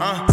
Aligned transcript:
Yeah, 0.00 0.24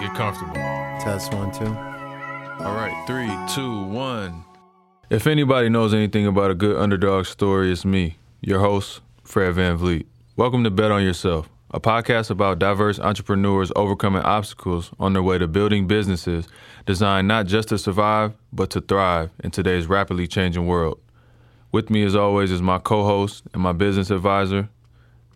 get 0.00 0.14
comfortable. 0.14 0.52
Test 1.00 1.32
one, 1.32 1.50
two. 1.50 1.64
All 2.62 2.74
right, 2.74 2.92
three, 3.06 3.30
two, 3.54 3.84
one. 3.84 4.44
If 5.08 5.26
anybody 5.26 5.70
knows 5.70 5.94
anything 5.94 6.26
about 6.26 6.50
a 6.50 6.54
good 6.54 6.76
underdog 6.76 7.24
story, 7.24 7.72
it's 7.72 7.86
me, 7.86 8.18
your 8.42 8.60
host, 8.60 9.00
Fred 9.24 9.54
Van 9.54 9.78
Vliet. 9.78 10.06
Welcome 10.36 10.62
to 10.64 10.70
Bet 10.70 10.90
on 10.90 11.02
Yourself, 11.02 11.48
a 11.72 11.80
podcast 11.80 12.30
about 12.30 12.58
diverse 12.58 12.98
entrepreneurs 12.98 13.70
overcoming 13.76 14.22
obstacles 14.22 14.90
on 14.98 15.12
their 15.12 15.22
way 15.22 15.38
to 15.38 15.46
building 15.46 15.86
businesses 15.86 16.48
designed 16.86 17.28
not 17.28 17.46
just 17.46 17.68
to 17.68 17.78
survive, 17.78 18.32
but 18.52 18.70
to 18.70 18.80
thrive 18.80 19.30
in 19.44 19.50
today's 19.50 19.86
rapidly 19.86 20.26
changing 20.26 20.66
world. 20.66 21.00
With 21.72 21.88
me, 21.88 22.02
as 22.04 22.16
always, 22.16 22.50
is 22.50 22.60
my 22.60 22.78
co 22.78 23.04
host 23.04 23.44
and 23.54 23.62
my 23.62 23.72
business 23.72 24.10
advisor, 24.10 24.68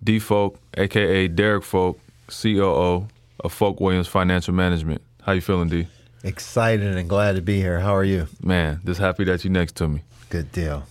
D 0.03 0.19
Folk, 0.19 0.59
aka 0.77 1.29
Derek 1.29 1.63
Folk, 1.63 2.01
COO 2.29 3.07
of 3.41 3.53
Folk 3.53 3.81
Williams 3.81 4.09
Financial 4.09 4.53
Management. 4.53 5.01
How 5.23 5.33
you 5.33 5.41
feeling, 5.41 5.69
D? 5.69 5.87
Excited 6.25 6.97
and 6.97 7.09
glad 7.09 7.37
to 7.37 7.43
be 7.43 7.61
here. 7.61 7.79
How 7.79 7.95
are 7.95 8.05
you? 8.05 8.27
Man, 8.43 8.81
just 8.85 8.99
happy 8.99 9.25
that 9.25 9.45
you're 9.45 9.53
next 9.53 9.77
to 9.77 9.89
me. 9.89 10.03
Good 10.31 10.51
deal. 10.51 10.85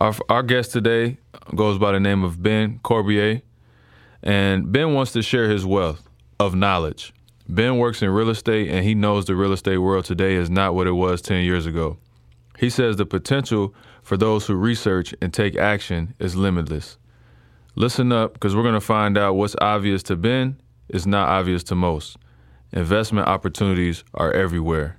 Our, 0.00 0.14
our 0.28 0.42
guest 0.42 0.72
today 0.72 1.18
goes 1.54 1.78
by 1.78 1.92
the 1.92 2.00
name 2.00 2.24
of 2.24 2.42
Ben 2.42 2.80
Corbier, 2.82 3.42
and 4.22 4.72
Ben 4.72 4.94
wants 4.94 5.12
to 5.12 5.22
share 5.22 5.48
his 5.50 5.64
wealth 5.64 6.08
of 6.38 6.54
knowledge. 6.54 7.12
Ben 7.48 7.78
works 7.78 8.02
in 8.02 8.10
real 8.10 8.30
estate, 8.30 8.68
and 8.68 8.84
he 8.84 8.94
knows 8.94 9.24
the 9.24 9.36
real 9.36 9.52
estate 9.52 9.78
world 9.78 10.04
today 10.04 10.34
is 10.34 10.50
not 10.50 10.74
what 10.74 10.86
it 10.86 10.92
was 10.92 11.22
10 11.22 11.44
years 11.44 11.66
ago. 11.66 11.96
He 12.58 12.70
says 12.70 12.96
the 12.96 13.06
potential 13.06 13.74
for 14.02 14.16
those 14.16 14.46
who 14.46 14.54
research 14.54 15.14
and 15.20 15.32
take 15.32 15.56
action 15.56 16.14
is 16.18 16.34
limitless. 16.36 16.96
Listen 17.74 18.10
up, 18.10 18.32
because 18.32 18.56
we're 18.56 18.62
going 18.62 18.74
to 18.74 18.80
find 18.80 19.18
out 19.18 19.34
what's 19.34 19.54
obvious 19.60 20.02
to 20.04 20.16
Ben 20.16 20.60
is 20.88 21.06
not 21.06 21.28
obvious 21.28 21.62
to 21.64 21.74
most. 21.74 22.16
Investment 22.72 23.28
opportunities 23.28 24.02
are 24.14 24.32
everywhere. 24.32 24.98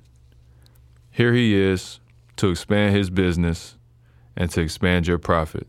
Here 1.11 1.33
he 1.33 1.55
is 1.55 1.99
to 2.37 2.49
expand 2.49 2.95
his 2.95 3.09
business 3.09 3.75
and 4.35 4.49
to 4.51 4.61
expand 4.61 5.07
your 5.07 5.17
profit. 5.17 5.67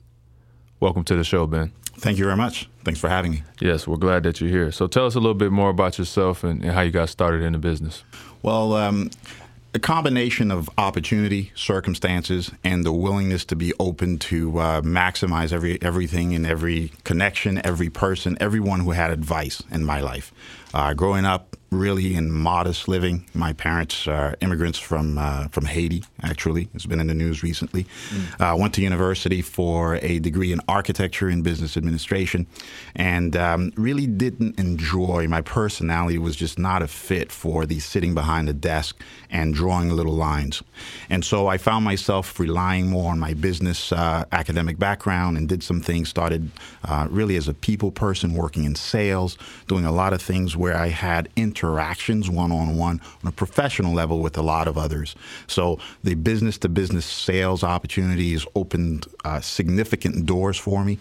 Welcome 0.81 1.05
to 1.05 1.17
the 1.17 1.25
show, 1.25 1.47
Ben. 1.47 1.73
Thank 1.99 2.19
you 2.19 2.25
very 2.25 2.37
much. 2.37 2.69
Thanks 2.85 3.01
for 3.01 3.09
having 3.09 3.33
me. 3.33 3.43
Yes, 3.61 3.87
we're 3.87 3.97
glad 3.97 4.23
that 4.23 4.41
you're 4.41 4.51
here. 4.51 4.71
So 4.73 4.87
tell 4.87 5.07
us 5.07 5.15
a 5.15 5.21
little 5.21 5.35
bit 5.35 5.53
more 5.53 5.71
about 5.71 5.99
yourself 5.99 6.45
and, 6.45 6.63
and 6.63 6.73
how 6.73 6.81
you 6.83 6.91
got 6.91 7.09
started 7.09 7.43
in 7.43 7.53
the 7.53 7.59
business. 7.59 8.05
Well, 8.43 8.75
um, 8.75 9.11
a 9.75 9.79
combination 9.79 10.51
of 10.51 10.71
opportunity, 10.79 11.53
circumstances, 11.55 12.51
and 12.65 12.85
the 12.85 12.93
willingness 12.93 13.45
to 13.47 13.57
be 13.57 13.73
open 13.79 14.19
to 14.19 14.59
uh, 14.59 14.81
maximize 14.81 15.53
every 15.53 15.81
everything 15.83 16.35
and 16.35 16.47
every 16.47 16.93
connection, 17.05 17.61
every 17.65 17.91
person, 17.91 18.39
everyone 18.41 18.81
who 18.81 18.93
had 18.93 19.11
advice 19.11 19.63
in 19.71 19.85
my 19.85 20.01
life. 20.01 20.33
Uh, 20.73 20.95
growing 20.95 21.25
up 21.25 21.57
really 21.71 22.15
in 22.15 22.31
modest 22.31 22.89
living, 22.89 23.27
my 23.35 23.53
parents 23.53 24.09
are 24.09 24.37
immigrants 24.41 24.79
from 24.79 25.19
uh, 25.19 25.49
from 25.49 25.67
Haiti. 25.67 26.05
Actually, 26.23 26.69
it's 26.75 26.87
been 26.87 27.01
in 27.01 27.09
the 27.09 27.15
news 27.15 27.43
recently. 27.43 27.87
Uh, 28.41 28.57
went 28.59 28.75
to 28.75 28.83
university 28.83 29.43
for 29.43 29.97
a 29.97 30.19
degree 30.19 30.53
in 30.53 30.61
architecture 30.69 31.29
and 31.29 31.45
business 31.45 31.77
administration, 31.77 32.47
and 32.97 33.37
um, 33.37 33.73
really 33.77 34.07
didn't 34.07 34.59
enjoy. 34.59 35.27
My 35.29 35.43
personality 35.43 36.19
was 36.19 36.37
just 36.37 36.59
not 36.59 36.83
a 36.83 36.89
fit 36.89 37.31
for 37.31 37.67
the 37.67 37.79
sitting 37.81 38.15
behind 38.15 38.49
the 38.49 38.55
desk 38.55 39.01
and 39.31 39.55
drawing 39.55 39.91
little 39.91 40.15
lines. 40.15 40.63
And 41.11 41.25
so 41.25 41.49
I 41.49 41.59
found 41.59 41.85
myself 41.85 42.39
relying 42.41 42.89
more 42.89 43.13
on 43.13 43.19
my 43.19 43.35
business 43.35 43.93
uh, 43.93 44.25
academic 44.33 44.79
background 44.79 45.37
and 45.37 45.49
did 45.49 45.63
some 45.63 45.81
things. 45.81 46.09
Started 46.09 46.51
uh, 46.85 47.09
really 47.11 47.37
as 47.37 47.49
a 47.49 47.55
people 47.55 47.91
person, 47.91 48.33
working 48.33 48.65
in 48.65 48.75
sales, 48.75 49.37
doing 49.67 49.85
a 49.85 49.93
lot 49.93 50.13
of 50.13 50.23
things 50.23 50.57
where 50.57 50.77
I 50.77 50.89
had 50.89 51.29
interactions 51.59 52.31
one 52.31 52.53
on 52.53 52.77
one 52.77 53.01
on 53.23 53.29
a 53.29 53.33
professional 53.33 53.93
level 53.93 54.21
with 54.21 54.39
a 54.39 54.43
lot 54.43 54.69
of 54.69 54.79
others. 54.79 55.15
So 55.47 55.79
the 56.05 56.15
business 56.15 56.59
to 56.59 56.69
business 56.69 57.05
sales 57.05 57.63
opportunities 57.63 58.47
opened 58.55 59.07
uh, 59.25 59.41
significant 59.41 60.27
doors 60.27 60.57
for 60.57 60.85
me. 60.85 60.99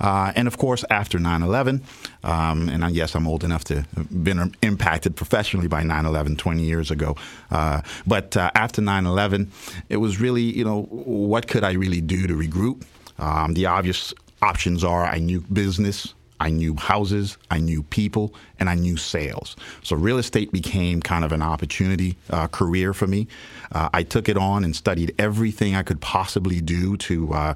Uh, 0.00 0.32
and 0.34 0.48
of 0.48 0.58
course, 0.58 0.84
after 0.90 1.18
9 1.18 1.42
11, 1.42 1.82
um, 2.24 2.68
and 2.68 2.84
I, 2.84 2.88
yes, 2.88 3.14
I'm 3.14 3.26
old 3.26 3.44
enough 3.44 3.64
to 3.64 3.86
have 3.96 4.24
been 4.24 4.54
impacted 4.62 5.16
professionally 5.16 5.68
by 5.68 5.82
9 5.82 6.06
11 6.06 6.36
20 6.36 6.62
years 6.62 6.90
ago. 6.90 7.16
Uh, 7.50 7.80
but 8.06 8.36
uh, 8.36 8.50
after 8.54 8.80
9 8.80 9.06
11, 9.06 9.50
it 9.88 9.98
was 9.98 10.20
really, 10.20 10.42
you 10.42 10.64
know, 10.64 10.82
what 10.82 11.46
could 11.48 11.64
I 11.64 11.72
really 11.72 12.00
do 12.00 12.26
to 12.26 12.34
regroup? 12.34 12.82
Um, 13.18 13.54
the 13.54 13.66
obvious 13.66 14.14
options 14.42 14.82
are 14.82 15.04
I 15.04 15.18
knew 15.18 15.42
business, 15.52 16.14
I 16.40 16.48
knew 16.48 16.74
houses, 16.74 17.36
I 17.50 17.58
knew 17.58 17.82
people, 17.82 18.34
and 18.58 18.70
I 18.70 18.74
knew 18.74 18.96
sales. 18.96 19.56
So 19.82 19.94
real 19.94 20.16
estate 20.16 20.50
became 20.52 21.02
kind 21.02 21.22
of 21.24 21.32
an 21.32 21.42
opportunity 21.42 22.16
uh, 22.30 22.48
career 22.48 22.94
for 22.94 23.06
me. 23.06 23.28
Uh, 23.72 23.90
I 23.92 24.02
took 24.02 24.28
it 24.28 24.38
on 24.38 24.64
and 24.64 24.74
studied 24.74 25.14
everything 25.18 25.76
I 25.76 25.82
could 25.82 26.00
possibly 26.00 26.62
do 26.62 26.96
to 26.96 27.32
uh, 27.34 27.54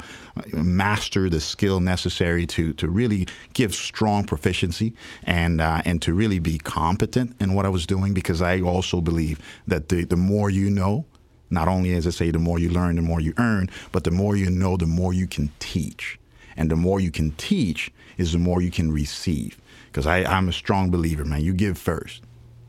master 0.52 1.30
the 1.30 1.40
skill 1.40 1.80
necessary 1.80 2.46
to 2.48 2.74
to 2.74 2.88
really 2.88 3.26
give 3.54 3.74
strong 3.74 4.24
proficiency 4.24 4.94
and 5.24 5.60
uh, 5.62 5.80
and 5.86 6.02
to 6.02 6.12
really 6.12 6.38
be 6.38 6.58
competent 6.58 7.34
in 7.40 7.54
what 7.54 7.64
I 7.64 7.70
was 7.70 7.86
doing. 7.86 8.12
Because 8.12 8.42
I 8.42 8.60
also 8.60 9.00
believe 9.00 9.40
that 9.66 9.88
the 9.88 10.04
the 10.04 10.16
more 10.16 10.50
you 10.50 10.68
know, 10.68 11.06
not 11.48 11.68
only 11.68 11.94
as 11.94 12.06
I 12.06 12.10
say, 12.10 12.30
the 12.30 12.38
more 12.38 12.58
you 12.58 12.68
learn, 12.68 12.96
the 12.96 13.02
more 13.02 13.20
you 13.20 13.32
earn, 13.38 13.70
but 13.92 14.04
the 14.04 14.10
more 14.10 14.36
you 14.36 14.50
know, 14.50 14.76
the 14.76 14.86
more 14.86 15.14
you 15.14 15.26
can 15.26 15.50
teach. 15.58 16.18
And 16.56 16.70
the 16.70 16.76
more 16.76 17.00
you 17.00 17.10
can 17.10 17.32
teach 17.32 17.90
is 18.16 18.32
the 18.32 18.38
more 18.38 18.62
you 18.62 18.70
can 18.70 18.92
receive. 18.92 19.58
Because 19.86 20.06
I'm 20.06 20.48
a 20.48 20.52
strong 20.52 20.90
believer, 20.90 21.24
man. 21.24 21.42
You 21.42 21.52
give 21.52 21.78
first. 21.78 22.22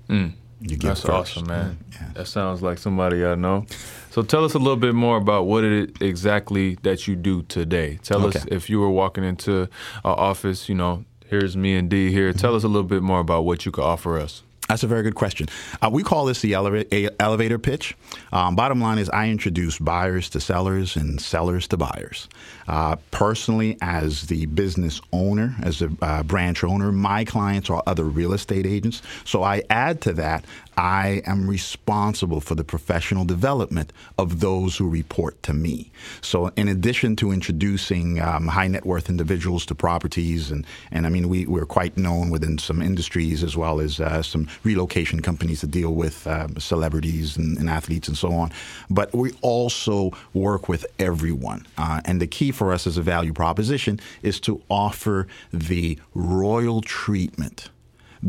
Mm. 0.08 0.34
You 0.62 0.78
give 0.78 0.90
That's 0.90 1.02
first. 1.02 1.38
awesome, 1.38 1.48
man. 1.48 1.78
Yeah. 1.92 2.10
That 2.14 2.28
sounds 2.28 2.62
like 2.62 2.78
somebody 2.78 3.26
I 3.26 3.36
know. 3.36 3.66
So 4.12 4.22
tell 4.22 4.46
us 4.46 4.54
a 4.54 4.60
little 4.60 4.78
bit 4.78 4.96
more 4.96 5.18
about 5.18 5.48
what 5.48 5.64
it 5.64 5.90
is 5.90 6.02
exactly 6.02 6.76
that 6.84 7.08
you 7.08 7.16
do 7.16 7.42
today. 7.44 8.00
Tell 8.04 8.26
us 8.26 8.46
if 8.46 8.70
you 8.70 8.80
were 8.80 8.90
walking 8.90 9.24
into 9.24 9.68
our 10.04 10.18
office, 10.18 10.70
you 10.70 10.76
know, 10.76 11.04
here's 11.28 11.58
me 11.58 11.76
and 11.76 11.90
D 11.90 12.12
here. 12.12 12.32
Tell 12.32 12.56
us 12.56 12.64
a 12.64 12.68
little 12.68 12.88
bit 12.88 13.04
more 13.04 13.20
about 13.20 13.44
what 13.44 13.66
you 13.66 13.72
could 13.72 13.84
offer 13.84 14.18
us. 14.18 14.44
That's 14.68 14.84
a 14.84 14.88
very 14.88 15.04
good 15.04 15.16
question. 15.16 15.48
Uh, 15.82 15.90
we 15.92 16.02
call 16.02 16.26
this 16.26 16.42
the 16.42 16.54
eleva- 16.54 17.16
elevator 17.20 17.60
pitch. 17.60 17.96
Um, 18.34 18.56
bottom 18.56 18.82
line 18.82 18.98
is, 18.98 19.10
I 19.10 19.30
introduce 19.30 19.78
buyers 19.78 20.30
to 20.32 20.40
sellers 20.40 20.96
and 20.96 21.22
sellers 21.22 21.68
to 21.68 21.78
buyers. 21.78 22.28
Uh, 22.68 22.96
personally, 23.12 23.78
as 23.82 24.24
the 24.24 24.48
business 24.48 25.02
owner, 25.14 25.56
as 25.62 25.84
a 25.84 25.92
uh, 26.02 26.24
branch 26.24 26.64
owner, 26.64 26.92
my 26.92 27.26
clients 27.26 27.70
are 27.70 27.84
other 27.86 28.06
real 28.06 28.34
estate 28.34 28.66
agents. 28.66 29.04
So 29.24 29.44
I 29.44 29.62
add 29.70 30.02
to 30.02 30.14
that, 30.14 30.46
I 30.78 31.22
am 31.26 31.50
responsible 31.50 32.42
for 32.42 32.56
the 32.56 32.64
professional 32.64 33.24
development 33.24 33.94
of 34.18 34.40
those 34.40 34.76
who 34.76 34.90
report 34.90 35.42
to 35.44 35.54
me. 35.54 35.92
So, 36.22 36.48
in 36.58 36.68
addition 36.68 37.16
to 37.18 37.32
introducing 37.32 38.20
um, 38.20 38.48
high 38.48 38.68
net 38.68 38.86
worth 38.86 39.10
individuals 39.10 39.66
to 39.68 39.76
properties, 39.76 40.52
and, 40.52 40.66
and 40.92 41.06
I 41.06 41.10
mean, 41.10 41.30
we, 41.30 41.46
we're 41.46 41.66
quite 41.66 41.98
known 41.98 42.30
within 42.30 42.58
some 42.58 42.82
industries 42.82 43.44
as 43.44 43.56
well 43.56 43.80
as 43.80 44.00
uh, 44.00 44.22
some 44.22 44.48
relocation 44.64 45.22
companies 45.22 45.62
that 45.62 45.72
deal 45.72 45.94
with 45.94 46.26
um, 46.28 46.58
celebrities 46.58 47.38
and, 47.38 47.58
and 47.58 47.70
athletes 47.70 48.08
and 48.08 48.18
so 48.18 48.32
on. 48.32 48.52
But 48.90 49.14
we 49.14 49.34
also 49.42 50.12
work 50.34 50.70
with 50.70 50.86
everyone. 51.00 51.66
Uh, 51.78 52.02
and 52.06 52.22
the 52.22 52.28
key 52.28 52.52
for 52.52 52.72
us 52.72 52.88
as 52.88 52.98
a 52.98 53.02
value 53.02 53.34
proposition 53.34 54.00
is 54.22 54.40
to 54.42 54.62
offer 54.70 55.28
the 55.52 56.00
royal 56.14 56.82
treatment 56.82 57.70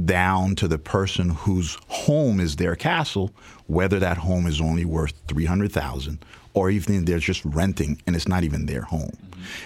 down 0.05 0.55
to 0.56 0.69
the 0.69 0.78
person 0.78 1.31
whose 1.31 1.78
home 1.88 2.40
is 2.40 2.56
their 2.56 2.76
castle, 2.76 3.31
whether 3.67 3.99
that 3.99 4.19
home 4.19 4.46
is 4.46 4.61
only 4.61 4.84
worth 4.84 5.14
300,000 5.29 6.22
or 6.55 6.70
even 6.70 7.05
they're 7.05 7.19
just 7.19 7.44
renting 7.44 8.00
and 8.06 8.17
it's 8.17 8.26
not 8.26 8.43
even 8.43 8.67
their 8.67 8.82
home. 8.82 9.17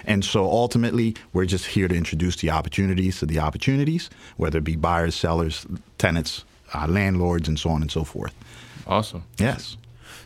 And 0.05 0.23
so 0.23 0.43
ultimately, 0.43 1.15
we're 1.33 1.45
just 1.45 1.65
here 1.65 1.87
to 1.87 1.95
introduce 1.95 2.35
the 2.35 2.51
opportunities 2.51 3.19
to 3.19 3.25
the 3.25 3.39
opportunities, 3.39 4.09
whether 4.37 4.59
it 4.59 4.63
be 4.63 4.75
buyers, 4.75 5.15
sellers 5.15 5.65
tenants, 5.97 6.43
uh, 6.73 6.87
landlords, 6.87 7.47
and 7.47 7.57
so 7.59 7.69
on 7.69 7.81
and 7.81 7.91
so 7.91 8.03
forth. 8.03 8.33
Awesome. 8.87 9.23
Yes. 9.37 9.77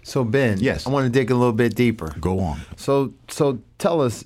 So 0.03 0.23
Ben, 0.23 0.59
Yes. 0.59 0.85
I 0.85 0.89
want 0.91 1.05
to 1.05 1.09
dig 1.09 1.31
a 1.31 1.35
little 1.35 1.53
bit 1.53 1.75
deeper. 1.75 2.13
Go 2.19 2.39
on. 2.39 2.61
So 2.77 3.13
so 3.27 3.59
tell 3.79 4.01
us 4.01 4.23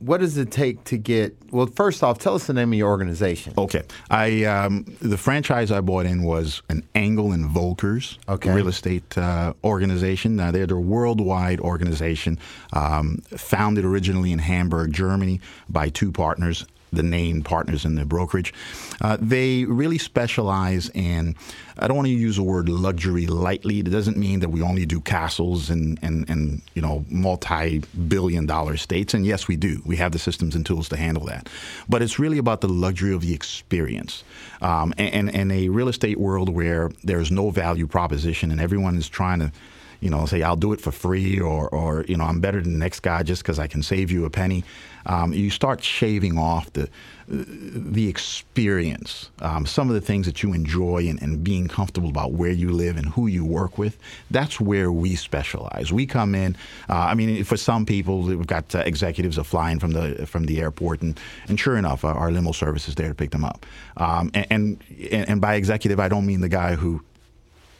what 0.00 0.18
does 0.20 0.38
it 0.38 0.50
take 0.50 0.82
to 0.84 0.96
get 0.96 1.36
well 1.52 1.66
first 1.66 2.02
off 2.02 2.18
tell 2.18 2.34
us 2.34 2.46
the 2.46 2.52
name 2.54 2.72
of 2.72 2.78
your 2.78 2.88
organization. 2.88 3.52
Okay. 3.58 3.82
I 4.10 4.44
um, 4.44 4.84
the 5.00 5.16
franchise 5.18 5.70
I 5.70 5.80
bought 5.82 6.06
in 6.06 6.22
was 6.24 6.62
an 6.68 6.82
Engel 6.94 7.32
and 7.32 7.48
Volkers 7.48 8.16
Okay. 8.28 8.50
real 8.52 8.68
estate 8.68 9.16
uh, 9.18 9.52
organization. 9.62 10.36
Now 10.36 10.50
they're 10.50 10.64
a 10.64 10.80
worldwide 10.80 11.60
organization, 11.60 12.38
um, 12.72 13.18
founded 13.36 13.84
originally 13.84 14.32
in 14.32 14.38
Hamburg, 14.40 14.92
Germany, 14.92 15.40
by 15.68 15.90
two 15.90 16.10
partners. 16.12 16.66
The 16.92 17.02
named 17.02 17.44
partners 17.44 17.84
in 17.84 17.94
the 17.94 18.04
brokerage. 18.04 18.52
Uh, 19.00 19.16
they 19.20 19.64
really 19.64 19.98
specialize 19.98 20.88
in, 20.90 21.36
I 21.78 21.86
don't 21.86 21.96
want 21.96 22.08
to 22.08 22.12
use 22.12 22.36
the 22.36 22.42
word 22.42 22.68
luxury 22.68 23.26
lightly. 23.26 23.78
It 23.78 23.90
doesn't 23.90 24.16
mean 24.16 24.40
that 24.40 24.48
we 24.48 24.60
only 24.60 24.86
do 24.86 25.00
castles 25.00 25.70
and, 25.70 25.98
and, 26.02 26.28
and 26.28 26.62
you 26.74 26.82
know, 26.82 27.04
multi 27.08 27.78
billion 28.08 28.46
dollar 28.46 28.76
states. 28.76 29.14
And 29.14 29.24
yes, 29.24 29.48
we 29.48 29.56
do. 29.56 29.80
We 29.86 29.96
have 29.96 30.12
the 30.12 30.18
systems 30.18 30.54
and 30.54 30.66
tools 30.66 30.88
to 30.90 30.96
handle 30.96 31.24
that. 31.26 31.48
But 31.88 32.02
it's 32.02 32.18
really 32.18 32.38
about 32.38 32.60
the 32.60 32.68
luxury 32.68 33.14
of 33.14 33.22
the 33.22 33.34
experience. 33.34 34.24
Um, 34.60 34.92
and, 34.98 35.14
and, 35.14 35.34
and 35.34 35.52
a 35.52 35.68
real 35.68 35.88
estate 35.88 36.18
world 36.18 36.48
where 36.48 36.90
there's 37.04 37.30
no 37.30 37.50
value 37.50 37.86
proposition 37.86 38.50
and 38.50 38.60
everyone 38.60 38.96
is 38.96 39.08
trying 39.08 39.38
to 39.38 39.52
you 40.00 40.10
know, 40.10 40.26
say 40.26 40.42
I'll 40.42 40.56
do 40.56 40.72
it 40.72 40.80
for 40.80 40.92
free, 40.92 41.38
or, 41.38 41.68
or 41.68 42.04
you 42.08 42.16
know, 42.16 42.24
I'm 42.24 42.40
better 42.40 42.60
than 42.60 42.72
the 42.72 42.78
next 42.78 43.00
guy 43.00 43.22
just 43.22 43.42
because 43.42 43.58
I 43.58 43.66
can 43.66 43.82
save 43.82 44.10
you 44.10 44.24
a 44.24 44.30
penny. 44.30 44.64
Um, 45.06 45.32
you 45.32 45.50
start 45.50 45.82
shaving 45.82 46.38
off 46.38 46.72
the 46.72 46.88
the 47.32 48.08
experience, 48.08 49.30
um, 49.40 49.64
some 49.64 49.88
of 49.88 49.94
the 49.94 50.00
things 50.00 50.26
that 50.26 50.42
you 50.42 50.52
enjoy, 50.52 51.06
and, 51.08 51.22
and 51.22 51.44
being 51.44 51.68
comfortable 51.68 52.08
about 52.08 52.32
where 52.32 52.50
you 52.50 52.72
live 52.72 52.96
and 52.96 53.06
who 53.06 53.28
you 53.28 53.44
work 53.44 53.78
with. 53.78 53.96
That's 54.32 54.60
where 54.60 54.90
we 54.90 55.14
specialize. 55.14 55.92
We 55.92 56.06
come 56.06 56.34
in. 56.34 56.56
Uh, 56.88 56.94
I 56.94 57.14
mean, 57.14 57.44
for 57.44 57.56
some 57.56 57.86
people, 57.86 58.22
we've 58.22 58.46
got 58.46 58.74
uh, 58.74 58.80
executives 58.80 59.38
are 59.38 59.44
flying 59.44 59.78
from 59.78 59.92
the 59.92 60.26
from 60.26 60.46
the 60.46 60.60
airport, 60.60 61.02
and, 61.02 61.18
and 61.46 61.58
sure 61.58 61.76
enough, 61.76 62.04
our, 62.04 62.14
our 62.14 62.32
limo 62.32 62.52
service 62.52 62.88
is 62.88 62.96
there 62.96 63.08
to 63.08 63.14
pick 63.14 63.30
them 63.30 63.44
up. 63.44 63.64
Um, 63.96 64.30
and, 64.34 64.82
and 65.12 65.28
and 65.28 65.40
by 65.40 65.54
executive, 65.54 66.00
I 66.00 66.08
don't 66.08 66.26
mean 66.26 66.40
the 66.40 66.48
guy 66.48 66.74
who 66.74 67.02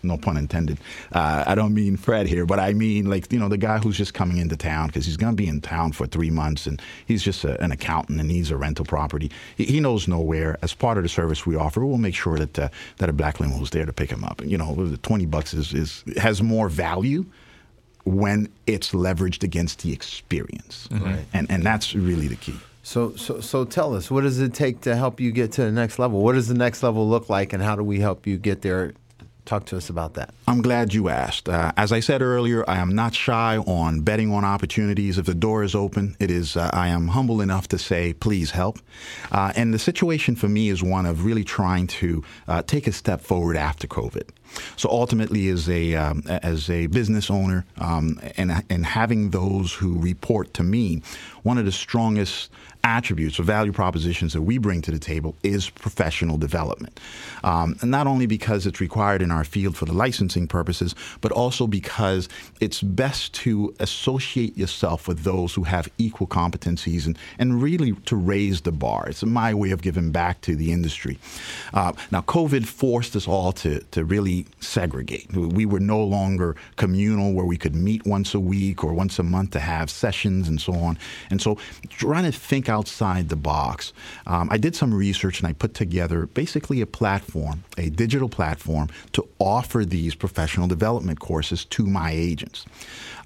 no 0.02 0.16
pun 0.16 0.36
intended. 0.36 0.78
Uh, 1.12 1.44
I 1.46 1.54
don't 1.54 1.74
mean 1.74 1.96
Fred 1.96 2.26
here, 2.26 2.46
but 2.46 2.58
I 2.58 2.72
mean 2.72 3.08
like 3.08 3.32
you 3.32 3.38
know 3.38 3.48
the 3.48 3.58
guy 3.58 3.78
who's 3.78 3.96
just 3.96 4.14
coming 4.14 4.38
into 4.38 4.56
town 4.56 4.88
because 4.88 5.06
he's 5.06 5.16
going 5.16 5.32
to 5.32 5.36
be 5.36 5.48
in 5.48 5.60
town 5.60 5.92
for 5.92 6.06
three 6.06 6.30
months 6.30 6.66
and 6.66 6.80
he's 7.06 7.22
just 7.22 7.44
a, 7.44 7.60
an 7.62 7.72
accountant 7.72 8.20
and 8.20 8.28
needs 8.28 8.50
a 8.50 8.56
rental 8.56 8.84
property. 8.84 9.30
He, 9.56 9.64
he 9.64 9.80
knows 9.80 10.08
nowhere. 10.08 10.58
As 10.62 10.74
part 10.74 10.96
of 10.96 11.02
the 11.02 11.08
service 11.08 11.46
we 11.46 11.56
offer, 11.56 11.84
we'll 11.84 11.98
make 11.98 12.14
sure 12.14 12.38
that 12.38 12.58
uh, 12.58 12.68
that 12.98 13.08
a 13.08 13.12
black 13.12 13.40
limo 13.40 13.60
is 13.62 13.70
there 13.70 13.86
to 13.86 13.92
pick 13.92 14.10
him 14.10 14.24
up. 14.24 14.40
And, 14.40 14.50
you 14.50 14.58
know, 14.58 14.74
the 14.74 14.96
twenty 14.98 15.26
bucks 15.26 15.54
is, 15.54 15.72
is 15.72 16.04
has 16.16 16.42
more 16.42 16.68
value 16.68 17.24
when 18.04 18.48
it's 18.66 18.92
leveraged 18.92 19.42
against 19.42 19.82
the 19.82 19.92
experience, 19.92 20.88
and 21.32 21.50
and 21.50 21.62
that's 21.62 21.94
really 21.94 22.28
the 22.28 22.36
key. 22.36 22.56
So 22.82 23.14
so 23.16 23.40
so 23.40 23.64
tell 23.64 23.94
us 23.94 24.10
what 24.10 24.22
does 24.22 24.40
it 24.40 24.54
take 24.54 24.80
to 24.82 24.96
help 24.96 25.20
you 25.20 25.32
get 25.32 25.52
to 25.52 25.62
the 25.62 25.72
next 25.72 25.98
level? 25.98 26.22
What 26.22 26.32
does 26.32 26.48
the 26.48 26.54
next 26.54 26.82
level 26.82 27.08
look 27.08 27.28
like 27.28 27.52
and 27.52 27.62
how 27.62 27.76
do 27.76 27.84
we 27.84 28.00
help 28.00 28.26
you 28.26 28.38
get 28.38 28.62
there? 28.62 28.94
Talk 29.50 29.64
to 29.64 29.76
us 29.76 29.90
about 29.90 30.14
that. 30.14 30.32
I'm 30.46 30.62
glad 30.62 30.94
you 30.94 31.08
asked. 31.08 31.48
Uh, 31.48 31.72
as 31.76 31.90
I 31.90 31.98
said 31.98 32.22
earlier, 32.22 32.64
I 32.70 32.76
am 32.76 32.94
not 32.94 33.16
shy 33.16 33.56
on 33.58 34.02
betting 34.02 34.32
on 34.32 34.44
opportunities. 34.44 35.18
If 35.18 35.26
the 35.26 35.34
door 35.34 35.64
is 35.64 35.74
open, 35.74 36.16
it 36.20 36.30
is. 36.30 36.56
Uh, 36.56 36.70
I 36.72 36.86
am 36.86 37.08
humble 37.08 37.40
enough 37.40 37.66
to 37.70 37.76
say, 37.78 38.12
please 38.12 38.52
help. 38.52 38.78
Uh, 39.32 39.52
and 39.56 39.74
the 39.74 39.78
situation 39.80 40.36
for 40.36 40.46
me 40.46 40.68
is 40.68 40.84
one 40.84 41.04
of 41.04 41.24
really 41.24 41.42
trying 41.42 41.88
to 41.88 42.22
uh, 42.46 42.62
take 42.62 42.86
a 42.86 42.92
step 42.92 43.22
forward 43.22 43.56
after 43.56 43.88
COVID. 43.88 44.28
So 44.76 44.88
ultimately, 44.88 45.48
as 45.48 45.68
a 45.68 45.94
um, 45.94 46.22
as 46.26 46.70
a 46.70 46.86
business 46.86 47.30
owner, 47.30 47.64
um, 47.78 48.20
and 48.36 48.64
and 48.68 48.84
having 48.84 49.30
those 49.30 49.72
who 49.72 49.98
report 49.98 50.54
to 50.54 50.62
me, 50.62 51.02
one 51.42 51.58
of 51.58 51.64
the 51.64 51.72
strongest 51.72 52.50
attributes 52.82 53.38
or 53.38 53.42
value 53.42 53.72
propositions 53.72 54.32
that 54.32 54.42
we 54.42 54.58
bring 54.58 54.80
to 54.82 54.90
the 54.90 54.98
table 54.98 55.34
is 55.42 55.68
professional 55.70 56.38
development. 56.38 56.98
Um, 57.44 57.76
and 57.80 57.90
not 57.90 58.06
only 58.06 58.26
because 58.26 58.66
it's 58.66 58.80
required 58.80 59.22
in 59.22 59.30
our 59.30 59.44
field 59.44 59.76
for 59.76 59.84
the 59.84 59.92
licensing 59.92 60.46
purposes, 60.46 60.94
but 61.20 61.32
also 61.32 61.66
because 61.66 62.28
it's 62.60 62.80
best 62.80 63.34
to 63.34 63.74
associate 63.80 64.56
yourself 64.56 65.06
with 65.08 65.20
those 65.20 65.54
who 65.54 65.64
have 65.64 65.88
equal 65.98 66.26
competencies 66.26 67.06
and, 67.06 67.18
and 67.38 67.62
really 67.62 67.92
to 68.06 68.16
raise 68.16 68.62
the 68.62 68.72
bar. 68.72 69.08
It's 69.08 69.24
my 69.24 69.52
way 69.54 69.70
of 69.70 69.82
giving 69.82 70.10
back 70.10 70.40
to 70.42 70.56
the 70.56 70.72
industry. 70.72 71.18
Uh, 71.74 71.92
now, 72.10 72.22
COVID 72.22 72.66
forced 72.66 73.14
us 73.16 73.28
all 73.28 73.52
to, 73.52 73.80
to 73.90 74.04
really 74.04 74.39
segregate. 74.60 75.32
We 75.32 75.66
were 75.66 75.80
no 75.80 76.02
longer 76.02 76.56
communal 76.76 77.32
where 77.32 77.44
we 77.44 77.56
could 77.56 77.74
meet 77.74 78.06
once 78.06 78.34
a 78.34 78.40
week 78.40 78.84
or 78.84 78.92
once 78.92 79.18
a 79.18 79.22
month 79.22 79.50
to 79.52 79.60
have 79.60 79.90
sessions 79.90 80.48
and 80.48 80.60
so 80.60 80.74
on. 80.74 80.98
And 81.30 81.40
so, 81.40 81.58
trying 81.88 82.24
to 82.24 82.32
think 82.32 82.68
outside 82.68 83.28
the 83.28 83.36
box, 83.36 83.92
um, 84.26 84.48
I 84.50 84.58
did 84.58 84.74
some 84.74 84.92
research 84.92 85.40
and 85.40 85.48
I 85.48 85.52
put 85.52 85.74
together 85.74 86.26
basically 86.26 86.80
a 86.80 86.86
platform, 86.86 87.64
a 87.78 87.90
digital 87.90 88.28
platform, 88.28 88.88
to 89.12 89.26
offer 89.38 89.84
these 89.84 90.14
professional 90.14 90.66
development 90.68 91.20
courses 91.20 91.64
to 91.66 91.86
my 91.86 92.10
agents. 92.10 92.66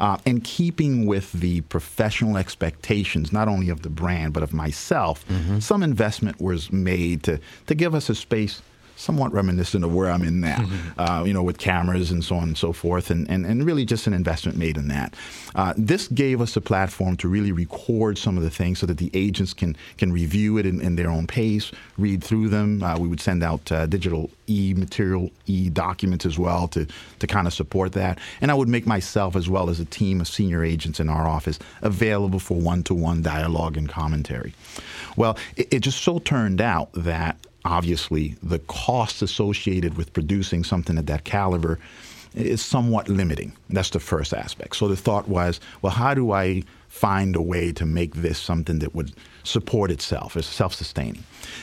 Uh, 0.01 0.19
and 0.27 0.43
keeping 0.45 1.07
with 1.07 1.33
the 1.33 1.61
professional 1.63 2.37
expectations, 2.37 3.33
not 3.33 3.49
only 3.49 3.69
of 3.69 3.83
the 3.83 3.91
brand, 3.91 4.33
but 4.33 4.43
of 4.43 4.53
myself, 4.53 5.25
some 5.61 5.83
investment 5.83 6.41
was 6.41 6.73
made 6.73 7.23
to, 7.23 7.39
to 7.67 7.75
give 7.75 7.95
us 7.95 8.09
a 8.11 8.15
space 8.15 8.63
somewhat 8.97 9.33
reminiscent 9.33 9.85
of 9.85 9.95
where 9.95 10.11
I'm 10.11 10.23
in 10.23 10.41
now, 10.41 10.69
uh, 10.99 11.25
you 11.27 11.33
know, 11.33 11.43
with 11.43 11.59
cameras 11.59 12.11
and 12.11 12.25
so 12.25 12.37
on 12.37 12.45
and 12.45 12.57
so 12.57 12.73
forth, 12.73 13.11
and, 13.11 13.29
and, 13.29 13.45
and 13.45 13.65
really 13.65 13.85
just 13.85 14.07
an 14.07 14.15
investment 14.15 14.57
made 14.57 14.77
in 14.77 14.89
that. 14.89 15.15
Uh, 15.55 15.75
this 15.77 16.09
gave 16.09 16.41
us 16.41 16.57
a 16.57 16.61
platform 16.61 17.17
to 17.17 17.29
really 17.29 17.53
record 17.53 18.19
some 18.19 18.37
of 18.37 18.43
the 18.43 18.51
things 18.51 18.79
so 18.79 18.87
that 18.87 18.99
the 18.99 19.11
agents 19.15 19.53
can 19.55 19.77
can 19.99 20.13
review 20.13 20.59
it 20.59 20.67
in, 20.67 20.81
in 20.81 20.97
their 20.97 21.11
own 21.11 21.27
pace, 21.27 21.73
read 21.99 22.23
through 22.23 22.49
them. 22.49 22.83
Uh, 22.83 22.99
we 22.99 23.09
would 23.09 23.21
send 23.21 23.43
out 23.43 23.71
uh, 23.73 23.87
digital 23.87 24.31
e 24.47 24.75
material, 24.75 25.31
e 25.47 25.71
documents 25.71 26.27
as 26.27 26.39
well 26.39 26.69
to 26.69 26.87
to 27.19 27.27
kind 27.27 27.47
of 27.47 27.55
support 27.55 27.93
that, 27.93 28.19
and 28.41 28.51
I 28.51 28.55
would 28.55 28.69
make 28.69 28.87
myself 28.87 29.37
as 29.37 29.49
well 29.49 29.71
as 29.71 29.81
a 29.81 29.85
team 29.85 30.21
of 30.21 30.29
senior 30.29 30.65
agents 30.65 31.01
in 31.01 31.09
our 31.09 31.29
office 31.29 31.59
available 31.83 32.39
for 32.39 32.59
one-to-one 32.59 33.23
dialogue 33.23 33.77
and 33.77 33.89
commentary. 33.89 34.55
Well, 35.17 35.39
it, 35.57 35.75
it 35.75 35.81
just 35.81 36.03
so 36.03 36.19
turned 36.19 36.61
out 36.61 36.91
that 36.95 37.37
obviously 37.65 38.37
the 38.43 38.59
costs 38.61 39.23
associated 39.23 39.97
with 39.97 40.13
producing 40.13 40.65
something 40.65 40.99
at 40.99 41.07
that 41.07 41.25
caliber 41.25 41.79
is 42.35 42.61
somewhat 42.61 43.09
limiting. 43.09 43.53
That's 43.71 43.91
the 43.91 44.01
first 44.01 44.35
aspect. 44.35 44.77
So 44.77 44.89
the 44.89 44.97
thought 44.97 45.29
was, 45.29 45.61
well, 45.83 45.93
how 45.93 46.15
do 46.15 46.33
I 46.33 46.65
find 46.89 47.37
a 47.37 47.43
way 47.43 47.73
to 47.73 47.87
make 47.87 48.15
this 48.15 48.39
something 48.39 48.81
that 48.81 48.95
would 48.95 49.13
support 49.45 49.91
itself, 49.91 50.37
is 50.37 50.47
self-sustaining? 50.47 51.23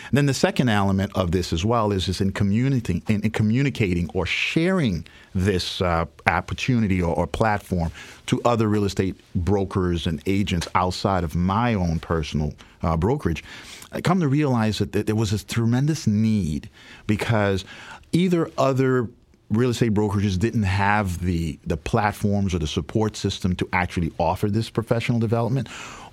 And 0.10 0.18
then 0.18 0.26
the 0.28 0.34
second 0.34 0.70
element 0.70 1.12
of 1.16 1.32
this 1.32 1.52
as 1.52 1.66
well 1.66 1.92
is, 1.92 2.08
is 2.08 2.22
in 2.22 2.32
communicating, 2.32 3.04
in, 3.14 3.22
in 3.22 3.32
communicating 3.32 4.10
or 4.14 4.26
sharing 4.26 5.06
this 5.36 5.82
uh, 5.82 6.06
opportunity 6.28 7.02
or, 7.02 7.16
or 7.16 7.28
platform 7.28 7.92
to 8.28 8.42
other 8.44 8.68
real 8.68 8.86
estate 8.86 9.16
brokers 9.36 10.08
and 10.08 10.22
agents 10.26 10.68
outside 10.76 11.24
of 11.24 11.36
my 11.36 11.74
own 11.74 12.00
personal 12.00 12.54
uh, 12.82 12.96
brokerage. 12.96 13.44
I 13.92 14.02
come 14.02 14.20
to 14.22 14.28
realize 14.28 14.80
that, 14.80 14.92
there 15.06 15.16
was 15.16 15.34
a 15.34 15.44
tremendous 15.44 16.08
need 16.08 16.70
because 17.08 17.66
either 18.12 18.50
other 18.58 19.10
real 19.50 19.70
estate 19.70 19.94
brokerages 19.94 20.40
didn't 20.40 20.64
have 20.64 21.20
the 21.20 21.60
the 21.66 21.76
platforms 21.76 22.54
or 22.54 22.60
the 22.60 22.68
support 22.68 23.18
system 23.18 23.56
to 23.56 23.68
actually 23.74 24.12
offer 24.18 24.50
this 24.50 24.70
professional 24.70 25.20
development 25.20 25.68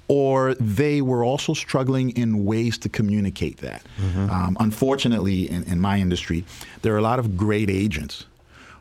or 0.08 0.54
they 0.54 1.02
were 1.02 1.22
also 1.22 1.52
struggling 1.52 2.10
in 2.16 2.44
ways 2.46 2.78
to 2.78 2.88
communicate 2.88 3.58
that. 3.58 3.82
Um, 4.30 4.56
unfortunately, 4.58 5.50
in, 5.50 5.64
in 5.64 5.80
my 5.80 5.98
industry, 6.00 6.44
there 6.80 6.94
are 6.94 6.98
a 6.98 7.02
lot 7.02 7.18
of 7.18 7.36
great 7.36 7.68
agents 7.68 8.24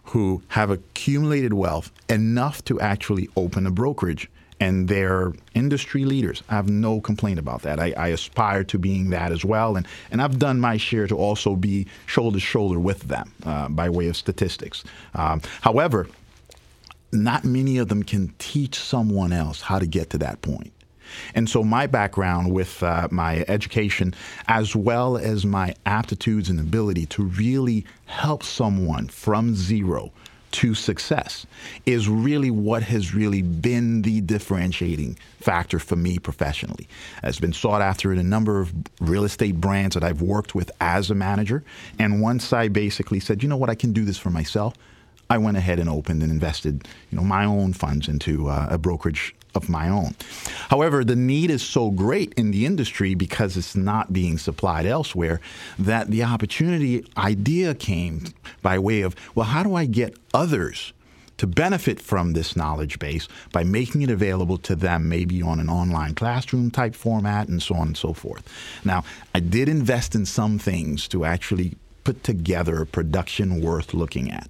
who 0.05 0.41
have 0.47 0.69
accumulated 0.69 1.53
wealth 1.53 1.91
enough 2.07 2.63
to 2.63 2.79
actually 2.79 3.27
open 3.35 3.67
a 3.67 3.71
brokerage. 3.71 4.29
And 4.59 4.87
they're 4.87 5.33
industry 5.53 6.03
leaders. 6.05 6.41
I 6.49 6.55
have 6.55 6.67
no 6.69 6.99
complaint 6.99 7.37
about 7.37 7.61
that. 7.61 7.79
I, 7.79 7.93
I 7.95 8.07
aspire 8.07 8.63
to 8.65 8.79
being 8.79 9.11
that 9.11 9.31
as 9.31 9.45
well. 9.45 9.75
And, 9.75 9.87
and 10.11 10.21
I've 10.21 10.39
done 10.39 10.59
my 10.59 10.77
share 10.77 11.07
to 11.07 11.15
also 11.15 11.55
be 11.55 11.85
shoulder 12.07 12.37
to 12.37 12.39
shoulder 12.39 12.79
with 12.79 13.01
them 13.01 13.31
uh, 13.45 13.69
by 13.69 13.89
way 13.89 14.07
of 14.07 14.17
statistics. 14.17 14.83
Um, 15.13 15.41
however, 15.61 16.07
not 17.11 17.45
many 17.45 17.77
of 17.77 17.87
them 17.87 18.03
can 18.03 18.33
teach 18.39 18.79
someone 18.79 19.31
else 19.31 19.61
how 19.61 19.79
to 19.79 19.85
get 19.85 20.09
to 20.11 20.17
that 20.19 20.41
point. 20.41 20.73
And 21.33 21.49
so, 21.49 21.63
my 21.63 21.87
background 21.87 22.51
with 22.51 22.83
uh, 22.83 23.07
my 23.11 23.45
education, 23.47 24.13
as 24.47 24.75
well 24.75 25.17
as 25.17 25.45
my 25.45 25.73
aptitudes 25.85 26.49
and 26.49 26.59
ability 26.59 27.05
to 27.07 27.23
really 27.23 27.85
help 28.05 28.43
someone 28.43 29.07
from 29.07 29.55
zero 29.55 30.11
to 30.51 30.73
success 30.73 31.45
is 31.85 32.07
really 32.07 32.51
what 32.51 32.83
has 32.83 33.13
really 33.13 33.41
been 33.41 34.01
the 34.01 34.21
differentiating 34.21 35.17
factor 35.39 35.79
for 35.79 35.95
me 35.95 36.19
professionally. 36.19 36.87
It's 37.23 37.39
been 37.39 37.53
sought 37.53 37.81
after 37.81 38.11
in 38.11 38.19
a 38.19 38.23
number 38.23 38.59
of 38.59 38.73
real 38.99 39.23
estate 39.23 39.59
brands 39.59 39.93
that 39.95 40.03
I've 40.03 40.21
worked 40.21 40.55
with 40.55 40.71
as 40.79 41.11
a 41.11 41.15
manager. 41.15 41.63
And 41.99 42.21
once 42.21 42.53
I 42.53 42.67
basically 42.67 43.19
said, 43.19 43.43
you 43.43 43.49
know 43.49 43.57
what, 43.57 43.69
I 43.69 43.75
can 43.75 43.93
do 43.93 44.05
this 44.05 44.17
for 44.17 44.29
myself, 44.29 44.73
I 45.29 45.37
went 45.37 45.57
ahead 45.57 45.79
and 45.79 45.89
opened 45.89 46.23
and 46.23 46.31
invested, 46.31 46.87
you 47.11 47.17
know, 47.17 47.23
my 47.23 47.45
own 47.45 47.73
funds 47.73 48.07
into 48.07 48.47
uh, 48.47 48.67
a 48.69 48.77
brokerage 48.77 49.35
of 49.55 49.69
my 49.69 49.89
own. 49.89 50.15
However, 50.69 51.03
the 51.03 51.15
need 51.15 51.49
is 51.49 51.63
so 51.63 51.89
great 51.91 52.33
in 52.35 52.51
the 52.51 52.65
industry 52.65 53.15
because 53.15 53.57
it's 53.57 53.75
not 53.75 54.13
being 54.13 54.37
supplied 54.37 54.85
elsewhere 54.85 55.41
that 55.79 56.09
the 56.09 56.23
opportunity 56.23 57.05
idea 57.17 57.73
came 57.75 58.25
by 58.61 58.79
way 58.79 59.01
of, 59.01 59.15
well, 59.35 59.47
how 59.47 59.63
do 59.63 59.75
I 59.75 59.85
get 59.85 60.15
others 60.33 60.93
to 61.37 61.47
benefit 61.47 62.01
from 62.01 62.33
this 62.33 62.55
knowledge 62.55 62.99
base 62.99 63.27
by 63.51 63.63
making 63.63 64.01
it 64.01 64.09
available 64.09 64.57
to 64.57 64.75
them, 64.75 65.07
maybe 65.07 65.41
on 65.41 65.59
an 65.59 65.69
online 65.69 66.15
classroom 66.15 66.71
type 66.71 66.95
format 66.95 67.47
and 67.47 67.61
so 67.61 67.75
on 67.75 67.87
and 67.87 67.97
so 67.97 68.13
forth. 68.13 68.47
Now, 68.83 69.03
I 69.35 69.39
did 69.39 69.69
invest 69.69 70.15
in 70.15 70.25
some 70.25 70.57
things 70.57 71.07
to 71.09 71.25
actually 71.25 71.77
put 72.07 72.23
together 72.23 72.81
a 72.81 72.85
production 72.85 73.61
worth 73.61 73.93
looking 73.93 74.31
at. 74.31 74.47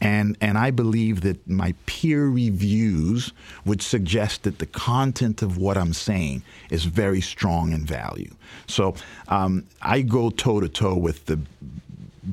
And, 0.00 0.38
and 0.40 0.56
I 0.56 0.70
believe 0.70 1.20
that 1.20 1.46
my 1.46 1.74
peer 1.84 2.28
reviews 2.28 3.30
would 3.66 3.82
suggest 3.82 4.44
that 4.44 4.58
the 4.58 4.64
content 4.64 5.42
of 5.42 5.58
what 5.58 5.76
I'm 5.76 5.92
saying 5.92 6.44
is 6.70 6.86
very 6.86 7.20
strong 7.20 7.72
in 7.72 7.84
value. 7.84 8.34
So 8.66 8.94
um, 9.28 9.66
I 9.82 10.00
go 10.00 10.30
toe 10.30 10.60
to 10.60 10.68
toe 10.70 10.96
with 10.96 11.26
the 11.26 11.38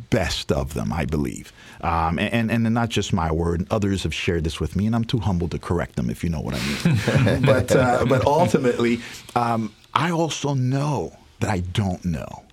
best 0.09 0.53
of 0.53 0.73
them, 0.73 0.93
I 0.93 1.03
believe. 1.03 1.51
Um, 1.81 2.17
and, 2.17 2.49
and 2.49 2.63
not 2.73 2.87
just 2.87 3.11
my 3.11 3.29
word, 3.29 3.67
others 3.69 4.03
have 4.03 4.13
shared 4.13 4.45
this 4.45 4.61
with 4.61 4.77
me, 4.77 4.85
and 4.85 4.95
I'm 4.95 5.03
too 5.03 5.19
humble 5.19 5.49
to 5.49 5.59
correct 5.59 5.97
them, 5.97 6.09
if 6.09 6.23
you 6.23 6.29
know 6.29 6.39
what 6.39 6.55
I 6.55 6.61
mean. 6.69 7.41
but, 7.45 7.75
uh, 7.75 8.05
but 8.07 8.25
ultimately, 8.25 9.01
um, 9.35 9.73
I 9.93 10.11
also 10.11 10.53
know 10.53 11.17
that 11.41 11.49
I 11.49 11.59
don't 11.59 12.05
know. 12.05 12.45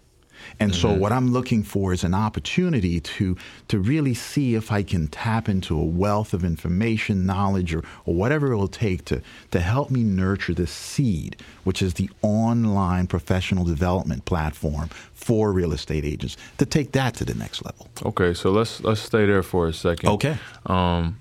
And 0.61 0.73
mm-hmm. 0.73 0.81
so 0.81 0.93
what 0.93 1.13
I'm 1.13 1.33
looking 1.33 1.63
for 1.63 1.93
is 1.93 2.05
an 2.05 2.15
opportunity 2.15 3.01
to 3.01 3.37
to 3.69 3.79
really 3.79 4.15
see 4.15 4.55
if 4.55 4.73
I 4.73 4.83
can 4.83 5.09
tap 5.09 5.49
into 5.49 5.79
a 5.79 5.85
wealth 5.85 6.35
of 6.35 6.45
information, 6.45 7.27
knowledge, 7.27 7.75
or, 7.75 7.85
or 8.07 8.15
whatever 8.15 8.53
it 8.53 8.57
will 8.57 8.69
take 8.69 9.05
to 9.07 9.23
to 9.51 9.61
help 9.61 9.91
me 9.91 10.03
nurture 10.03 10.55
this 10.55 10.73
seed, 10.73 11.37
which 11.65 11.83
is 11.83 11.95
the 11.95 12.11
online 12.23 13.07
professional 13.07 13.65
development 13.65 14.25
platform 14.25 14.89
for 15.15 15.53
real 15.53 15.73
estate 15.73 16.05
agents, 16.05 16.37
to 16.59 16.67
take 16.67 16.93
that 16.93 17.15
to 17.15 17.25
the 17.25 17.35
next 17.35 17.65
level. 17.65 17.89
Okay, 18.05 18.35
so 18.35 18.51
let's 18.51 18.81
let's 18.83 19.01
stay 19.01 19.27
there 19.27 19.43
for 19.43 19.69
a 19.69 19.73
second. 19.73 20.09
Okay. 20.11 20.37
Um, 20.67 21.19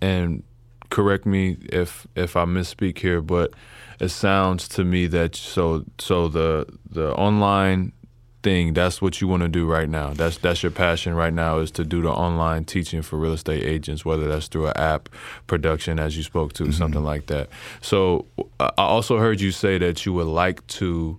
and 0.00 0.42
correct 0.90 1.26
me 1.26 1.56
if 1.72 2.06
if 2.14 2.36
I 2.36 2.44
misspeak 2.44 2.98
here, 2.98 3.20
but 3.20 3.52
it 3.98 4.10
sounds 4.10 4.68
to 4.68 4.84
me 4.84 5.06
that 5.06 5.34
so 5.34 5.84
so 5.98 6.28
the 6.28 6.66
the 6.88 7.14
online 7.14 7.92
thing. 8.42 8.74
That's 8.74 9.00
what 9.00 9.20
you 9.20 9.28
want 9.28 9.42
to 9.42 9.48
do 9.48 9.66
right 9.66 9.88
now. 9.88 10.12
That's 10.14 10.38
that's 10.38 10.62
your 10.62 10.72
passion 10.72 11.14
right 11.14 11.32
now 11.32 11.58
is 11.58 11.70
to 11.72 11.84
do 11.84 12.02
the 12.02 12.10
online 12.10 12.64
teaching 12.64 13.02
for 13.02 13.18
real 13.18 13.32
estate 13.32 13.62
agents 13.64 14.04
whether 14.04 14.28
that's 14.28 14.48
through 14.48 14.66
an 14.68 14.76
app 14.76 15.08
production 15.46 15.98
as 15.98 16.16
you 16.16 16.22
spoke 16.22 16.52
to 16.54 16.64
mm-hmm. 16.64 16.72
something 16.72 17.02
like 17.02 17.26
that. 17.26 17.48
So 17.80 18.26
i 18.60 18.70
also 18.76 19.18
heard 19.18 19.40
you 19.40 19.52
say 19.52 19.78
that 19.78 20.04
you 20.04 20.12
would 20.12 20.26
like 20.26 20.66
to 20.66 21.18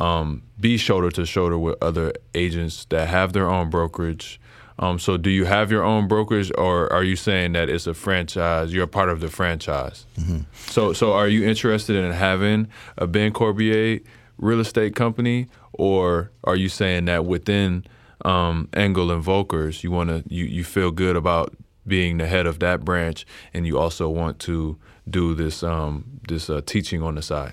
um, 0.00 0.42
be 0.58 0.76
shoulder 0.76 1.10
to 1.12 1.26
shoulder 1.26 1.58
with 1.58 1.76
other 1.82 2.12
agents 2.34 2.86
that 2.86 3.08
have 3.08 3.32
their 3.32 3.48
own 3.48 3.70
brokerage. 3.70 4.40
Um, 4.78 4.98
so 4.98 5.16
do 5.16 5.30
you 5.30 5.44
have 5.44 5.70
your 5.70 5.84
own 5.84 6.08
brokerage 6.08 6.50
or 6.58 6.92
are 6.92 7.04
you 7.04 7.14
saying 7.14 7.52
that 7.52 7.68
it's 7.68 7.86
a 7.86 7.94
franchise? 7.94 8.72
You're 8.72 8.84
a 8.84 8.88
part 8.88 9.08
of 9.08 9.20
the 9.20 9.28
franchise. 9.28 10.06
Mm-hmm. 10.18 10.40
so 10.66 10.92
so 10.92 11.12
are 11.12 11.28
you 11.28 11.46
interested 11.46 11.96
in 11.96 12.12
having 12.12 12.68
a 12.96 13.06
ben 13.06 13.32
corbier 13.32 14.02
real 14.38 14.60
estate 14.60 14.94
company, 14.94 15.48
or 15.72 16.30
are 16.44 16.56
you 16.56 16.68
saying 16.68 17.06
that 17.06 17.24
within 17.24 17.84
um, 18.24 18.68
Engel 18.72 19.10
and 19.10 19.24
Volkers, 19.24 19.82
you 19.82 19.90
want 19.90 20.10
to 20.10 20.22
you, 20.32 20.44
you 20.44 20.64
feel 20.64 20.90
good 20.90 21.16
about 21.16 21.54
being 21.86 22.18
the 22.18 22.26
head 22.26 22.46
of 22.46 22.58
that 22.60 22.84
branch, 22.84 23.26
and 23.52 23.66
you 23.66 23.78
also 23.78 24.08
want 24.08 24.38
to 24.40 24.78
do 25.08 25.34
this 25.34 25.62
um, 25.62 26.20
this 26.28 26.48
uh, 26.48 26.60
teaching 26.64 27.02
on 27.02 27.14
the 27.14 27.22
side? 27.22 27.52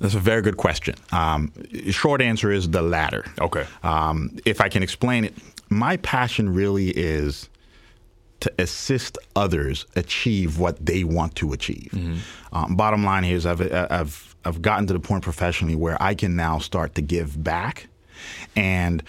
That's 0.00 0.14
a 0.14 0.20
very 0.20 0.42
good 0.42 0.56
question. 0.56 0.96
Um, 1.12 1.52
short 1.90 2.20
answer 2.20 2.50
is 2.50 2.70
the 2.70 2.82
latter. 2.82 3.24
Okay. 3.40 3.64
Um, 3.82 4.36
if 4.44 4.60
I 4.60 4.68
can 4.68 4.82
explain 4.82 5.24
it, 5.24 5.34
my 5.70 5.96
passion 5.98 6.52
really 6.52 6.90
is 6.90 7.48
to 8.40 8.52
assist 8.58 9.16
others 9.36 9.86
achieve 9.96 10.58
what 10.58 10.84
they 10.84 11.04
want 11.04 11.34
to 11.36 11.52
achieve. 11.52 11.90
Mm-hmm. 11.92 12.56
Um, 12.56 12.76
bottom 12.76 13.04
line 13.04 13.24
here 13.24 13.36
is 13.36 13.46
I've, 13.46 13.60
I've 13.72 14.33
I've 14.44 14.62
gotten 14.62 14.86
to 14.88 14.92
the 14.92 15.00
point 15.00 15.22
professionally 15.22 15.74
where 15.74 16.00
I 16.02 16.14
can 16.14 16.36
now 16.36 16.58
start 16.58 16.94
to 16.96 17.02
give 17.02 17.42
back, 17.42 17.86
and 18.56 19.02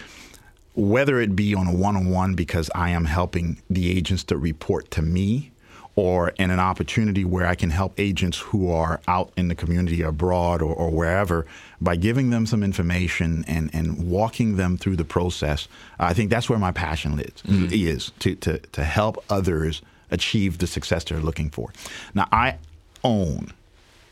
whether 0.74 1.20
it 1.20 1.34
be 1.34 1.54
on 1.54 1.66
a 1.66 1.74
one-on-one 1.74 2.34
because 2.34 2.70
I 2.74 2.90
am 2.90 3.06
helping 3.06 3.62
the 3.70 3.96
agents 3.96 4.24
to 4.24 4.36
report 4.36 4.90
to 4.92 5.02
me 5.02 5.52
or 5.94 6.28
in 6.30 6.50
an 6.50 6.60
opportunity 6.60 7.24
where 7.24 7.46
I 7.46 7.54
can 7.54 7.70
help 7.70 7.94
agents 7.98 8.38
who 8.38 8.70
are 8.70 9.00
out 9.08 9.32
in 9.38 9.48
the 9.48 9.54
community 9.54 10.02
abroad 10.02 10.60
or, 10.60 10.74
or 10.74 10.90
wherever 10.90 11.46
by 11.80 11.96
giving 11.96 12.28
them 12.28 12.44
some 12.44 12.62
information 12.62 13.44
and, 13.48 13.70
and 13.72 14.10
walking 14.10 14.56
them 14.56 14.76
through 14.76 14.96
the 14.96 15.06
process. 15.06 15.66
I 15.98 16.12
think 16.12 16.28
that's 16.28 16.50
where 16.50 16.58
my 16.58 16.72
passion 16.72 17.18
is, 17.18 17.42
mm-hmm. 17.42 17.68
is 17.72 18.12
to, 18.18 18.34
to, 18.36 18.58
to 18.58 18.84
help 18.84 19.24
others 19.30 19.80
achieve 20.10 20.58
the 20.58 20.66
success 20.66 21.04
they're 21.04 21.18
looking 21.18 21.48
for. 21.48 21.72
Now, 22.14 22.28
I 22.30 22.58
own 23.02 23.52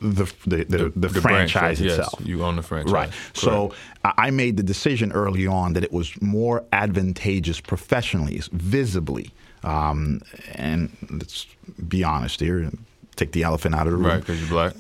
the 0.05 0.33
the, 0.47 0.65
the, 0.65 0.89
the, 0.91 1.09
the 1.09 1.21
franchise 1.21 1.79
branch, 1.79 1.81
itself. 1.81 2.15
Yes, 2.19 2.29
you 2.29 2.45
own 2.45 2.57
the 2.57 2.63
franchise. 2.63 2.93
Right. 2.93 3.11
Correct. 3.11 3.37
So 3.37 3.75
I 4.05 4.31
made 4.31 4.57
the 4.57 4.63
decision 4.63 5.13
early 5.13 5.47
on 5.47 5.73
that 5.73 5.83
it 5.83 5.93
was 5.93 6.21
more 6.21 6.65
advantageous 6.73 7.61
professionally, 7.61 8.41
visibly, 8.53 9.31
um, 9.63 10.21
and 10.53 10.95
let's 11.11 11.47
be 11.89 12.05
honest 12.05 12.41
here, 12.41 12.71
take 13.17 13.33
the 13.33 13.43
elephant 13.43 13.75
out 13.75 13.87
of 13.87 13.93
the 13.93 13.97
room. 13.97 14.07
Right, 14.07 14.21
because 14.21 14.41
you're 14.41 14.51
black. 14.51 14.75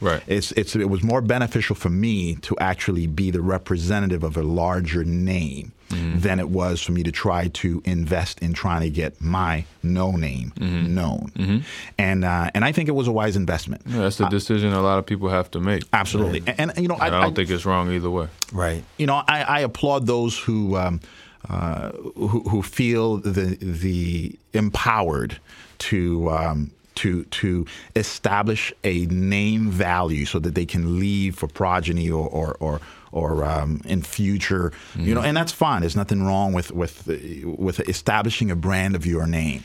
Right. 0.00 0.22
It's 0.26 0.52
it's 0.52 0.74
it 0.74 0.88
was 0.88 1.02
more 1.02 1.20
beneficial 1.20 1.76
for 1.76 1.90
me 1.90 2.36
to 2.36 2.56
actually 2.58 3.06
be 3.06 3.30
the 3.30 3.42
representative 3.42 4.24
of 4.24 4.36
a 4.36 4.42
larger 4.42 5.04
name 5.04 5.72
mm-hmm. 5.90 6.20
than 6.20 6.40
it 6.40 6.48
was 6.48 6.80
for 6.80 6.92
me 6.92 7.02
to 7.02 7.12
try 7.12 7.48
to 7.48 7.82
invest 7.84 8.40
in 8.40 8.52
trying 8.52 8.82
to 8.82 8.90
get 8.90 9.20
my 9.20 9.64
no 9.82 10.12
name 10.12 10.52
mm-hmm. 10.56 10.94
known. 10.94 11.32
Mm-hmm. 11.36 11.58
And 11.98 12.24
uh, 12.24 12.50
and 12.54 12.64
I 12.64 12.72
think 12.72 12.88
it 12.88 12.92
was 12.92 13.08
a 13.08 13.12
wise 13.12 13.36
investment. 13.36 13.82
Yeah, 13.86 13.98
that's 13.98 14.20
a 14.20 14.26
uh, 14.26 14.28
decision 14.28 14.72
uh, 14.72 14.80
a 14.80 14.82
lot 14.82 14.98
of 14.98 15.06
people 15.06 15.28
have 15.28 15.50
to 15.52 15.60
make. 15.60 15.84
Absolutely. 15.92 16.40
Right. 16.40 16.54
And, 16.58 16.70
and, 16.70 16.78
you 16.78 16.88
know, 16.88 16.96
I, 16.96 17.06
I, 17.06 17.10
don't 17.10 17.32
I, 17.32 17.34
think 17.34 17.50
it's 17.50 17.66
wrong 17.66 17.90
either 17.92 18.10
way. 18.10 18.28
Right. 18.52 18.84
You 18.98 19.06
know, 19.06 19.22
I, 19.26 19.42
I 19.42 19.60
applaud 19.60 20.06
those 20.06 20.38
who. 20.38 20.76
Um, 20.76 21.00
uh, 21.48 21.90
who, 22.16 22.40
who, 22.50 22.62
feel 22.62 23.16
the 23.16 23.56
the 23.62 24.38
empowered 24.52 25.38
to 25.78 26.30
um, 26.30 26.70
to 26.96 27.24
to 27.24 27.66
establish 27.96 28.74
a 28.84 29.06
name 29.06 29.70
value 29.70 30.26
so 30.26 30.38
that 30.38 30.54
they 30.54 30.66
can 30.66 31.00
leave 31.00 31.34
for 31.34 31.48
progeny 31.48 32.10
or 32.10 32.28
or 32.28 32.56
or, 32.60 32.80
or 33.12 33.44
um, 33.44 33.80
in 33.84 34.02
future, 34.02 34.70
mm-hmm. 34.70 35.04
you 35.04 35.14
know, 35.14 35.20
and 35.20 35.36
that's 35.36 35.52
fine. 35.52 35.80
There's 35.80 35.96
nothing 35.96 36.24
wrong 36.24 36.52
with 36.52 36.70
with 36.70 37.06
with 37.44 37.80
establishing 37.88 38.50
a 38.50 38.56
brand 38.56 38.94
of 38.94 39.06
your 39.06 39.26
name. 39.26 39.64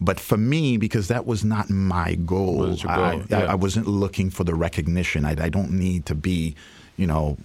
But 0.00 0.20
for 0.20 0.36
me, 0.36 0.76
because 0.76 1.08
that 1.08 1.26
was 1.26 1.44
not 1.44 1.70
my 1.70 2.14
goal, 2.14 2.66
goal? 2.66 2.76
I, 2.88 3.22
yeah. 3.28 3.38
I, 3.38 3.44
I, 3.52 3.54
wasn't 3.54 3.86
looking 3.86 4.30
for 4.30 4.44
the 4.44 4.54
recognition. 4.54 5.24
I, 5.24 5.30
I 5.30 5.48
don't 5.48 5.70
need 5.70 6.06
to 6.06 6.14
be, 6.14 6.56
you 6.96 7.06
know, 7.06 7.36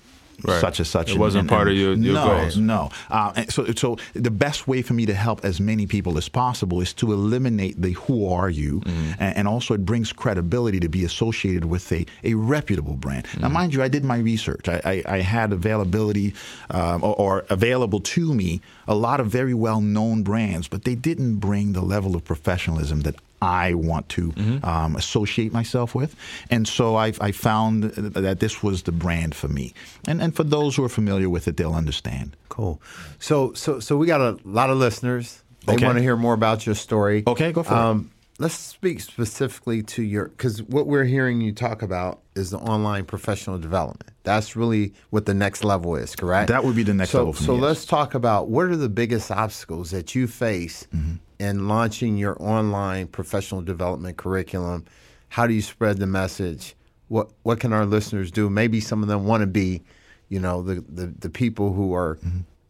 right. 0.43 0.61
such 0.61 0.79
and 0.79 0.87
such. 0.87 1.11
It 1.11 1.17
wasn't 1.17 1.41
and, 1.41 1.49
part 1.49 1.67
of 1.67 1.75
your, 1.75 1.93
your 1.93 2.13
no, 2.15 2.27
goals. 2.27 2.57
No, 2.57 2.89
uh, 3.09 3.45
so 3.49 3.65
so 3.73 3.97
the 4.13 4.31
best 4.31 4.67
way 4.67 4.81
for 4.81 4.93
me 4.93 5.05
to 5.05 5.13
help 5.13 5.43
as 5.43 5.59
many 5.59 5.87
people 5.87 6.17
as 6.17 6.29
possible 6.29 6.81
is 6.81 6.93
to 6.95 7.11
eliminate 7.11 7.81
the 7.81 7.91
"Who 7.91 8.27
are 8.27 8.49
you," 8.49 8.81
mm-hmm. 8.81 9.13
and, 9.19 9.47
also 9.47 9.73
it 9.73 9.83
brings 9.85 10.13
credibility 10.13 10.79
to 10.79 10.89
be 10.89 11.03
associated 11.03 11.65
with 11.65 11.91
a, 11.91 12.05
a 12.23 12.35
reputable 12.35 12.95
brand. 12.95 13.25
Mm-hmm. 13.25 13.41
Now, 13.41 13.49
mind 13.49 13.73
you, 13.73 13.81
I 13.81 13.87
did 13.87 14.03
my 14.03 14.17
research. 14.17 14.67
I, 14.69 14.81
I, 14.85 15.15
I 15.15 15.19
had 15.21 15.51
availability 15.51 16.35
uh, 16.69 16.99
or, 17.01 17.15
or 17.15 17.45
available 17.49 17.99
to 17.99 18.33
me 18.33 18.61
a 18.87 18.95
lot 18.95 19.19
of 19.19 19.27
very 19.27 19.53
well 19.53 19.81
known 19.81 20.23
brands, 20.23 20.67
but 20.67 20.83
they 20.83 20.95
didn't 20.95 21.35
bring 21.35 21.73
the 21.73 21.81
level 21.81 22.15
of 22.15 22.23
professionalism 22.23 23.01
that 23.01 23.15
I 23.41 23.73
want 23.73 24.09
to 24.09 24.31
mm-hmm. 24.31 24.65
um, 24.65 24.95
associate 24.95 25.53
myself 25.53 25.95
with. 25.95 26.15
And 26.49 26.67
so 26.67 26.95
I, 26.95 27.13
I, 27.21 27.31
found 27.31 27.83
that 27.83 28.39
this 28.39 28.61
was 28.61 28.83
the 28.83 28.91
brand 28.91 29.33
for 29.33 29.47
me. 29.47 29.73
And, 30.07 30.21
and 30.21 30.35
for 30.35 30.43
those 30.43 30.75
who 30.75 30.83
are 30.83 30.89
familiar 30.89 31.29
with 31.29 31.47
it, 31.47 31.57
they'll 31.57 31.73
understand. 31.73 32.35
Cool. 32.49 32.81
So, 33.19 33.53
so, 33.53 33.79
so 33.79 33.95
we 33.97 34.07
got 34.07 34.21
a 34.21 34.37
lot 34.43 34.69
of 34.69 34.77
listeners. 34.77 35.41
They 35.65 35.73
okay. 35.75 35.85
want 35.85 35.97
to 35.97 36.01
hear 36.01 36.17
more 36.17 36.33
about 36.33 36.65
your 36.65 36.75
story. 36.75 37.23
Okay, 37.27 37.51
go 37.51 37.63
for 37.63 37.73
um, 37.73 38.11
it. 38.11 38.15
Let's 38.41 38.55
speak 38.55 39.01
specifically 39.01 39.83
to 39.83 40.01
your, 40.01 40.29
because 40.29 40.63
what 40.63 40.87
we're 40.87 41.03
hearing 41.03 41.41
you 41.41 41.51
talk 41.51 41.81
about 41.81 42.21
is 42.35 42.51
the 42.51 42.57
online 42.57 43.03
professional 43.03 43.57
development. 43.57 44.11
That's 44.23 44.55
really 44.55 44.93
what 45.09 45.25
the 45.25 45.33
next 45.33 45.65
level 45.65 45.97
is, 45.97 46.15
correct? 46.15 46.47
That 46.47 46.63
would 46.63 46.75
be 46.75 46.83
the 46.83 46.93
next 46.93 47.11
so, 47.11 47.19
level. 47.19 47.33
so 47.33 47.55
me, 47.55 47.61
let's 47.61 47.85
talk 47.85 48.15
about 48.15 48.47
what 48.47 48.67
are 48.67 48.77
the 48.77 48.87
biggest 48.87 49.29
obstacles 49.29 49.91
that 49.91 50.15
you 50.15 50.27
face 50.27 50.87
mm-hmm 50.93 51.15
in 51.39 51.67
launching 51.67 52.17
your 52.17 52.37
online 52.41 53.07
professional 53.07 53.61
development 53.61 54.17
curriculum? 54.17 54.85
How 55.29 55.47
do 55.47 55.53
you 55.53 55.61
spread 55.61 55.97
the 55.97 56.07
message? 56.07 56.75
What 57.07 57.29
what 57.43 57.59
can 57.59 57.73
our 57.73 57.85
listeners 57.85 58.31
do? 58.31 58.49
Maybe 58.49 58.79
some 58.79 59.01
of 59.01 59.09
them 59.09 59.25
want 59.25 59.41
to 59.41 59.47
be, 59.47 59.81
you 60.27 60.39
know, 60.39 60.61
the 60.61 60.75
the, 60.87 61.07
the 61.07 61.29
people 61.29 61.73
who 61.73 61.93
are 61.93 62.19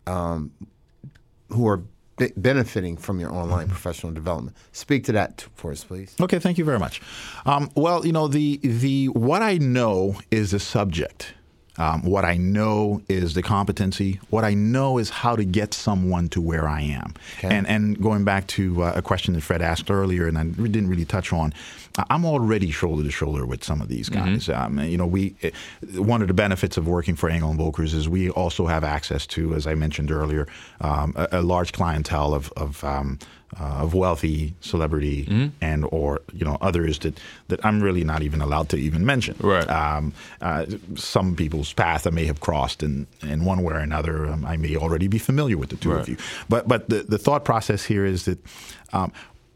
um, 0.08 0.52
who 1.50 1.68
are 1.68 1.82
be- 2.18 2.32
benefiting 2.38 2.96
from 2.96 3.20
your 3.20 3.34
online 3.34 3.68
professional 3.68 4.12
development. 4.14 4.56
Speak 4.72 5.04
to 5.06 5.12
that 5.14 5.40
t- 5.40 5.48
for 5.56 5.72
us, 5.72 5.84
please. 5.84 6.16
Okay, 6.22 6.40
thank 6.40 6.58
you 6.58 6.66
very 6.66 6.80
much. 6.80 7.02
Um, 7.46 7.70
well, 7.76 8.06
you 8.06 8.12
know, 8.12 8.28
the 8.28 8.58
the 8.58 9.08
what 9.08 9.42
I 9.42 9.58
know 9.58 10.16
is 10.32 10.52
the 10.52 10.60
subject. 10.60 11.34
Um, 11.80 12.04
what 12.04 12.26
I 12.26 12.36
know 12.38 13.02
is 13.08 13.34
the 13.34 13.42
competency. 13.42 14.20
What 14.30 14.44
I 14.44 14.54
know 14.54 14.98
is 14.98 15.10
how 15.10 15.36
to 15.36 15.46
get 15.46 15.74
someone 15.74 16.28
to 16.30 16.42
where 16.42 16.68
I 16.68 16.82
am. 16.82 17.14
And 17.50 17.68
and 17.68 18.02
going 18.02 18.26
back 18.26 18.48
to 18.48 18.84
uh, 18.84 18.94
a 18.96 19.02
question 19.02 19.34
that 19.34 19.42
Fred 19.42 19.62
asked 19.62 19.90
earlier, 19.90 20.28
and 20.28 20.38
I 20.38 20.44
didn't 20.44 20.90
really 20.90 21.06
touch 21.06 21.32
on, 21.34 21.54
I'm 22.10 22.26
already 22.26 22.70
shoulder 22.72 23.04
to 23.04 23.12
shoulder 23.12 23.46
with 23.46 23.64
some 23.64 23.82
of 23.82 23.88
these 23.88 24.10
guys. 24.10 24.50
Um, 24.50 24.80
you 24.80 24.98
know, 24.98 25.08
we 25.08 25.36
eh, 25.42 25.52
one 25.96 26.22
of 26.22 26.28
the 26.28 26.34
benefits 26.34 26.78
of 26.78 26.88
working 26.88 27.16
for 27.16 27.30
Engel 27.30 27.50
and 27.50 27.60
Volkers 27.60 27.94
is 27.94 28.08
we 28.10 28.30
also 28.30 28.68
have 28.68 28.84
access 28.84 29.26
to, 29.28 29.56
as 29.56 29.66
I 29.66 29.76
mentioned 29.76 30.12
earlier, 30.12 30.48
um, 30.82 31.14
a, 31.16 31.28
a 31.32 31.42
large 31.42 31.72
clientele 31.72 32.34
of 32.34 32.52
of 32.58 32.84
um, 32.84 33.20
uh, 33.60 33.84
of 33.84 33.94
wealthy 33.94 34.54
celebrity 34.62 35.52
and 35.62 35.86
or 35.92 36.22
you 36.34 36.46
know 36.46 36.58
others 36.62 37.00
that 37.00 37.20
that 37.48 37.66
I'm 37.66 37.82
really 37.82 38.04
not 38.04 38.22
even 38.22 38.42
allowed 38.42 38.70
to 38.70 38.78
even 38.78 39.06
mention. 39.06 39.36
Right. 39.40 39.68
Um, 39.70 40.14
uh, 40.42 40.66
some 40.96 41.36
people's 41.36 41.74
path 41.74 42.06
I 42.06 42.10
may 42.12 42.26
have 42.26 42.40
crossed 42.42 42.84
in 42.84 43.08
in 43.22 43.46
one 43.46 43.64
way 43.64 43.74
or 43.74 43.78
another. 43.80 44.28
Um, 44.28 44.46
I 44.46 44.58
may 44.58 44.76
already 44.76 45.08
be 45.08 45.18
familiar 45.20 45.58
with 45.58 45.70
the 45.70 45.78
two 45.78 45.92
Right. 45.92 46.02
of 46.02 46.10
you. 46.10 46.18
But 46.50 46.68
but 46.68 46.90
the 46.90 47.04
the 47.04 47.18
thought 47.18 47.44
process 47.46 47.86
here 47.86 48.06
is 48.06 48.26
that 48.26 48.38
um, 48.94 49.12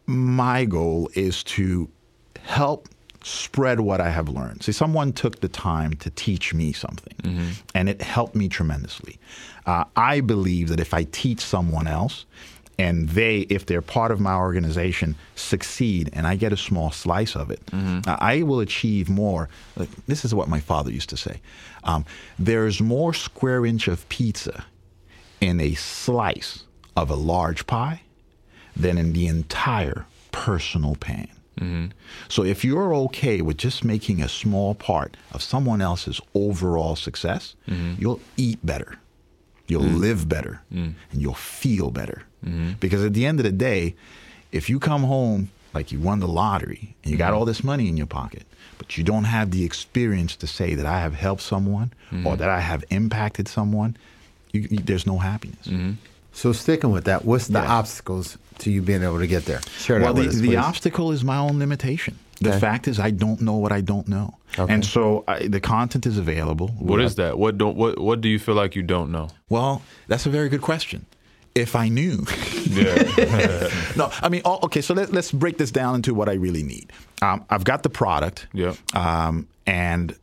my 0.08 0.66
goal 0.66 1.10
is 1.14 1.44
to 1.44 1.90
help 2.42 2.90
spread 3.24 3.80
what 3.80 4.02
I 4.02 4.10
have 4.10 4.28
learned. 4.28 4.64
See, 4.64 4.74
someone 4.74 5.14
took 5.14 5.40
the 5.40 5.48
time 5.48 5.94
to 5.98 6.10
teach 6.10 6.54
me 6.54 6.74
something, 6.74 7.54
and 7.74 7.88
it 7.90 8.02
helped 8.02 8.36
me 8.36 8.50
tremendously. 8.50 9.18
Uh, 9.66 9.86
I 9.96 10.20
believe 10.20 10.68
that 10.68 10.80
if 10.82 10.94
I 10.94 11.04
teach 11.06 11.40
someone 11.40 11.88
else, 11.88 12.26
and 12.78 13.10
they, 13.10 13.40
if 13.50 13.66
they're 13.66 13.82
part 13.82 14.12
of 14.12 14.20
my 14.20 14.34
organization, 14.34 15.16
succeed, 15.36 16.10
and 16.14 16.26
I 16.26 16.36
get 16.36 16.52
a 16.54 16.58
small 16.58 16.92
slice 16.92 17.36
of 17.36 17.52
it, 17.52 17.62
uh, 17.72 18.18
I 18.20 18.42
will 18.44 18.60
achieve 18.60 19.10
more. 19.10 19.48
Like, 19.76 19.90
this 20.08 20.26
is 20.26 20.34
what 20.34 20.48
my 20.50 20.60
father 20.60 20.92
used 20.92 21.10
to 21.10 21.18
say: 21.18 21.42
um, 21.84 22.06
"There's 22.40 22.82
more 22.82 23.14
square 23.14 23.66
inch 23.66 23.88
of 23.88 24.08
pizza 24.10 24.66
in 25.42 25.60
a 25.60 25.74
slice 25.76 26.64
of 26.96 27.10
a 27.10 27.16
large 27.16 27.68
pie 27.68 28.02
than 28.76 28.98
in 28.98 29.14
the 29.14 29.28
entire 29.28 30.06
personal 30.32 30.96
pan. 30.96 31.28
So 32.30 32.44
if 32.44 32.66
you're 32.66 32.96
okay 32.96 33.42
with 33.42 33.58
just 33.58 33.84
making 33.84 34.22
a 34.22 34.28
small 34.28 34.74
part 34.74 35.16
of 35.32 35.44
someone 35.44 35.82
else's 35.82 36.20
overall 36.34 36.96
success, 36.96 37.56
you'll 38.00 38.20
eat 38.38 38.58
better, 38.66 38.98
you'll 39.68 39.84
mm-hmm. 39.84 39.98
live 39.98 40.28
better, 40.28 40.62
mm. 40.74 40.94
and 41.12 41.22
you'll 41.22 41.34
feel 41.34 41.92
better. 41.92 42.24
Mm-hmm. 42.46 42.74
Because 42.80 43.04
at 43.04 43.14
the 43.14 43.26
end 43.26 43.40
of 43.40 43.44
the 43.44 43.52
day, 43.52 43.96
if 44.52 44.70
you 44.70 44.80
come 44.80 45.04
home 45.04 45.50
like 45.74 45.92
you 45.92 46.00
won 46.00 46.20
the 46.20 46.28
lottery 46.28 46.96
and 47.04 47.12
you 47.12 47.18
got 47.18 47.32
mm-hmm. 47.32 47.38
all 47.38 47.46
this 47.46 47.64
money 47.64 47.88
in 47.88 47.98
your 47.98 48.08
pocket, 48.08 48.44
but 48.78 48.98
you 48.98 49.04
don't 49.04 49.24
have 49.24 49.52
the 49.52 49.64
experience 49.64 50.36
to 50.36 50.48
say 50.48 50.76
that 50.76 50.86
I 50.86 51.00
have 51.00 51.16
helped 51.16 51.42
someone 51.42 51.94
or 52.26 52.38
that 52.38 52.50
I 52.50 52.60
have 52.60 52.84
impacted 52.90 53.48
someone, 53.48 53.98
you, 54.52 54.68
you, 54.70 54.78
there's 54.78 55.08
no 55.08 55.18
happiness. 55.18 55.68
So 56.34 56.52
sticking 56.52 56.92
with 56.92 57.06
that, 57.06 57.26
what's 57.26 57.48
the 57.48 57.60
Yes. 57.60 57.70
obstacles 57.70 58.38
to 58.60 58.72
you 58.72 58.82
being 58.82 59.04
able 59.04 59.20
to 59.20 59.28
get 59.28 59.46
there? 59.46 59.62
Share 59.80 60.00
that 60.00 60.06
Well, 60.06 60.14
the, 60.14 60.22
with 60.22 60.36
us, 60.36 60.42
the 60.42 60.58
obstacle 60.58 61.12
is 61.12 61.24
my 61.24 61.38
own 61.38 61.60
limitation. 61.60 62.18
The 62.44 62.50
Okay. 62.50 62.60
fact 62.60 62.88
is, 62.88 63.00
I 63.00 63.12
don't 63.12 63.40
know 63.42 63.58
what 63.64 63.72
I 63.72 63.82
don't 63.82 64.08
know, 64.08 64.30
and 64.58 64.84
so 64.86 65.24
I, 65.28 65.48
the 65.48 65.60
content 65.60 66.06
is 66.06 66.18
available. 66.18 66.68
What 66.80 67.02
is 67.02 67.16
that? 67.16 67.38
What 67.38 67.58
don't 67.58 67.76
what 67.78 67.98
what 68.00 68.22
do 68.22 68.28
you 68.30 68.40
feel 68.40 68.56
like 68.56 68.76
you 68.80 68.84
don't 68.84 69.12
know? 69.12 69.28
Well, 69.50 69.82
that's 70.08 70.26
a 70.26 70.30
very 70.30 70.50
good 70.50 70.62
question. 70.62 71.06
If 71.56 71.76
I 71.76 71.88
knew, 71.90 72.26
Yeah. 72.66 73.70
no, 73.96 74.10
I 74.22 74.30
mean, 74.30 74.42
oh, 74.44 74.60
okay. 74.64 74.82
So 74.82 74.94
let, 74.96 75.12
let's 75.14 75.32
break 75.32 75.58
this 75.58 75.72
down 75.72 75.96
into 75.96 76.14
what 76.14 76.28
I 76.28 76.34
really 76.34 76.64
need. 76.64 76.92
Um, 77.22 77.46
I've 77.50 77.64
got 77.64 77.84
the 77.84 77.90
product, 77.90 78.48
Yep. 78.54 78.76
um, 78.96 79.48
and 79.68 80.16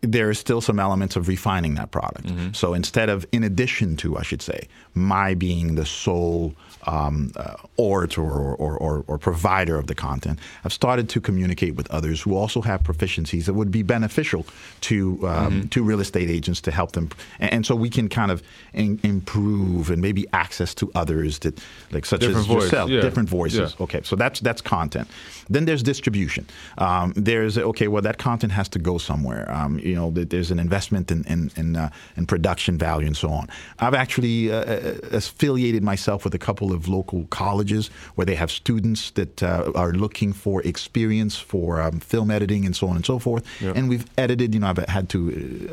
there 0.00 0.30
is 0.30 0.38
still 0.38 0.60
some 0.60 0.78
elements 0.80 1.16
of 1.16 1.28
refining 1.28 1.74
that 1.76 1.90
product. 1.90 2.26
So 2.56 2.74
instead 2.74 3.08
of, 3.08 3.24
in 3.32 3.42
addition 3.44 3.96
to, 3.98 4.18
I 4.18 4.22
should 4.22 4.42
say, 4.42 4.68
my 4.94 5.34
being 5.34 5.76
the 5.76 5.86
sole 5.86 6.54
um, 6.86 7.32
uh, 7.36 7.54
orator 7.76 8.22
or, 8.22 8.54
or, 8.56 8.76
or, 8.76 9.04
or 9.06 9.18
provider 9.18 9.76
of 9.78 9.86
the 9.86 9.94
content, 9.94 10.38
I've 10.64 10.72
started 10.72 11.08
to 11.10 11.20
communicate 11.20 11.74
with 11.74 11.90
others 11.90 12.22
who 12.22 12.36
also 12.36 12.60
have 12.62 12.82
proficiencies 12.82 13.44
that 13.46 13.54
would 13.54 13.70
be 13.70 13.82
beneficial 13.82 14.46
to 14.82 15.26
um, 15.26 15.68
to 15.68 15.82
real 15.82 16.00
estate 16.00 16.30
agents 16.30 16.60
to 16.62 16.70
help 16.70 16.92
them, 16.92 17.10
and, 17.38 17.52
and 17.52 17.66
so 17.66 17.74
we 17.74 17.90
can 17.90 18.08
kind 18.08 18.30
of 18.30 18.42
in, 18.72 19.00
improve 19.02 19.90
and 19.90 20.00
maybe 20.00 20.26
access 20.32 20.74
to 20.74 20.90
others 20.94 21.38
that, 21.40 21.58
like 21.90 22.04
such 22.04 22.20
Different 22.20 22.40
as 22.40 22.46
voice, 22.46 22.62
yourself, 22.64 22.90
yeah. 22.90 23.00
different 23.00 23.28
voices. 23.28 23.74
Yeah. 23.78 23.84
Okay, 23.84 24.00
so 24.02 24.16
that's 24.16 24.40
that's 24.40 24.60
content. 24.60 25.08
Then 25.48 25.64
there's 25.64 25.82
distribution. 25.82 26.46
Um, 26.78 27.12
there's 27.16 27.58
okay, 27.58 27.88
well 27.88 28.02
that 28.02 28.18
content 28.18 28.52
has 28.52 28.68
to 28.70 28.78
go 28.78 28.98
somewhere. 28.98 29.50
Um, 29.50 29.78
you 29.78 29.94
know, 29.94 30.10
there's 30.10 30.50
an 30.50 30.58
investment 30.58 31.10
in 31.10 31.24
in 31.24 31.50
in, 31.56 31.76
uh, 31.76 31.90
in 32.16 32.26
production 32.26 32.78
value 32.78 33.06
and 33.06 33.16
so 33.16 33.28
on. 33.28 33.48
I've 33.78 33.94
actually 33.94 34.52
uh, 34.52 34.56
uh, 34.56 34.94
affiliated 35.12 35.82
myself 35.82 36.24
with 36.24 36.34
a 36.34 36.38
couple 36.38 36.72
of 36.74 36.88
local 36.88 37.24
colleges 37.30 37.88
where 38.16 38.24
they 38.24 38.34
have 38.34 38.50
students 38.50 39.10
that 39.12 39.42
uh, 39.42 39.72
are 39.74 39.92
looking 39.92 40.32
for 40.32 40.62
experience 40.62 41.36
for 41.36 41.80
um, 41.80 42.00
film 42.00 42.30
editing 42.30 42.66
and 42.66 42.76
so 42.76 42.88
on 42.88 42.96
and 42.96 43.06
so 43.06 43.18
forth. 43.18 43.44
And 43.62 43.88
we've 43.88 44.06
edited. 44.18 44.54
You 44.54 44.60
know, 44.60 44.68
I've 44.68 44.78
had 44.88 45.08
to 45.10 45.18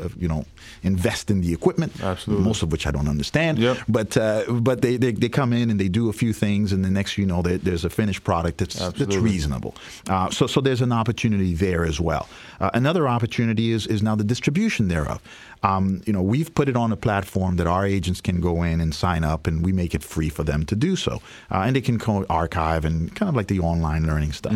uh, 0.02 0.08
you 0.18 0.28
know 0.28 0.44
invest 0.82 1.30
in 1.30 1.40
the 1.40 1.52
equipment, 1.52 1.92
Absolutely. 2.02 2.44
most 2.44 2.62
of 2.62 2.72
which 2.72 2.86
I 2.86 2.90
don't 2.90 3.08
understand. 3.08 3.58
Yep. 3.58 3.78
But 3.88 4.16
uh, 4.16 4.44
but 4.48 4.82
they, 4.82 4.96
they 4.96 5.12
they 5.12 5.28
come 5.28 5.52
in 5.52 5.70
and 5.70 5.78
they 5.78 5.88
do 5.88 6.08
a 6.08 6.12
few 6.12 6.32
things, 6.32 6.72
and 6.72 6.84
the 6.84 6.90
next 6.90 7.18
you 7.18 7.26
know 7.26 7.42
there, 7.42 7.58
there's 7.58 7.84
a 7.84 7.90
finished 7.90 8.24
product 8.24 8.58
that's 8.58 8.76
that's 8.92 9.16
reasonable. 9.16 9.74
Uh, 10.08 10.30
so 10.30 10.46
so 10.46 10.60
there's 10.60 10.82
an 10.82 10.92
opportunity 10.92 11.54
there 11.54 11.84
as 11.84 12.00
well. 12.00 12.28
Uh, 12.60 12.70
another 12.74 13.08
opportunity 13.08 13.72
is 13.72 13.86
is 13.86 14.02
now 14.02 14.14
the 14.14 14.24
distribution 14.24 14.88
thereof. 14.88 15.20
Um, 15.62 16.02
you 16.06 16.12
know 16.12 16.22
we've 16.22 16.52
put 16.54 16.68
it 16.68 16.76
on 16.76 16.90
a 16.92 16.96
platform 16.96 17.56
that 17.56 17.66
our 17.66 17.86
agents 17.86 18.20
can 18.20 18.40
go 18.40 18.62
in 18.62 18.80
and 18.80 18.94
sign 18.94 19.22
up, 19.24 19.46
and 19.46 19.64
we 19.64 19.72
make 19.72 19.94
it 19.94 20.02
free 20.02 20.28
for 20.28 20.44
them 20.44 20.64
to 20.66 20.74
do 20.76 20.96
so, 20.96 21.22
uh, 21.50 21.62
and 21.66 21.76
they 21.76 21.80
can 21.80 21.98
co- 21.98 22.26
archive 22.28 22.84
and 22.84 23.14
kind 23.14 23.28
of 23.28 23.36
like 23.36 23.46
the 23.48 23.60
online 23.60 24.06
learning 24.06 24.32
stuff. 24.32 24.52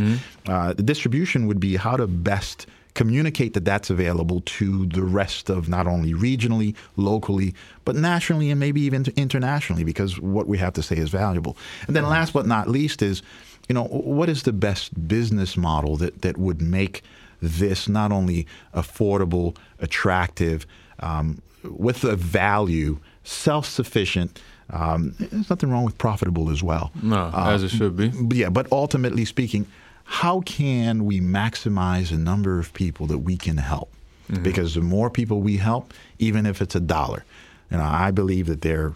Uh, 0.49 0.73
the 0.73 0.83
distribution 0.83 1.47
would 1.47 1.61
be 1.61 1.77
how 1.77 1.97
to 1.97 2.07
best 2.07 2.67
communicate 2.95 3.53
that 3.53 3.65
that's 3.65 3.91
available 3.91 4.41
to 4.47 4.87
the 4.87 5.03
rest 5.03 5.51
of 5.51 5.69
not 5.69 5.87
only 5.87 6.15
regionally, 6.15 6.75
locally, 6.97 7.55
but 7.85 7.95
nationally 7.95 8.51
and 8.51 8.59
maybe 8.59 8.81
even 8.81 9.05
internationally 9.17 9.85
because 9.85 10.19
what 10.19 10.47
we 10.49 10.57
have 10.57 10.73
to 10.73 10.83
say 10.83 10.97
is 10.97 11.11
valuable. 11.11 11.59
And 11.87 11.95
then 11.95 12.05
last 12.09 12.33
but 12.33 12.47
not 12.47 12.69
least 12.69 13.03
is, 13.03 13.23
you 13.69 13.75
know, 13.75 13.85
what 13.85 14.31
is 14.31 14.45
the 14.45 14.53
best 14.53 15.07
business 15.07 15.59
model 15.59 15.99
that, 15.99 16.23
that 16.23 16.39
would 16.39 16.63
make 16.63 17.03
this 17.43 17.87
not 17.87 18.13
only 18.13 18.47
affordable, 18.75 19.55
attractive, 19.79 20.67
um, 21.01 21.41
with 21.63 22.05
a 22.05 22.17
value, 22.17 22.99
self-sufficient. 23.25 24.41
Um, 24.71 25.15
there's 25.19 25.49
nothing 25.49 25.71
wrong 25.71 25.85
with 25.85 25.97
profitable 25.99 26.51
as 26.51 26.63
well. 26.63 26.91
No, 27.03 27.31
as 27.35 27.63
it 27.63 27.69
should 27.69 27.97
be. 27.97 28.09
But 28.09 28.37
yeah, 28.37 28.49
but 28.49 28.71
ultimately 28.73 29.25
speaking, 29.25 29.67
how 30.05 30.41
can 30.41 31.05
we 31.05 31.21
maximize 31.21 32.11
the 32.11 32.17
number 32.17 32.59
of 32.59 32.73
people 32.73 33.07
that 33.07 33.19
we 33.19 33.37
can 33.37 33.59
help? 33.59 33.93
Mm-hmm. 34.31 34.43
Because 34.43 34.75
the 34.75 34.81
more 34.81 35.09
people 35.09 35.41
we 35.41 35.57
help, 35.59 35.95
even 36.19 36.47
if 36.47 36.61
it's 36.61 36.75
a 36.75 36.81
dollar, 36.81 37.25
you 37.71 37.77
know, 37.77 37.85
I 37.85 38.11
believe 38.11 38.47
that 38.47 38.63
there, 38.63 38.95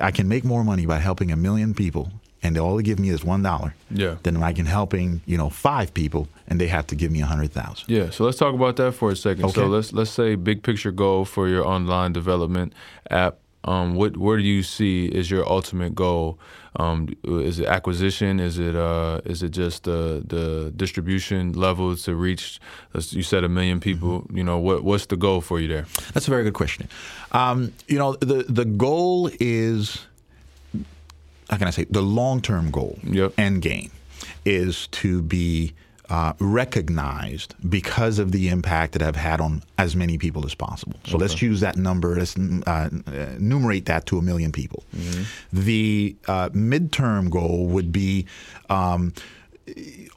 I 0.00 0.10
can 0.10 0.28
make 0.28 0.44
more 0.44 0.64
money 0.64 0.84
by 0.86 0.98
helping 0.98 1.30
a 1.30 1.36
million 1.36 1.74
people, 1.74 2.10
and 2.44 2.54
they 2.54 2.60
all 2.60 2.76
they 2.76 2.82
give 2.84 2.98
me 3.00 3.08
is 3.08 3.24
one 3.24 3.42
dollar. 3.42 3.74
Yeah. 3.90 4.16
then 4.22 4.36
I 4.42 4.52
can 4.52 4.66
helping 4.66 5.20
you 5.26 5.36
know 5.36 5.50
five 5.50 5.92
people, 5.94 6.28
and 6.48 6.60
they 6.60 6.68
have 6.68 6.86
to 6.88 6.94
give 6.94 7.10
me 7.10 7.20
a 7.22 7.26
hundred 7.26 7.50
thousand. 7.52 7.86
Yeah, 7.88 8.10
so 8.10 8.24
let's 8.24 8.38
talk 8.38 8.54
about 8.54 8.76
that 8.76 8.92
for 8.92 9.10
a 9.10 9.16
second. 9.16 9.50
So 9.50 9.62
Okay. 9.62 9.68
let's 9.76 9.92
let's 9.92 10.10
say 10.10 10.36
big 10.36 10.62
picture 10.62 10.92
goal 10.92 11.24
for 11.24 11.48
your 11.48 11.64
online 11.66 12.12
development 12.12 12.72
app. 13.10 13.38
Um, 13.66 13.94
what 13.94 14.16
where 14.18 14.36
do 14.36 14.42
you 14.44 14.62
see 14.62 15.06
is 15.06 15.30
your 15.30 15.48
ultimate 15.48 15.94
goal? 15.94 16.38
Um, 16.76 17.08
is 17.24 17.58
it 17.60 17.66
acquisition? 17.66 18.38
Is 18.40 18.58
it 18.58 18.76
uh, 18.76 19.20
is 19.24 19.42
it 19.42 19.52
just 19.56 19.84
the 19.84 20.22
the 20.26 20.70
distribution 20.76 21.52
levels 21.52 22.02
to 22.04 22.14
reach? 22.14 22.60
as 22.94 23.12
You 23.14 23.22
said 23.22 23.42
a 23.44 23.48
million 23.48 23.80
people. 23.80 24.26
You 24.34 24.44
know 24.44 24.58
what 24.58 24.84
what's 24.84 25.06
the 25.06 25.16
goal 25.16 25.40
for 25.40 25.60
you 25.60 25.68
there? 25.68 25.86
That's 26.12 26.26
a 26.28 26.30
very 26.30 26.44
good 26.44 26.52
question. 26.54 26.88
Um, 27.32 27.72
you 27.88 27.98
know, 27.98 28.16
the 28.20 28.44
the 28.48 28.64
goal 28.66 29.30
is 29.40 30.04
how 31.50 31.56
can 31.56 31.66
I 31.68 31.70
say 31.70 31.84
the 31.90 32.02
long 32.02 32.40
term 32.40 32.70
goal 32.70 32.98
Yep. 33.04 33.34
end 33.38 33.62
game 33.62 33.90
is 34.44 34.86
to 34.88 35.22
be 35.22 35.72
uh, 36.10 36.34
recognized 36.38 37.54
because 37.68 38.18
of 38.18 38.30
the 38.32 38.48
impact 38.48 38.92
that 38.92 39.02
I've 39.02 39.16
had 39.16 39.40
on 39.40 39.62
as 39.78 39.96
many 39.96 40.18
people 40.18 40.44
as 40.44 40.54
possible. 40.54 40.98
So 41.06 41.16
let's 41.16 41.40
use 41.40 41.60
that 41.60 41.76
number, 41.76 42.16
let's 42.16 42.36
uh, 42.36 42.90
enumerate 43.36 43.86
that 43.86 44.04
to 44.06 44.18
a 44.18 44.22
million 44.22 44.52
people. 44.52 44.84
The 45.52 46.14
uh, 46.28 46.50
midterm 46.50 47.30
goal 47.30 47.66
would 47.68 47.90
be 47.90 48.26
um, 48.68 49.14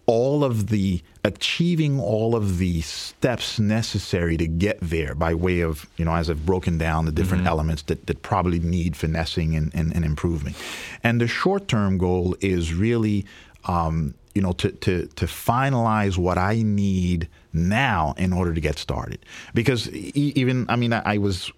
all 0.05 0.43
of 0.43 0.67
the 0.67 1.01
achieving 1.27 1.99
all 1.99 2.35
of 2.35 2.57
the 2.57 2.79
steps 2.81 3.59
necessary 3.59 4.37
to 4.37 4.47
get 4.47 4.79
there 4.81 5.13
by 5.13 5.33
way 5.33 5.59
of, 5.59 5.85
you 5.97 6.05
know, 6.05 6.15
as 6.15 6.29
I've 6.29 6.45
broken 6.45 6.77
down 6.77 7.05
the 7.05 7.11
different 7.11 7.45
elements 7.45 7.81
that, 7.83 8.07
that 8.07 8.21
probably 8.21 8.59
need 8.59 8.95
finessing 8.95 9.55
and, 9.55 9.75
and, 9.75 9.93
and 9.93 10.05
improving. 10.05 10.55
And 11.03 11.19
the 11.19 11.27
short 11.27 11.67
term 11.67 11.97
goal 11.97 12.37
is 12.39 12.73
really, 12.73 13.25
um, 13.65 14.13
you 14.33 14.41
know, 14.41 14.53
to, 14.53 14.71
to, 14.71 15.07
to 15.07 15.25
finalize 15.25 16.17
what 16.17 16.37
I 16.37 16.61
need 16.63 17.27
now 17.51 18.13
in 18.17 18.31
order 18.31 18.53
to 18.53 18.61
get 18.61 18.79
started. 18.79 19.19
Because 19.53 19.89
even, 19.91 20.65
I 20.69 20.77
mean, 20.77 20.93
I, 20.93 21.01
I 21.03 21.17
was 21.17 21.51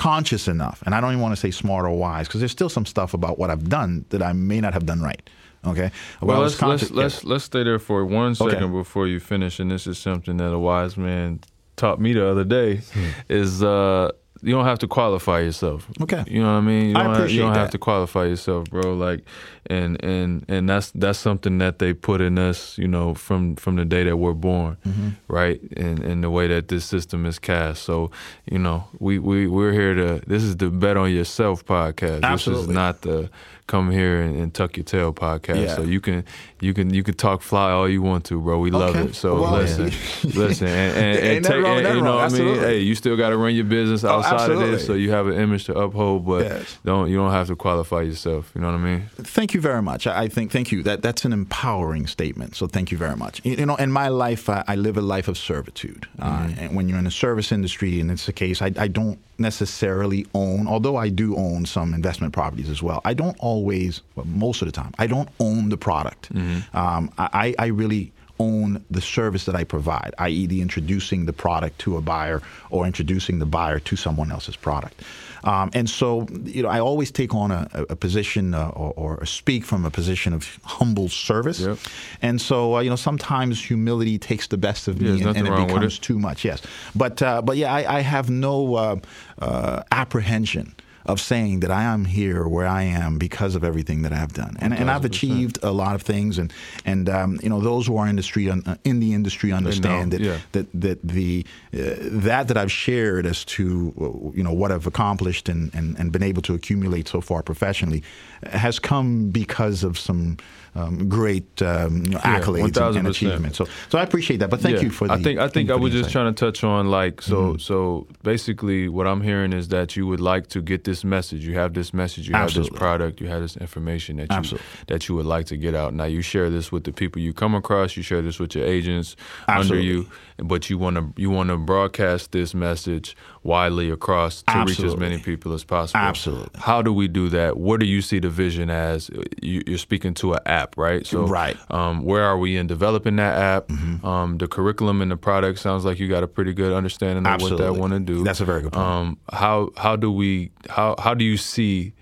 conscious 0.00 0.48
enough, 0.48 0.82
and 0.86 0.94
I 0.94 1.00
don't 1.00 1.10
even 1.10 1.20
want 1.20 1.32
to 1.32 1.40
say 1.40 1.50
smart 1.50 1.84
or 1.84 1.90
wise, 1.90 2.26
because 2.26 2.40
there's 2.40 2.50
still 2.52 2.70
some 2.70 2.86
stuff 2.86 3.12
about 3.12 3.38
what 3.38 3.50
I've 3.50 3.68
done 3.68 4.06
that 4.08 4.22
I 4.22 4.32
may 4.32 4.58
not 4.58 4.72
have 4.72 4.86
done 4.86 5.02
right. 5.02 5.20
Okay. 5.66 5.90
Well, 6.22 6.38
I 6.38 6.40
let's 6.40 6.54
let's, 6.54 6.56
conscious- 6.58 6.90
let's 6.90 7.22
let's 7.24 7.44
stay 7.44 7.62
there 7.64 7.78
for 7.78 8.06
one 8.06 8.34
second 8.34 8.64
Okay. 8.64 8.72
before 8.72 9.06
you 9.06 9.20
finish. 9.20 9.60
And 9.60 9.70
this 9.70 9.86
is 9.86 9.98
something 9.98 10.38
that 10.38 10.52
a 10.54 10.58
wise 10.58 10.96
man 10.96 11.40
taught 11.76 12.00
me 12.00 12.14
the 12.14 12.26
other 12.26 12.44
day. 12.44 12.76
Hmm. 12.76 13.08
Is 13.28 13.62
uh, 13.62 14.12
you 14.42 14.52
don't 14.54 14.64
have 14.64 14.78
to 14.80 14.86
qualify 14.88 15.40
yourself. 15.40 15.86
Okay. 16.00 16.24
You 16.26 16.40
know 16.42 16.52
what 16.52 16.58
I 16.58 16.60
mean? 16.62 16.90
You 16.90 16.96
I 16.96 17.02
don't, 17.02 17.06
have, 17.06 17.16
appreciate 17.16 17.36
you 17.36 17.42
don't 17.42 17.54
have 17.54 17.70
to 17.70 17.78
qualify 17.78 18.24
yourself, 18.24 18.70
bro. 18.70 18.94
Like, 18.94 19.24
and 19.66 20.02
and 20.04 20.44
and 20.48 20.68
that's 20.68 20.90
that's 20.92 21.18
something 21.18 21.58
that 21.58 21.78
they 21.78 21.92
put 21.94 22.20
in 22.20 22.38
us. 22.38 22.76
You 22.78 22.88
know, 22.88 23.14
from 23.14 23.56
from 23.56 23.76
the 23.76 23.84
day 23.84 24.04
that 24.04 24.16
we're 24.16 24.32
born, 24.34 24.76
Mm-hmm. 24.86 25.08
right? 25.28 25.60
And 25.76 25.98
and 26.00 26.24
the 26.24 26.30
way 26.30 26.46
that 26.48 26.68
this 26.68 26.84
system 26.84 27.26
is 27.26 27.38
cast. 27.38 27.82
So, 27.82 28.10
you 28.50 28.58
know, 28.58 28.84
we 28.98 29.18
we 29.18 29.46
we're 29.46 29.72
here 29.72 29.94
to. 29.94 30.20
This 30.26 30.42
is 30.42 30.56
the 30.56 30.70
bet 30.70 30.96
on 30.96 31.12
yourself 31.12 31.64
podcast. 31.64 32.22
Absolutely. 32.22 32.62
This 32.66 32.70
is 32.70 32.74
not 32.74 33.02
the 33.02 33.30
come 33.70 33.90
here 33.90 34.20
and, 34.20 34.34
and 34.40 34.52
tuck 34.52 34.76
your 34.76 34.84
tail 34.84 35.12
podcast. 35.12 35.62
Yeah. 35.66 35.76
So 35.76 35.82
you 35.82 36.00
can 36.00 36.24
you 36.60 36.74
can 36.74 36.92
you 36.92 37.02
can 37.02 37.14
talk 37.14 37.40
fly 37.42 37.70
all 37.70 37.88
you 37.88 38.02
want 38.02 38.24
to, 38.26 38.40
bro. 38.40 38.58
We 38.58 38.70
love 38.70 38.96
Okay. 38.96 39.10
it. 39.10 39.14
So 39.14 39.40
Well, 39.40 39.52
listen, 39.52 39.84
listen, 40.34 40.66
and, 40.66 40.96
and, 40.98 41.18
and 41.36 41.44
take, 41.44 41.62
wrong 41.62 41.78
and, 41.78 41.96
you 41.96 42.02
know 42.02 42.16
wrong. 42.18 42.30
what 42.32 42.40
I 42.40 42.44
mean. 42.44 42.58
Hey, 42.58 42.78
you 42.80 42.94
still 42.94 43.16
got 43.16 43.30
to 43.30 43.36
run 43.36 43.54
your 43.54 43.64
business 43.64 44.02
Oh, 44.04 44.10
outside 44.10 44.50
of 44.50 44.58
this, 44.58 44.84
so 44.86 44.94
you 44.94 45.10
have 45.12 45.26
an 45.28 45.34
image 45.40 45.64
to 45.66 45.74
uphold. 45.78 46.26
But 46.26 46.44
Yes. 46.46 46.78
don't 46.84 47.08
you 47.10 47.16
don't 47.16 47.30
have 47.32 47.46
to 47.46 47.56
qualify 47.56 48.02
yourself. 48.02 48.50
You 48.54 48.60
know 48.60 48.68
what 48.72 48.80
I 48.80 48.84
mean? 48.90 49.02
Thank 49.38 49.54
you 49.54 49.60
very 49.60 49.82
much. 49.82 50.06
I 50.06 50.28
think 50.28 50.50
thank 50.52 50.72
you. 50.72 50.82
That 50.82 51.00
that's 51.02 51.24
an 51.24 51.32
empowering 51.32 52.06
statement. 52.08 52.56
So 52.56 52.66
thank 52.66 52.90
you 52.92 52.98
very 52.98 53.16
much. 53.16 53.40
You 53.44 53.54
you 53.60 53.66
know, 53.66 53.76
in 53.76 53.92
my 53.92 54.08
life, 54.08 54.48
I, 54.48 54.64
I 54.66 54.74
live 54.76 54.96
a 54.96 55.02
life 55.16 55.28
of 55.28 55.36
servitude. 55.38 56.06
Uh, 56.18 56.48
and 56.58 56.74
when 56.76 56.88
you're 56.88 56.98
in 56.98 57.04
the 57.04 57.10
service 57.26 57.52
industry, 57.52 58.00
and 58.00 58.10
it's 58.10 58.26
the 58.26 58.32
case, 58.32 58.60
I, 58.62 58.72
I 58.86 58.88
don't 58.88 59.18
necessarily 59.40 60.26
own. 60.34 60.68
Although 60.68 60.96
I 60.96 61.08
do 61.08 61.34
own 61.36 61.64
some 61.66 61.94
investment 61.94 62.32
properties 62.32 62.68
as 62.68 62.82
well, 62.82 63.00
I 63.04 63.14
don't 63.14 63.36
always. 63.40 64.02
Well, 64.14 64.26
most 64.26 64.62
of 64.62 64.66
the 64.66 64.72
time, 64.72 64.92
I 64.98 65.06
don't 65.06 65.28
own 65.40 65.68
the 65.70 65.76
product. 65.76 66.30
Um, 66.74 67.10
I, 67.18 67.54
I 67.58 67.66
really 67.66 68.12
own 68.38 68.82
the 68.90 69.00
service 69.02 69.44
that 69.44 69.54
I 69.54 69.64
provide, 69.64 70.14
i.e., 70.18 70.46
the 70.46 70.62
introducing 70.62 71.26
the 71.26 71.32
product 71.32 71.78
to 71.80 71.96
a 71.96 72.00
buyer 72.00 72.40
or 72.70 72.86
introducing 72.86 73.38
the 73.38 73.46
buyer 73.46 73.78
to 73.80 73.96
someone 73.96 74.30
else's 74.32 74.56
product. 74.56 75.02
Um, 75.44 75.70
and 75.74 75.88
so, 75.88 76.26
you 76.44 76.62
know, 76.62 76.68
I 76.68 76.80
always 76.80 77.10
take 77.10 77.34
on 77.34 77.50
a, 77.50 77.68
a 77.88 77.96
position 77.96 78.54
uh, 78.54 78.68
or, 78.68 78.92
or 79.20 79.26
speak 79.26 79.64
from 79.64 79.84
a 79.84 79.90
position 79.90 80.32
of 80.32 80.58
humble 80.64 81.08
service. 81.08 81.60
Yep. 81.60 81.78
And 82.22 82.40
so, 82.40 82.76
uh, 82.76 82.80
you 82.80 82.90
know, 82.90 82.96
sometimes 82.96 83.62
humility 83.62 84.18
takes 84.18 84.46
the 84.48 84.58
best 84.58 84.88
of 84.88 85.00
me 85.00 85.10
and, 85.10 85.36
and 85.36 85.48
it 85.48 85.66
becomes 85.66 85.96
it. 85.96 86.02
too 86.02 86.18
much. 86.18 86.44
Yes, 86.44 86.62
but 86.94 87.22
uh, 87.22 87.42
but 87.42 87.56
yeah, 87.56 87.72
I, 87.72 87.98
I 87.98 88.00
have 88.00 88.30
no 88.30 88.74
uh, 88.74 88.96
uh, 89.38 89.82
apprehension 89.92 90.74
of 91.06 91.20
saying 91.20 91.60
that 91.60 91.70
I 91.70 91.84
am 91.84 92.04
here 92.04 92.46
where 92.46 92.66
I 92.66 92.82
am 92.82 93.18
because 93.18 93.54
of 93.54 93.64
everything 93.64 94.02
that 94.02 94.12
I've 94.12 94.32
done, 94.32 94.56
and, 94.60 94.72
and 94.74 94.90
I've 94.90 95.04
achieved 95.04 95.58
a 95.62 95.72
lot 95.72 95.94
of 95.94 96.02
things, 96.02 96.38
and 96.38 96.52
and 96.84 97.08
um, 97.08 97.38
you 97.42 97.48
know 97.48 97.60
those 97.60 97.86
who 97.86 97.96
are 97.96 98.04
in 98.04 98.10
industry 98.10 98.50
uh, 98.50 98.76
in 98.84 99.00
the 99.00 99.14
industry 99.14 99.52
understand 99.52 100.12
that, 100.12 100.20
yeah. 100.20 100.38
that 100.52 100.66
that 100.74 101.02
the 101.02 101.44
uh, 101.74 101.78
that 102.00 102.48
that 102.48 102.56
I've 102.56 102.72
shared 102.72 103.26
as 103.26 103.44
to 103.46 103.92
uh, 103.98 104.36
you 104.36 104.42
know 104.42 104.52
what 104.52 104.70
I've 104.70 104.86
accomplished 104.86 105.48
and, 105.48 105.74
and, 105.74 105.98
and 105.98 106.12
been 106.12 106.22
able 106.22 106.42
to 106.42 106.54
accumulate 106.54 107.08
so 107.08 107.20
far 107.20 107.42
professionally 107.42 108.02
has 108.44 108.78
come 108.78 109.30
because 109.30 109.84
of 109.84 109.98
some 109.98 110.36
um, 110.74 111.08
great 111.08 111.60
um, 111.62 112.02
know, 112.04 112.18
accolades 112.18 112.76
and, 112.76 112.96
and 112.98 113.08
achievements. 113.08 113.58
So 113.58 113.66
so 113.88 113.98
I 113.98 114.02
appreciate 114.02 114.38
that, 114.38 114.50
but 114.50 114.60
thank 114.60 114.76
Yeah. 114.76 114.82
you 114.84 114.90
for 114.90 115.08
the. 115.08 115.14
I 115.14 115.22
think 115.22 115.38
I 115.40 115.48
think 115.48 115.70
I 115.70 115.74
was 115.74 115.92
just 115.92 116.10
trying 116.10 116.32
to 116.32 116.38
touch 116.46 116.62
on 116.64 116.90
like 116.90 117.20
so 117.22 117.40
Mm-hmm. 117.40 117.58
so 117.58 118.06
basically 118.22 118.88
what 118.88 119.06
I'm 119.06 119.20
hearing 119.22 119.52
is 119.52 119.68
that 119.68 119.96
you 119.96 120.06
would 120.06 120.20
like 120.20 120.46
to 120.48 120.60
get 120.62 120.84
this 120.84 121.04
message. 121.04 121.44
You 121.46 121.54
have 121.54 121.74
this 121.74 121.92
message. 121.94 122.28
You 122.28 122.34
have 122.34 122.54
this 122.54 122.68
product. 122.68 123.20
You 123.20 123.28
have 123.28 123.40
this 123.40 123.56
information 123.56 124.16
that 124.18 124.30
you 124.30 124.36
Absolutely. 124.36 124.66
that 124.88 125.08
you 125.08 125.14
would 125.16 125.26
like 125.26 125.46
to 125.46 125.56
get 125.56 125.74
out. 125.74 125.94
Now 125.94 126.04
you 126.04 126.22
share 126.22 126.50
this 126.50 126.70
with 126.70 126.84
the 126.84 126.92
people 126.92 127.20
you 127.22 127.32
come 127.32 127.54
across. 127.54 127.96
You 127.96 128.02
share 128.02 128.22
this 128.22 128.38
with 128.38 128.54
your 128.54 128.64
agents 128.66 129.16
Absolutely. 129.48 129.88
under 129.88 129.92
you, 129.92 130.10
but 130.38 130.70
you 130.70 130.78
want 130.78 130.96
to 130.96 131.12
you 131.20 131.30
want 131.30 131.48
to 131.50 131.56
broadcast 131.56 132.32
this 132.32 132.54
message 132.54 133.16
widely 133.42 133.90
across 133.90 134.42
to 134.42 134.64
reach 134.66 134.80
as 134.80 134.96
many 134.96 135.18
people 135.18 135.52
as 135.52 135.64
possible. 135.64 136.00
Absolutely. 136.00 136.60
How 136.60 136.82
do 136.82 136.92
we 136.92 137.08
do 137.08 137.28
that? 137.30 137.56
What 137.56 137.80
do 137.80 137.86
you 137.86 138.02
see 138.02 138.18
the 138.20 138.28
vision 138.28 138.70
as? 138.70 139.10
You, 139.42 139.62
you're 139.66 139.78
speaking 139.78 140.14
to 140.14 140.34
an 140.34 140.40
app, 140.62 140.76
right? 140.76 141.06
So 141.06 141.26
Right. 141.26 141.56
Mm-hmm. 141.56 141.74
um, 141.74 142.04
where 142.04 142.24
are 142.24 142.38
we 142.38 142.56
in 142.56 142.66
developing 142.66 143.16
that 143.16 143.36
app? 143.38 143.70
Um, 144.04 144.38
the 144.38 144.46
curriculum 144.48 145.00
and 145.02 145.10
the 145.10 145.16
product 145.16 145.58
sounds 145.58 145.84
like 145.84 145.98
you 145.98 146.08
got 146.08 146.22
a 146.22 146.28
pretty 146.28 146.52
good 146.52 146.72
understanding 146.72 147.26
of 147.26 147.40
what 147.42 147.48
that 147.50 147.54
Absolutely. 147.54 147.80
want 147.80 147.92
to 147.94 148.00
do. 148.00 148.24
That's 148.24 148.40
a 148.40 148.44
very 148.44 148.62
good 148.62 148.72
point. 148.72 148.86
Um, 148.86 149.18
how 149.32 149.70
how 149.76 149.96
do 149.96 150.10
we 150.12 150.50
how 150.68 150.94
how 150.98 151.14
do 151.14 151.24
you 151.24 151.36
see 151.36 151.92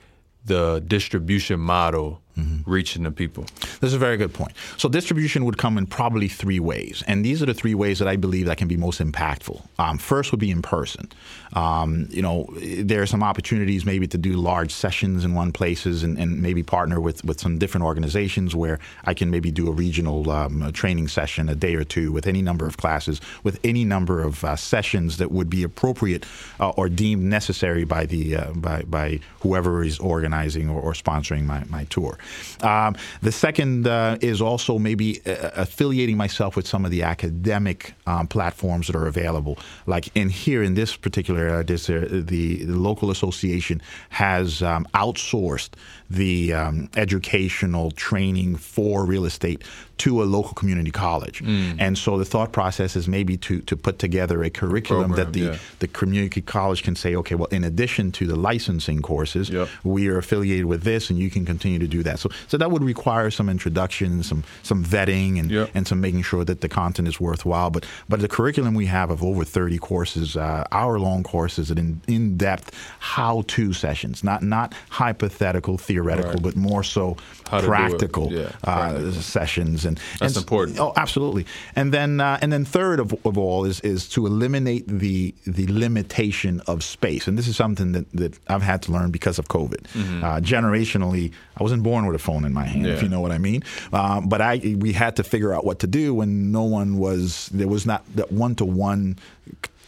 the 0.44 0.83
distribution 0.87 1.61
model 1.61 2.23
Mm-hmm. 2.38 2.70
reaching 2.70 3.03
the 3.03 3.11
people? 3.11 3.46
This 3.81 3.88
is 3.88 3.94
a 3.94 3.98
very 3.98 4.16
good 4.16 4.33
point. 4.33 4.53
So 4.77 4.88
distribution 4.88 5.44
would 5.44 5.59
come 5.59 5.77
in 5.77 5.87
probably 5.87 6.29
three 6.29 6.61
ways, 6.61 7.03
and 7.09 7.24
these 7.24 7.42
are 7.42 7.46
the 7.46 7.55
three 7.55 7.74
ways 7.74 7.98
that 7.98 8.07
I 8.07 8.14
believe 8.16 8.46
that 8.46 8.59
can 8.59 8.68
be 8.68 8.77
most 8.77 9.01
impactful. 9.01 9.61
Um, 9.79 9.98
first 9.98 10.31
would 10.31 10.38
be 10.38 10.53
in 10.53 10.62
person. 10.62 11.11
Um, 11.55 12.07
you 12.11 12.22
know, 12.22 12.48
there 12.61 13.03
are 13.03 13.07
some 13.07 13.24
opportunities 13.24 13.85
maybe 13.85 14.07
to 14.07 14.18
do 14.18 14.35
large 14.35 14.72
sessions 14.72 15.24
in 15.24 15.35
one 15.35 15.51
places, 15.51 16.05
and, 16.05 16.16
and 16.16 16.40
maybe 16.40 16.62
partner 16.62 17.01
with 17.01 17.24
with 17.24 17.40
some 17.40 17.59
different 17.59 17.85
organizations 17.85 18.55
where 18.55 18.79
I 19.05 19.14
can 19.14 19.31
maybe 19.31 19.51
do 19.51 19.68
a 19.68 19.72
regional 19.72 20.31
um, 20.31 20.62
a 20.62 20.70
training 20.70 21.09
session, 21.09 21.48
a 21.48 21.55
day 21.57 21.74
or 21.74 21.85
two, 21.85 22.12
with 22.12 22.27
any 22.27 22.42
number 22.42 22.66
of 22.66 22.77
classes, 22.77 23.20
with 23.42 23.59
any 23.64 23.85
number 23.85 24.20
of 24.20 24.44
uh, 24.44 24.55
sessions 24.55 25.16
that 25.16 25.33
would 25.33 25.51
be 25.51 25.64
appropriate 25.64 26.24
uh, 26.61 26.70
or 26.70 26.88
deemed 26.88 27.24
necessary 27.24 27.85
by 27.85 28.07
the 28.07 28.37
uh, 28.37 28.53
by 28.53 28.83
by 28.83 29.18
whoever 29.40 29.83
is 29.83 29.98
organizing 29.98 30.68
or, 30.68 30.81
or 30.81 30.92
sponsoring 30.92 31.44
my, 31.44 31.64
my 31.64 31.85
tour. 31.85 32.18
Um, 32.62 32.97
the 33.23 33.33
second 33.33 33.87
uh, 33.87 34.19
is 34.21 34.41
also 34.41 34.79
maybe 34.79 35.21
uh, 35.27 35.51
affiliating 35.55 36.17
myself 36.17 36.57
with 36.57 36.67
some 36.67 36.85
of 36.85 36.91
the 36.91 37.03
academic 37.03 37.95
um, 38.07 38.27
platforms 38.27 38.87
that 38.87 38.97
are 38.97 39.07
available. 39.07 39.59
Like 39.87 40.11
in 40.14 40.29
here 40.29 40.62
in 40.62 40.75
this 40.75 40.97
particular 40.97 41.41
area, 41.41 41.64
this, 41.64 41.88
uh, 41.88 42.09
the, 42.11 42.64
the 42.64 42.73
local 42.73 43.11
association 43.11 43.83
has 44.11 44.62
um, 44.62 44.87
outsourced 44.95 45.71
the 46.11 46.53
um, 46.55 46.88
educational 46.97 47.90
training 47.90 48.57
for 48.57 49.05
real 49.05 49.25
estate 49.25 49.62
to 49.99 50.23
a 50.23 50.25
local 50.25 50.53
community 50.55 50.92
college. 50.92 51.42
And 51.42 51.99
so 51.99 52.18
the 52.18 52.25
thought 52.25 52.53
process 52.53 52.94
is 52.94 53.09
maybe 53.09 53.37
to, 53.38 53.61
to 53.62 53.77
put 53.77 53.99
together 53.99 54.44
a 54.44 54.51
curriculum 54.51 55.09
Program, 55.09 55.27
that 55.27 55.33
the, 55.33 55.40
yeah. 55.40 55.59
the 55.81 55.88
community 55.88 56.40
college 56.40 56.85
can 56.85 56.94
say, 56.94 57.16
okay, 57.16 57.35
well, 57.35 57.49
in 57.51 57.64
addition 57.64 58.12
to 58.12 58.27
the 58.27 58.37
licensing 58.37 59.03
courses, 59.03 59.51
Yep. 59.51 59.68
we 59.83 60.09
are 60.09 60.18
affiliated 60.18 60.66
with 60.66 60.83
this, 60.85 61.11
and 61.11 61.18
you 61.18 61.31
can 61.31 61.44
continue 61.44 61.81
to 61.81 61.88
do 61.88 62.03
that. 62.05 62.21
So, 62.21 62.31
so 62.47 62.57
that 62.57 62.71
would 62.71 62.85
require 62.85 63.31
some 63.31 63.49
introduction, 63.49 64.23
some 64.23 64.44
some 64.62 64.85
vetting, 64.85 65.40
and 65.40 65.51
Yep. 65.51 65.71
and 65.75 65.87
some 65.88 66.01
making 66.01 66.23
sure 66.23 66.44
that 66.44 66.61
the 66.61 66.68
content 66.68 67.09
is 67.09 67.18
worthwhile. 67.21 67.71
But 67.71 67.85
but 68.09 68.21
the 68.21 68.29
curriculum 68.29 68.75
we 68.75 68.87
have 68.87 69.11
of 69.11 69.23
over 69.25 69.44
thirty 69.44 69.79
courses, 69.79 70.37
uh, 70.37 70.64
hour 70.71 70.99
long 71.01 71.25
courses, 71.25 71.71
and 71.71 71.79
in 71.79 72.01
in 72.07 72.37
depth 72.37 72.71
how 73.01 73.42
to 73.49 73.73
sessions, 73.73 74.23
not 74.23 74.42
not 74.42 74.75
hypothetical, 74.90 75.77
theoretical, 75.98 76.32
Right. 76.32 76.42
but 76.42 76.56
more 76.56 76.82
so 76.84 77.16
How 77.50 77.61
practical 77.61 78.26
Yeah, 78.32 78.52
uh, 78.64 79.11
sessions. 79.12 79.84
And 79.84 79.96
That's 80.20 80.37
and, 80.37 80.42
important. 80.44 80.78
Oh, 80.80 80.92
absolutely. 80.96 81.44
And 81.76 81.92
then 81.92 82.20
uh, 82.20 82.38
and 82.42 82.52
then 82.52 82.64
third 82.64 83.00
of, 83.00 83.12
of 83.24 83.38
all 83.38 83.66
is 83.70 83.80
is 83.80 84.08
to 84.11 84.26
eliminate 84.26 84.84
the 84.87 85.34
the 85.46 85.66
limitation 85.84 86.61
of 86.66 86.82
space. 86.82 87.28
And 87.28 87.38
this 87.38 87.48
is 87.48 87.56
something 87.56 87.92
that, 87.92 88.06
that 88.12 88.32
I've 88.48 88.62
had 88.72 88.82
to 88.82 88.92
learn 88.92 89.11
because 89.11 89.38
of 89.38 89.46
COVID. 89.48 89.80
Uh, 90.22 90.40
generationally, 90.40 91.32
I 91.58 91.62
wasn't 91.62 91.82
born 91.82 92.06
with 92.06 92.16
a 92.16 92.24
phone 92.28 92.44
in 92.46 92.52
my 92.52 92.64
hand, 92.64 92.87
if 92.87 92.98
Mm-hmm. 92.98 93.04
You 93.04 93.11
know 93.14 93.20
what 93.22 93.32
I 93.32 93.38
mean. 93.38 93.62
Uh, 93.92 94.20
but 94.32 94.40
I 94.40 94.76
we 94.84 94.92
had 94.92 95.14
to 95.16 95.22
figure 95.22 95.52
out 95.56 95.64
what 95.64 95.78
to 95.80 95.87
do 95.87 96.14
when 96.20 96.30
no 96.52 96.64
one 96.78 96.90
was 96.98 97.48
there 97.58 97.68
was 97.68 97.84
not 97.87 98.00
that 98.16 98.30
one 98.44 98.54
to 98.56 98.64
one 98.64 99.16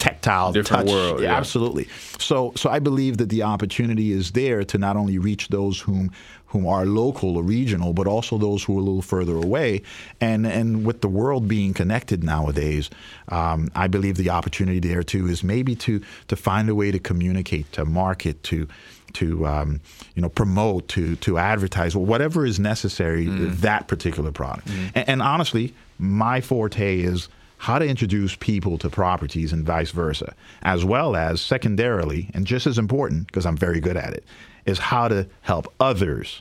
tactile 0.00 0.52
Different 0.52 0.86
touch. 0.86 0.92
world, 0.92 1.20
yeah. 1.20 1.36
Absolutely. 1.36 1.86
So 2.18 2.52
so 2.56 2.70
I 2.70 2.80
believe 2.80 3.18
that 3.18 3.28
the 3.28 3.42
opportunity 3.44 4.10
is 4.10 4.32
there 4.32 4.64
to 4.64 4.78
not 4.78 4.96
only 4.96 5.18
reach 5.18 5.48
those 5.48 5.80
whom 5.80 6.10
who 6.46 6.68
are 6.68 6.84
local 6.84 7.36
or 7.36 7.44
regional, 7.44 7.92
but 7.92 8.08
also 8.08 8.36
those 8.36 8.64
who 8.64 8.76
are 8.76 8.80
a 8.80 8.84
little 8.84 9.02
further 9.02 9.36
away. 9.36 9.82
And 10.20 10.46
and 10.46 10.84
with 10.84 11.00
the 11.00 11.08
world 11.08 11.46
being 11.46 11.72
connected 11.74 12.24
nowadays, 12.24 12.90
um, 13.28 13.70
I 13.76 13.86
believe 13.86 14.16
the 14.16 14.30
opportunity 14.30 14.80
there 14.80 15.04
too 15.04 15.28
is 15.28 15.44
maybe 15.44 15.76
to 15.76 16.00
to 16.26 16.36
find 16.36 16.68
a 16.68 16.74
way 16.74 16.90
to 16.90 16.98
communicate, 16.98 17.70
to 17.72 17.84
market, 17.84 18.42
to 18.44 18.66
to 19.12 19.46
um, 19.46 19.80
you 20.14 20.22
know 20.22 20.28
promote, 20.28 20.88
to 20.88 21.16
to 21.16 21.38
advertise, 21.38 21.94
whatever 21.94 22.44
is 22.46 22.58
necessary 22.58 23.26
that 23.26 23.86
particular 23.86 24.32
product. 24.32 24.68
And, 24.94 25.08
and 25.08 25.22
honestly, 25.22 25.74
my 25.98 26.40
forte 26.40 27.00
is 27.00 27.28
how 27.60 27.78
to 27.78 27.86
introduce 27.86 28.34
people 28.36 28.78
to 28.78 28.88
properties 28.88 29.52
and 29.52 29.66
vice 29.66 29.90
versa, 29.90 30.34
as 30.62 30.82
well 30.82 31.14
as 31.14 31.42
secondarily, 31.42 32.30
and 32.32 32.46
just 32.46 32.66
as 32.66 32.78
important, 32.78 33.26
because 33.26 33.44
I'm 33.44 33.56
very 33.56 33.80
good 33.80 33.98
at 33.98 34.14
it, 34.14 34.24
is 34.64 34.78
how 34.78 35.08
to 35.08 35.26
help 35.42 35.70
others 35.78 36.40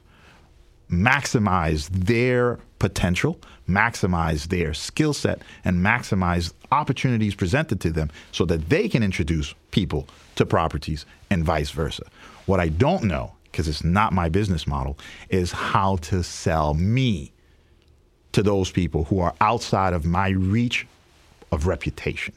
maximize 0.90 1.90
their 1.90 2.58
potential, 2.80 3.38
maximize 3.68 4.48
their 4.48 4.74
skill 4.74 5.12
set, 5.12 5.42
and 5.66 5.86
maximize 5.86 6.54
opportunities 6.72 7.36
presented 7.36 7.82
to 7.82 7.90
them 7.90 8.10
so 8.32 8.46
that 8.46 8.70
they 8.70 8.88
can 8.88 9.04
introduce 9.04 9.54
people 9.72 10.08
to 10.36 10.46
properties 10.46 11.06
and 11.30 11.44
vice 11.44 11.72
versa. 11.72 12.04
What 12.46 12.62
I 12.62 12.70
don't 12.70 13.04
know, 13.04 13.34
because 13.52 13.68
it's 13.68 13.84
not 13.84 14.14
my 14.14 14.30
business 14.30 14.66
model, 14.66 14.98
is 15.28 15.52
how 15.52 15.98
to 15.98 16.24
sell 16.24 16.76
me 16.76 17.34
to 18.32 18.42
those 18.42 18.72
people 18.72 19.04
who 19.04 19.20
are 19.20 19.36
outside 19.42 19.92
of 19.92 20.06
my 20.06 20.30
reach 20.30 20.88
of 21.52 21.68
reputation. 21.68 22.34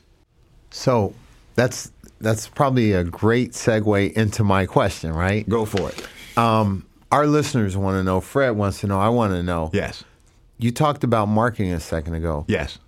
So 0.71 1.15
that's 1.55 1.93
that's 2.21 2.49
probably 2.49 2.93
a 2.93 3.05
great 3.05 3.53
segue 3.53 4.13
into 4.13 4.45
my 4.45 4.67
question, 4.67 5.13
right? 5.13 5.49
Go 5.49 5.65
for 5.65 5.91
it. 5.91 6.39
Um, 6.39 6.87
our 7.11 7.27
listeners 7.27 7.77
want 7.77 7.99
to 7.99 8.05
know. 8.05 8.21
Fred 8.21 8.51
wants 8.51 8.81
to 8.81 8.87
know. 8.87 8.99
I 8.99 9.09
want 9.09 9.33
to 9.33 9.43
know. 9.43 9.71
Yes. 9.73 10.05
You 10.59 10.71
talked 10.71 11.05
about 11.05 11.27
marketing 11.27 11.73
a 11.73 11.81
second 11.81 12.15
ago. 12.15 12.45
Yes. 12.49 12.79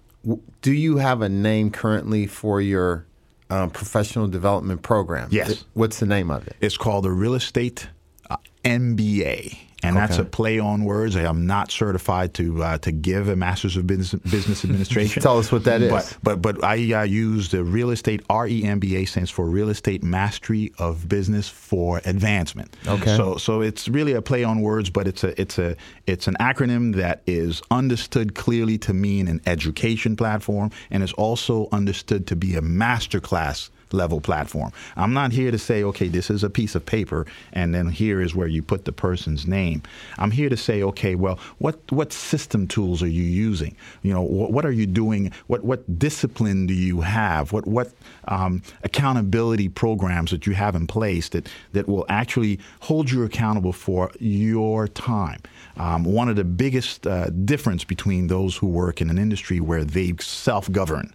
Do 0.62 0.72
you 0.72 0.96
have 0.96 1.20
a 1.20 1.28
name 1.28 1.70
currently 1.70 2.26
for 2.26 2.60
your 2.60 3.04
um, 3.50 3.70
professional 3.70 4.28
development 4.28 4.82
program? 4.82 5.28
Yes. 5.30 5.64
What's 5.74 6.00
the 6.00 6.06
name 6.06 6.30
of 6.30 6.46
it? 6.46 6.56
It's 6.60 6.76
called 6.76 7.04
the 7.04 7.10
Real 7.10 7.34
Estate 7.34 7.88
uh, 8.30 8.36
MBA. 8.64 9.58
And 9.84 9.96
that's 9.96 10.14
Okay. 10.18 10.22
a 10.22 10.24
play 10.24 10.58
on 10.58 10.84
words. 10.84 11.16
I 11.16 11.22
am 11.22 11.46
not 11.46 11.70
certified 11.70 12.34
to 12.34 12.62
uh, 12.62 12.78
to 12.78 12.92
give 12.92 13.28
a 13.28 13.36
master's 13.36 13.76
of 13.76 13.86
business, 13.86 14.20
business 14.30 14.64
administration. 14.66 15.22
Tell 15.22 15.38
us 15.38 15.52
what 15.52 15.64
that 15.64 15.82
is. 15.82 15.90
But 15.90 16.16
but, 16.22 16.42
but 16.42 16.64
I 16.64 16.92
uh, 16.92 17.02
use 17.02 17.50
the 17.50 17.62
real 17.64 17.90
estate 17.90 18.26
REMBA 18.28 19.06
stands 19.08 19.30
for 19.30 19.46
Real 19.46 19.68
Estate 19.68 20.02
Mastery 20.02 20.72
of 20.78 21.08
Business 21.08 21.48
for 21.48 22.00
Advancement. 22.04 22.76
Okay. 22.86 23.16
So 23.16 23.36
so 23.36 23.60
it's 23.60 23.88
really 23.88 24.12
a 24.12 24.22
play 24.22 24.44
on 24.44 24.60
words, 24.60 24.90
but 24.90 25.06
it's 25.06 25.24
a 25.24 25.38
it's 25.40 25.58
a 25.58 25.76
it's 26.06 26.26
an 26.26 26.36
acronym 26.40 26.94
that 26.96 27.22
is 27.26 27.62
understood 27.70 28.34
clearly 28.34 28.78
to 28.78 28.92
mean 28.94 29.28
an 29.28 29.40
education 29.46 30.16
platform, 30.16 30.70
and 30.90 31.02
is 31.02 31.12
also 31.14 31.68
understood 31.72 32.26
to 32.26 32.36
be 32.36 32.56
a 32.56 32.62
master 32.62 33.20
class 33.20 33.70
level 33.92 34.20
platform. 34.20 34.72
I'm 34.96 35.12
not 35.12 35.32
here 35.32 35.50
to 35.50 35.58
say, 35.58 35.82
okay, 35.84 36.08
this 36.08 36.30
is 36.30 36.44
a 36.44 36.50
piece 36.50 36.74
of 36.74 36.84
paper, 36.86 37.26
and 37.52 37.74
then 37.74 37.88
here 37.88 38.20
is 38.20 38.34
where 38.34 38.48
you 38.48 38.62
put 38.62 38.84
the 38.84 38.92
person's 38.92 39.46
name. 39.46 39.82
I'm 40.18 40.30
here 40.30 40.48
to 40.48 40.56
say, 40.56 40.82
okay, 40.82 41.14
well, 41.14 41.38
what 41.58 41.80
what 41.90 42.12
system 42.12 42.66
tools 42.66 43.02
are 43.02 43.08
you 43.08 43.22
using? 43.22 43.76
You 44.02 44.14
know, 44.14 44.22
what, 44.22 44.52
what 44.52 44.66
are 44.66 44.72
you 44.72 44.86
doing? 44.86 45.32
What 45.46 45.64
what 45.64 45.98
discipline 45.98 46.66
do 46.66 46.74
you 46.74 47.00
have? 47.02 47.52
What 47.52 47.66
what 47.66 47.92
um, 48.28 48.62
accountability 48.82 49.68
programs 49.68 50.30
that 50.30 50.46
you 50.46 50.54
have 50.54 50.74
in 50.74 50.86
place 50.86 51.28
that 51.30 51.48
that 51.72 51.88
will 51.88 52.06
actually 52.08 52.58
hold 52.80 53.10
you 53.10 53.24
accountable 53.24 53.72
for 53.72 54.10
your 54.18 54.88
time? 54.88 55.40
Um, 55.76 56.04
one 56.04 56.28
of 56.28 56.36
the 56.36 56.44
biggest 56.44 57.06
uh, 57.06 57.30
difference 57.30 57.84
between 57.84 58.28
those 58.28 58.56
who 58.56 58.68
work 58.68 59.00
in 59.00 59.10
an 59.10 59.18
industry 59.18 59.60
where 59.60 59.84
they 59.84 60.12
self-govern 60.20 61.12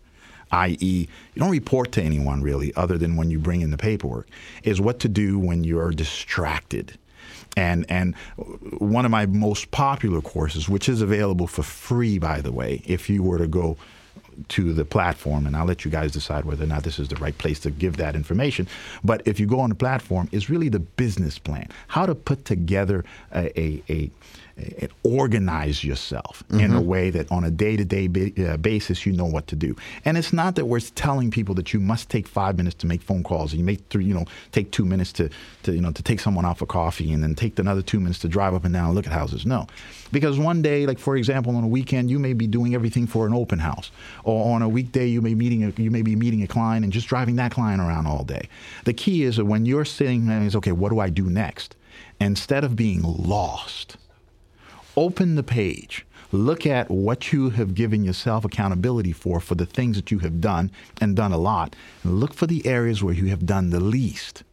i.e., 0.51 1.07
you 1.33 1.39
don't 1.39 1.51
report 1.51 1.91
to 1.93 2.01
anyone 2.01 2.41
really, 2.41 2.73
other 2.75 2.97
than 2.97 3.15
when 3.15 3.29
you 3.29 3.39
bring 3.39 3.61
in 3.61 3.71
the 3.71 3.77
paperwork, 3.77 4.27
is 4.63 4.81
what 4.81 4.99
to 4.99 5.07
do 5.07 5.39
when 5.39 5.63
you're 5.63 5.91
distracted. 5.91 6.97
And 7.57 7.85
and 7.89 8.15
one 8.77 9.05
of 9.05 9.11
my 9.11 9.25
most 9.25 9.71
popular 9.71 10.21
courses, 10.21 10.69
which 10.69 10.87
is 10.87 11.01
available 11.01 11.47
for 11.47 11.63
free, 11.63 12.19
by 12.19 12.41
the 12.41 12.51
way, 12.51 12.81
if 12.85 13.09
you 13.09 13.23
were 13.23 13.37
to 13.37 13.47
go 13.47 13.77
to 14.47 14.73
the 14.73 14.85
platform, 14.85 15.45
and 15.45 15.55
I'll 15.55 15.65
let 15.65 15.83
you 15.83 15.91
guys 15.91 16.11
decide 16.11 16.45
whether 16.45 16.63
or 16.63 16.67
not 16.67 16.83
this 16.83 16.99
is 16.99 17.09
the 17.09 17.17
right 17.17 17.37
place 17.37 17.59
to 17.61 17.71
give 17.71 17.97
that 17.97 18.15
information. 18.15 18.67
But 19.03 19.21
if 19.25 19.39
you 19.39 19.45
go 19.45 19.59
on 19.59 19.69
the 19.69 19.75
platform, 19.75 20.29
is 20.31 20.49
really 20.49 20.69
the 20.69 20.79
business 20.79 21.37
plan, 21.37 21.67
how 21.87 22.05
to 22.05 22.15
put 22.15 22.45
together 22.45 23.03
a, 23.33 23.59
a, 23.59 23.83
a 23.89 24.11
organize 25.03 25.83
yourself 25.83 26.43
in 26.51 26.73
a 26.73 26.81
way 26.81 27.09
that 27.09 27.31
on 27.31 27.43
a 27.43 27.51
day-to-day 27.51 28.07
ba- 28.07 28.53
uh, 28.53 28.57
basis 28.57 29.05
you 29.05 29.11
know 29.11 29.25
what 29.25 29.47
to 29.47 29.55
do. 29.55 29.75
And 30.05 30.17
it's 30.17 30.33
not 30.33 30.55
that 30.55 30.65
we're 30.65 30.79
telling 30.79 31.31
people 31.31 31.55
that 31.55 31.73
you 31.73 31.79
must 31.79 32.09
take 32.09 32.27
five 32.27 32.57
minutes 32.57 32.75
to 32.77 32.87
make 32.87 33.01
phone 33.01 33.23
calls 33.23 33.51
and 33.51 33.59
you 33.59 33.65
make 33.65 33.81
three 33.89 34.05
you 34.05 34.13
know 34.13 34.25
take 34.51 34.71
two 34.71 34.85
minutes 34.85 35.11
to, 35.13 35.29
to 35.63 35.73
you 35.73 35.81
know 35.81 35.91
to 35.91 36.03
take 36.03 36.19
someone 36.19 36.45
out 36.45 36.57
for 36.57 36.65
coffee 36.65 37.11
and 37.11 37.23
then 37.23 37.33
take 37.35 37.57
another 37.59 37.81
two 37.81 37.99
minutes 37.99 38.19
to 38.19 38.27
drive 38.27 38.53
up 38.53 38.65
and 38.65 38.73
down 38.73 38.87
and 38.87 38.95
look 38.95 39.07
at 39.07 39.13
houses. 39.13 39.45
No. 39.45 39.67
Because 40.11 40.37
one 40.37 40.61
day 40.61 40.85
like 40.85 40.99
for 40.99 41.15
example 41.15 41.55
on 41.55 41.63
a 41.63 41.67
weekend 41.67 42.09
you 42.09 42.19
may 42.19 42.33
be 42.33 42.47
doing 42.47 42.75
everything 42.75 43.07
for 43.07 43.25
an 43.25 43.33
open 43.33 43.59
house. 43.59 43.91
Or 44.23 44.53
on 44.53 44.61
a 44.61 44.69
weekday 44.69 45.07
you 45.07 45.21
may 45.21 45.33
meeting 45.33 45.63
a, 45.63 45.81
you 45.81 45.91
may 45.91 46.01
be 46.01 46.15
meeting 46.15 46.43
a 46.43 46.47
client 46.47 46.83
and 46.83 46.93
just 46.93 47.07
driving 47.07 47.37
that 47.37 47.51
client 47.51 47.81
around 47.81 48.05
all 48.07 48.23
day. 48.23 48.49
The 48.85 48.93
key 48.93 49.23
is 49.23 49.37
that 49.37 49.45
when 49.45 49.65
you're 49.65 49.85
sitting 49.85 50.27
there 50.27 50.41
is 50.41 50.55
okay 50.55 50.71
what 50.71 50.89
do 50.89 50.99
i 50.99 51.09
do 51.09 51.29
next? 51.29 51.75
Instead 52.19 52.63
of 52.63 52.75
being 52.75 53.01
lost 53.01 53.97
open 55.05 55.35
the 55.35 55.43
page 55.61 56.05
look 56.31 56.65
at 56.67 56.85
what 56.91 57.31
you 57.33 57.49
have 57.51 57.73
given 57.73 58.03
yourself 58.03 58.45
accountability 58.45 59.13
for 59.23 59.39
for 59.39 59.55
the 59.55 59.65
things 59.65 59.95
that 59.95 60.11
you 60.11 60.19
have 60.19 60.37
done 60.41 60.69
and 61.01 61.15
done 61.15 61.31
a 61.31 61.37
lot 61.37 61.75
and 62.03 62.19
look 62.19 62.33
for 62.33 62.47
the 62.47 62.61
areas 62.67 63.01
where 63.03 63.13
you 63.21 63.27
have 63.27 63.43
done 63.45 63.69
the 63.69 63.79
least 63.79 64.43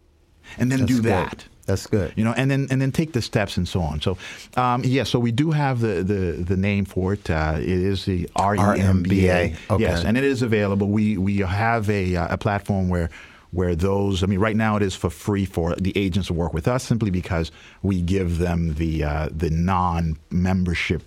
and 0.59 0.71
then 0.71 0.81
That's 0.81 0.93
do 0.93 1.03
good. 1.03 1.13
that 1.13 1.45
That's 1.67 1.87
good. 1.87 2.13
you 2.17 2.25
know 2.25 2.33
and 2.41 2.49
then 2.51 2.63
and 2.71 2.81
then 2.81 2.93
take 2.93 3.13
the 3.13 3.21
steps 3.21 3.57
and 3.59 3.67
so 3.75 3.81
on 3.81 4.01
so 4.01 4.17
um, 4.57 4.83
yeah 4.85 5.03
so 5.05 5.19
we 5.19 5.33
do 5.33 5.51
have 5.51 5.81
the 5.81 5.95
the, 6.13 6.21
the 6.53 6.57
name 6.57 6.85
for 6.85 7.13
it 7.15 7.29
uh, 7.29 7.57
it 7.59 7.69
is 7.93 8.05
the 8.05 8.25
REMBA 8.39 8.77
RMBA. 9.03 9.57
Okay. 9.71 9.83
yes 9.83 10.05
and 10.05 10.17
it 10.17 10.25
is 10.25 10.43
available 10.43 10.87
we 10.89 11.19
we 11.19 11.39
have 11.39 11.91
a, 11.91 12.17
uh, 12.17 12.35
a 12.35 12.39
platform 12.39 12.89
where 12.89 13.11
where 13.57 13.75
those 13.75 14.23
I 14.23 14.27
mean 14.27 14.39
right 14.39 14.57
now 14.57 14.77
it 14.77 14.83
is 14.83 14.95
for 14.95 15.11
free 15.11 15.45
for 15.45 15.75
the 15.77 15.93
agents 15.97 16.29
to 16.29 16.35
work 16.35 16.53
with 16.53 16.69
us 16.69 16.85
simply 16.85 17.11
because 17.11 17.51
we 17.83 18.03
give 18.03 18.39
them 18.39 18.75
the 18.75 19.05
uh, 19.05 19.29
the 19.33 19.51
non 19.51 20.19
membership 20.31 21.03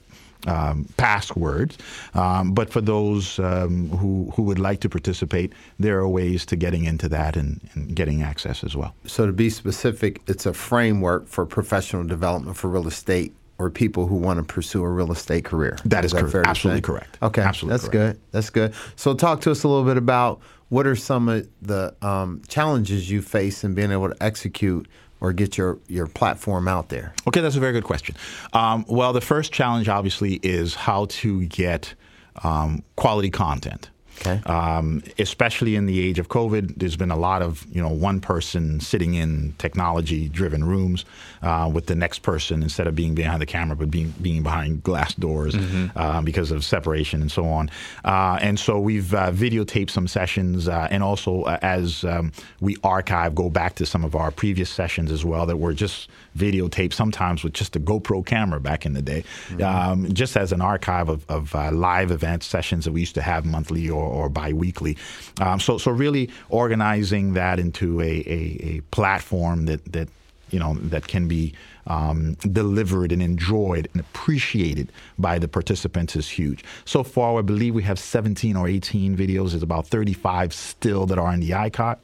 um, 0.48 0.88
passwords. 0.98 1.78
Um, 2.14 2.54
but 2.54 2.70
for 2.70 2.82
those 2.82 3.40
um, 3.40 3.90
who, 3.90 4.32
who 4.36 4.44
would 4.44 4.60
like 4.60 4.80
to 4.82 4.90
participate, 4.90 5.54
there 5.80 6.00
are 6.00 6.08
ways 6.08 6.46
to 6.48 6.56
getting 6.56 6.86
into 6.86 7.10
that 7.10 7.36
and, 7.36 7.60
and 7.74 7.94
getting 7.94 8.22
access 8.24 8.64
as 8.64 8.76
well. 8.76 8.96
So 9.06 9.26
to 9.26 9.34
be 9.34 9.50
specific, 9.50 10.22
it's 10.28 10.46
a 10.46 10.54
framework 10.54 11.28
for 11.28 11.46
professional 11.46 12.06
development 12.06 12.56
for 12.58 12.70
real 12.70 12.88
estate 12.88 13.34
or 13.60 13.69
people 13.69 14.08
who 14.08 14.15
want 14.15 14.38
to 14.39 14.43
pursue 14.54 14.84
a 14.84 14.89
real 14.89 15.12
estate 15.12 15.45
career. 15.45 15.78
That 15.86 16.06
is 16.06 16.13
correct. 16.13 16.32
fair 16.32 16.43
to 16.43 16.50
Absolutely 16.50 16.82
correct. 16.82 17.17
Okay, 17.22 17.41
Absolutely 17.41 17.74
that's 17.74 17.89
correct. 17.89 18.17
good. 18.19 18.32
That's 18.32 18.50
good. 18.50 18.74
So 18.95 19.13
talk 19.13 19.41
to 19.41 19.52
us 19.52 19.63
a 19.63 19.67
little 19.67 19.84
bit 19.84 19.98
about 19.98 20.39
what 20.69 20.88
are 20.88 20.95
some 20.95 21.28
of 21.28 21.48
the 21.62 21.93
um, 22.02 22.41
challenges 22.48 23.12
you 23.12 23.22
face 23.22 23.63
in 23.63 23.76
being 23.76 23.91
able 23.91 24.10
to 24.10 24.24
execute 24.24 24.88
or 25.22 25.34
get 25.34 25.58
your, 25.58 25.78
your 25.88 26.08
platform 26.08 26.67
out 26.67 26.88
there. 26.89 27.13
Okay, 27.28 27.41
that's 27.41 27.58
a 27.58 27.60
very 27.60 27.74
good 27.74 27.84
question. 27.84 28.15
Um, 28.54 28.86
well, 28.88 29.12
the 29.12 29.22
first 29.22 29.52
challenge 29.52 29.89
obviously 29.89 30.36
is 30.41 30.76
how 30.76 31.06
to 31.10 31.45
get 31.45 31.93
um, 32.43 32.84
quality 32.95 33.30
content. 33.30 33.89
Okay. 34.21 34.41
Um, 34.45 35.03
especially 35.17 35.75
in 35.75 35.86
the 35.86 35.99
age 35.99 36.19
of 36.19 36.27
COVID, 36.27 36.75
there's 36.77 36.97
been 36.97 37.12
a 37.12 37.17
lot 37.17 37.41
of 37.41 37.65
you 37.71 37.82
know 37.82 37.89
one 37.89 38.19
person 38.19 38.79
sitting 38.79 39.13
in 39.13 39.53
technology-driven 39.58 40.63
rooms 40.63 41.05
uh, 41.41 41.69
with 41.73 41.86
the 41.86 41.95
next 41.95 42.19
person 42.19 42.62
instead 42.63 42.88
of 42.88 42.95
being 42.95 43.15
behind 43.15 43.41
the 43.41 43.45
camera, 43.45 43.75
but 43.75 43.89
being 43.89 44.13
being 44.21 44.43
behind 44.43 44.84
glass 44.84 45.13
doors 45.13 45.55
uh, 45.95 46.21
because 46.21 46.51
of 46.51 46.63
separation 46.65 47.21
and 47.21 47.32
so 47.32 47.45
on. 47.45 47.69
Uh, 48.03 48.38
and 48.41 48.60
so 48.60 48.79
we've 48.79 49.13
uh, 49.13 49.32
videotaped 49.32 49.89
some 49.89 50.08
sessions, 50.08 50.67
uh, 50.67 50.88
and 50.91 51.03
also 51.03 51.43
uh, 51.43 51.58
as 51.62 52.03
um, 52.03 52.32
we 52.60 52.75
archive, 52.84 53.36
go 53.36 53.49
back 53.49 53.75
to 53.75 53.86
some 53.86 54.03
of 54.03 54.15
our 54.15 54.32
previous 54.32 54.69
sessions 54.69 55.12
as 55.12 55.23
well 55.23 55.45
that 55.45 55.58
were 55.58 55.73
just 55.73 56.10
videotaped, 56.38 56.93
sometimes 56.93 57.43
with 57.43 57.53
just 57.53 57.75
a 57.75 57.79
GoPro 57.79 58.25
camera 58.25 58.60
back 58.60 58.86
in 58.86 58.93
the 58.93 59.01
day, 59.01 59.23
um, 59.63 60.12
just 60.13 60.38
as 60.38 60.51
an 60.51 60.62
archive 60.62 61.10
of, 61.10 61.25
of 61.29 61.55
uh, 61.55 61.71
live 61.71 62.12
event 62.12 62.43
sessions 62.43 62.86
that 62.86 62.91
we 62.91 62.99
used 63.01 63.15
to 63.15 63.21
have 63.21 63.45
monthly 63.45 63.89
or, 63.89 64.03
or 64.10 64.30
biweekly. 64.30 64.98
Um, 65.39 65.60
so, 65.60 65.78
so 65.78 65.91
really 65.91 66.30
organizing 66.50 67.34
that 67.34 67.60
into 67.60 68.02
a, 68.02 68.06
a, 68.06 68.60
a 68.62 68.82
platform 68.91 69.65
that 69.65 69.86
that 69.91 70.10
you 70.50 70.60
know 70.60 70.74
that 70.76 71.08
can 71.08 71.28
be 71.28 71.54
um, 71.88 72.34
delivered 72.36 73.12
and 73.12 73.22
enjoyed 73.22 73.88
and 73.94 74.02
appreciated 74.02 74.92
by 75.18 75.39
the 75.39 75.48
participants 75.48 76.15
is 76.15 76.30
huge. 76.30 76.63
So 76.86 77.04
far, 77.04 77.39
I 77.39 77.42
believe 77.42 77.74
we 77.74 77.84
have 77.84 78.00
17 78.00 78.56
or 78.56 78.68
18 78.68 79.15
videos. 79.15 79.52
There's 79.52 79.63
about 79.63 79.88
35 79.88 80.54
still 80.54 81.06
that 81.08 81.18
are 81.18 81.34
in 81.34 81.39
the 81.39 81.54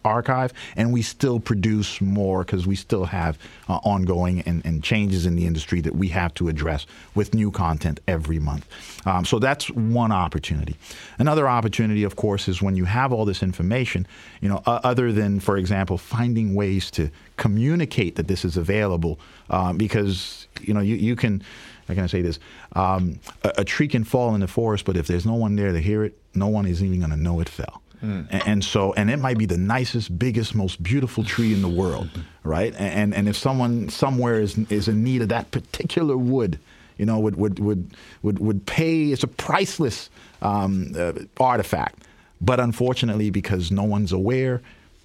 archive, 0.04 0.54
and 0.76 0.92
we 0.92 1.02
still 1.02 1.40
produce 1.40 2.02
more 2.02 2.44
because 2.44 2.68
we 2.68 2.76
still 2.76 3.06
have 3.06 3.38
uh, 3.70 3.80
ongoing 3.84 4.42
and, 4.42 4.66
and, 4.66 4.84
changes 4.84 5.26
in 5.26 5.36
the 5.36 5.48
industry 5.48 5.82
that 5.82 5.96
we 5.96 6.08
have 6.10 6.34
to 6.34 6.48
address 6.48 6.86
with 7.16 7.34
new 7.34 7.50
content 7.50 8.00
every 8.08 8.38
month. 8.38 8.68
Um, 9.08 9.26
so 9.26 9.40
that's 9.40 9.72
one 9.72 10.12
opportunity. 10.12 10.76
Another 11.18 11.48
opportunity, 11.48 12.04
of 12.04 12.16
course, 12.16 12.48
is 12.48 12.62
when 12.62 12.76
you 12.76 12.86
have 12.86 13.12
all 13.12 13.26
this 13.26 13.42
information, 13.42 14.06
you 14.42 14.50
know, 14.50 14.62
uh, 14.66 14.80
other 14.84 15.12
than, 15.12 15.40
for 15.40 15.58
example, 15.58 15.98
finding 15.98 16.54
ways 16.54 16.92
to 16.92 17.10
communicate 17.38 18.16
that 18.16 18.28
this 18.28 18.46
is 18.46 18.58
available 18.58 19.20
um, 19.50 19.78
because 19.78 20.48
you 20.62 20.74
know 20.74 20.82
you, 20.82 20.96
you 20.96 21.16
can 21.16 21.42
how 21.88 21.94
can 21.94 22.04
I 22.04 22.08
say 22.08 22.22
this? 22.22 22.40
Um, 22.74 23.20
a, 23.44 23.54
a, 23.60 23.64
tree 23.64 23.88
can 23.88 24.04
fall 24.04 24.34
in 24.34 24.42
the 24.42 24.48
forest, 24.48 24.86
but 24.86 24.98
if 24.98 25.08
there's 25.08 25.26
no 25.26 25.36
one 25.36 25.56
there 25.56 25.72
to 25.72 25.80
hear 25.80 26.04
it, 26.04 26.18
no 26.34 26.48
one 26.48 26.66
is 26.66 26.84
even 26.84 27.00
going 27.00 27.12
to 27.12 27.18
know 27.18 27.40
it 27.42 27.50
fell. 27.50 27.84
Mm. 28.04 28.28
And, 28.30 28.48
and, 28.48 28.64
so, 28.64 28.94
and 28.94 29.10
it 29.10 29.18
might 29.18 29.38
be 29.38 29.46
the 29.46 29.58
nicest, 29.58 30.18
biggest, 30.18 30.56
most 30.56 30.82
beautiful 30.82 31.24
tree 31.24 31.54
in 31.54 31.62
the 31.62 31.70
world, 31.70 32.10
right? 32.44 32.74
And 32.78 33.14
and 33.14 33.30
if 33.30 33.38
someone 33.38 33.90
somewhere 33.90 34.40
is 34.40 34.58
is 34.70 34.88
in 34.88 35.04
need 35.04 35.22
of 35.22 35.30
that 35.30 35.52
particular 35.52 36.18
wood, 36.18 36.60
you 36.98 37.06
know, 37.06 37.20
would 37.20 37.36
would 37.36 37.60
would 37.60 37.92
would, 38.22 38.40
would 38.40 38.66
pay. 38.66 39.12
It's 39.12 39.24
a 39.24 39.28
priceless 39.28 40.10
um, 40.42 40.92
uh, 40.98 41.14
artifact, 41.40 42.04
but 42.42 42.60
unfortunately, 42.60 43.30
because 43.30 43.72
no 43.72 43.84
one's 43.84 44.12
aware, 44.12 44.62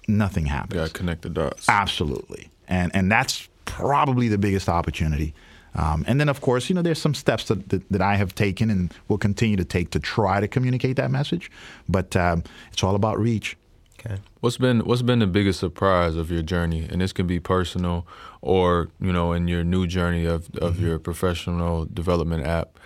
nothing 0.07 0.45
happens. 0.45 0.81
Yeah, 0.81 0.87
connect 0.91 1.21
the 1.21 1.29
dots. 1.29 1.69
Absolutely, 1.69 2.49
and 2.67 2.91
and 2.93 3.11
that's 3.11 3.47
probably 3.71 4.27
the 4.27 4.37
biggest 4.37 4.67
opportunity. 4.67 5.33
Um, 5.73 6.03
and 6.05 6.19
then, 6.19 6.27
of 6.27 6.41
course, 6.41 6.69
you 6.69 6.75
know, 6.75 6.81
there's 6.81 7.01
some 7.01 7.13
steps 7.13 7.45
that, 7.47 7.69
that, 7.69 7.89
that, 7.89 8.01
I 8.01 8.15
have 8.17 8.35
taken 8.35 8.69
and 8.69 8.93
will 9.07 9.17
continue 9.17 9.55
to 9.55 9.63
take 9.63 9.91
to 9.91 9.99
try 9.99 10.41
to 10.41 10.47
communicate 10.47 10.97
that 10.97 11.09
message. 11.09 11.49
But 11.87 12.13
um, 12.17 12.43
it's 12.73 12.83
all 12.83 12.95
about 12.95 13.17
reach. 13.17 13.55
Okay. 13.97 14.17
What's 14.41 14.57
been 14.57 14.81
what's 14.81 15.03
been 15.03 15.19
the 15.19 15.27
biggest 15.27 15.59
surprise 15.59 16.15
of 16.15 16.29
your 16.29 16.41
journey? 16.41 16.87
And 16.89 16.99
this 16.99 17.13
can 17.13 17.27
be 17.27 17.39
personal, 17.39 18.05
or 18.41 18.89
you 18.99 19.13
know, 19.13 19.31
in 19.31 19.47
your 19.47 19.63
new 19.63 19.87
journey 19.87 20.25
of 20.25 20.49
of 20.57 20.73
mm-hmm. 20.73 20.87
your 20.87 20.99
professional 20.99 21.85
development 21.85 22.45
app. 22.45 22.77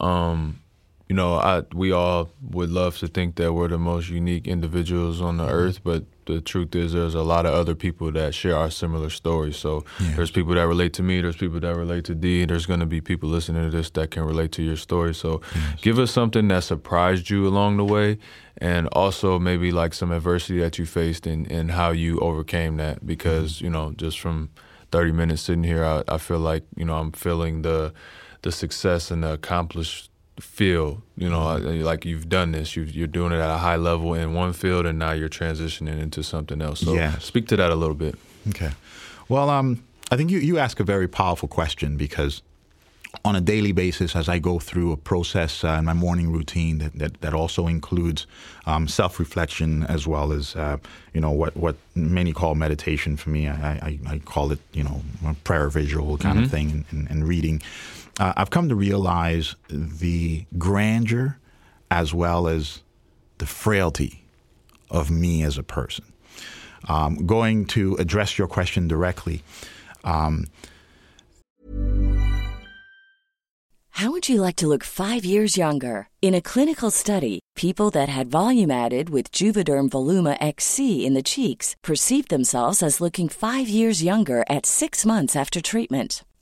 Um, 0.00 0.60
you 1.08 1.16
know, 1.16 1.36
I 1.36 1.62
we 1.72 1.92
all 1.92 2.28
would 2.50 2.70
love 2.70 2.98
to 2.98 3.06
think 3.06 3.36
that 3.36 3.52
we're 3.54 3.68
the 3.68 3.78
most 3.78 4.10
unique 4.10 4.46
individuals 4.46 5.22
on 5.22 5.36
the 5.36 5.44
mm-hmm. 5.44 5.54
earth, 5.54 5.80
but 5.84 6.04
the 6.26 6.40
truth 6.40 6.74
is 6.74 6.92
there's 6.92 7.14
a 7.14 7.22
lot 7.22 7.46
of 7.46 7.54
other 7.54 7.74
people 7.74 8.10
that 8.12 8.34
share 8.34 8.56
our 8.56 8.70
similar 8.70 9.10
stories. 9.10 9.56
So 9.56 9.84
yeah. 10.00 10.16
there's 10.16 10.30
people 10.30 10.54
that 10.54 10.66
relate 10.66 10.92
to 10.94 11.02
me, 11.02 11.20
there's 11.20 11.36
people 11.36 11.60
that 11.60 11.76
relate 11.76 12.04
to 12.06 12.14
D, 12.14 12.44
there's 12.44 12.66
going 12.66 12.80
to 12.80 12.86
be 12.86 13.00
people 13.00 13.28
listening 13.28 13.70
to 13.70 13.76
this 13.76 13.90
that 13.90 14.10
can 14.10 14.24
relate 14.24 14.52
to 14.52 14.62
your 14.62 14.76
story. 14.76 15.14
So 15.14 15.40
yes. 15.54 15.80
give 15.80 15.98
us 15.98 16.10
something 16.10 16.48
that 16.48 16.64
surprised 16.64 17.30
you 17.30 17.46
along 17.46 17.76
the 17.76 17.84
way 17.84 18.18
and 18.58 18.88
also 18.92 19.38
maybe 19.38 19.72
like 19.72 19.94
some 19.94 20.12
adversity 20.12 20.58
that 20.60 20.78
you 20.78 20.86
faced 20.86 21.26
and, 21.26 21.50
and 21.50 21.72
how 21.72 21.90
you 21.90 22.18
overcame 22.20 22.76
that 22.76 23.06
because, 23.06 23.56
mm-hmm. 23.56 23.64
you 23.64 23.70
know, 23.70 23.92
just 23.96 24.20
from 24.20 24.50
30 24.92 25.12
minutes 25.12 25.42
sitting 25.42 25.64
here, 25.64 25.84
I, 25.84 26.02
I 26.08 26.18
feel 26.18 26.38
like, 26.38 26.64
you 26.76 26.84
know, 26.84 26.98
I'm 26.98 27.12
feeling 27.12 27.62
the 27.62 27.92
the 28.44 28.52
success 28.52 29.10
and 29.10 29.24
the 29.24 29.32
accomplished 29.32 30.10
feel 30.40 31.02
you 31.16 31.28
know 31.28 31.38
mm-hmm. 31.38 31.82
like 31.82 32.04
you've 32.04 32.28
done 32.28 32.52
this 32.52 32.74
you 32.74 33.04
are 33.04 33.08
doing 33.08 33.32
it 33.32 33.36
at 33.36 33.50
a 33.50 33.58
high 33.58 33.76
level 33.76 34.14
in 34.14 34.34
one 34.34 34.52
field 34.52 34.84
and 34.84 34.98
now 34.98 35.12
you're 35.12 35.28
transitioning 35.28 36.00
into 36.00 36.22
something 36.22 36.60
else 36.60 36.80
so 36.80 36.94
yeah. 36.94 37.16
speak 37.18 37.46
to 37.46 37.56
that 37.56 37.70
a 37.70 37.74
little 37.74 37.94
bit 37.94 38.16
okay 38.48 38.72
well 39.28 39.48
um, 39.48 39.82
i 40.10 40.16
think 40.16 40.30
you, 40.30 40.38
you 40.38 40.58
ask 40.58 40.80
a 40.80 40.84
very 40.84 41.06
powerful 41.06 41.46
question 41.46 41.96
because 41.96 42.42
on 43.24 43.36
a 43.36 43.40
daily 43.40 43.70
basis 43.70 44.16
as 44.16 44.28
i 44.28 44.40
go 44.40 44.58
through 44.58 44.90
a 44.90 44.96
process 44.96 45.62
uh, 45.62 45.76
in 45.78 45.84
my 45.84 45.92
morning 45.92 46.32
routine 46.32 46.78
that, 46.78 46.92
that, 46.98 47.20
that 47.20 47.32
also 47.32 47.68
includes 47.68 48.26
um, 48.66 48.88
self-reflection 48.88 49.84
as 49.84 50.04
well 50.04 50.32
as 50.32 50.56
uh, 50.56 50.76
you 51.12 51.20
know 51.20 51.30
what, 51.30 51.56
what 51.56 51.76
many 51.94 52.32
call 52.32 52.56
meditation 52.56 53.16
for 53.16 53.30
me 53.30 53.46
i, 53.46 53.70
I, 53.70 53.98
I 54.08 54.18
call 54.18 54.50
it 54.50 54.58
you 54.72 54.82
know 54.82 55.00
prayer 55.44 55.68
visual 55.68 56.18
kind 56.18 56.38
mm-hmm. 56.38 56.44
of 56.44 56.50
thing 56.50 56.70
and, 56.72 56.84
and, 56.90 57.10
and 57.10 57.28
reading 57.28 57.62
uh, 58.18 58.32
I've 58.36 58.50
come 58.50 58.68
to 58.68 58.74
realize 58.74 59.56
the 59.68 60.46
grandeur 60.58 61.38
as 61.90 62.14
well 62.14 62.48
as 62.48 62.82
the 63.38 63.46
frailty 63.46 64.24
of 64.90 65.10
me 65.10 65.42
as 65.42 65.58
a 65.58 65.62
person. 65.62 66.04
Um, 66.88 67.26
going 67.26 67.66
to 67.66 67.94
address 67.96 68.38
your 68.38 68.46
question 68.46 68.88
directly. 68.88 69.42
Um, 70.04 70.46
How 73.98 74.10
would 74.10 74.28
you 74.28 74.40
like 74.40 74.56
to 74.56 74.66
look 74.66 74.82
five 74.82 75.24
years 75.24 75.56
younger? 75.56 76.08
In 76.20 76.34
a 76.34 76.42
clinical 76.42 76.90
study, 76.90 77.38
people 77.54 77.90
that 77.90 78.08
had 78.08 78.26
volume 78.26 78.70
added 78.72 79.08
with 79.08 79.30
Juvederm 79.30 79.88
Voluma 79.88 80.36
XC 80.40 81.06
in 81.06 81.14
the 81.14 81.22
cheeks 81.22 81.76
perceived 81.80 82.28
themselves 82.28 82.82
as 82.82 83.00
looking 83.00 83.28
five 83.28 83.68
years 83.68 84.02
younger 84.02 84.44
at 84.50 84.66
six 84.66 85.06
months 85.06 85.36
after 85.36 85.60
treatment. 85.60 86.24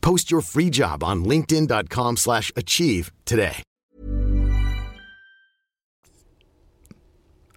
Post 0.00 0.30
your 0.30 0.40
free 0.40 0.70
job 0.70 1.02
on 1.02 1.24
linkedin.com 1.24 2.16
slash 2.16 2.52
achieve 2.56 3.12
today. 3.24 3.62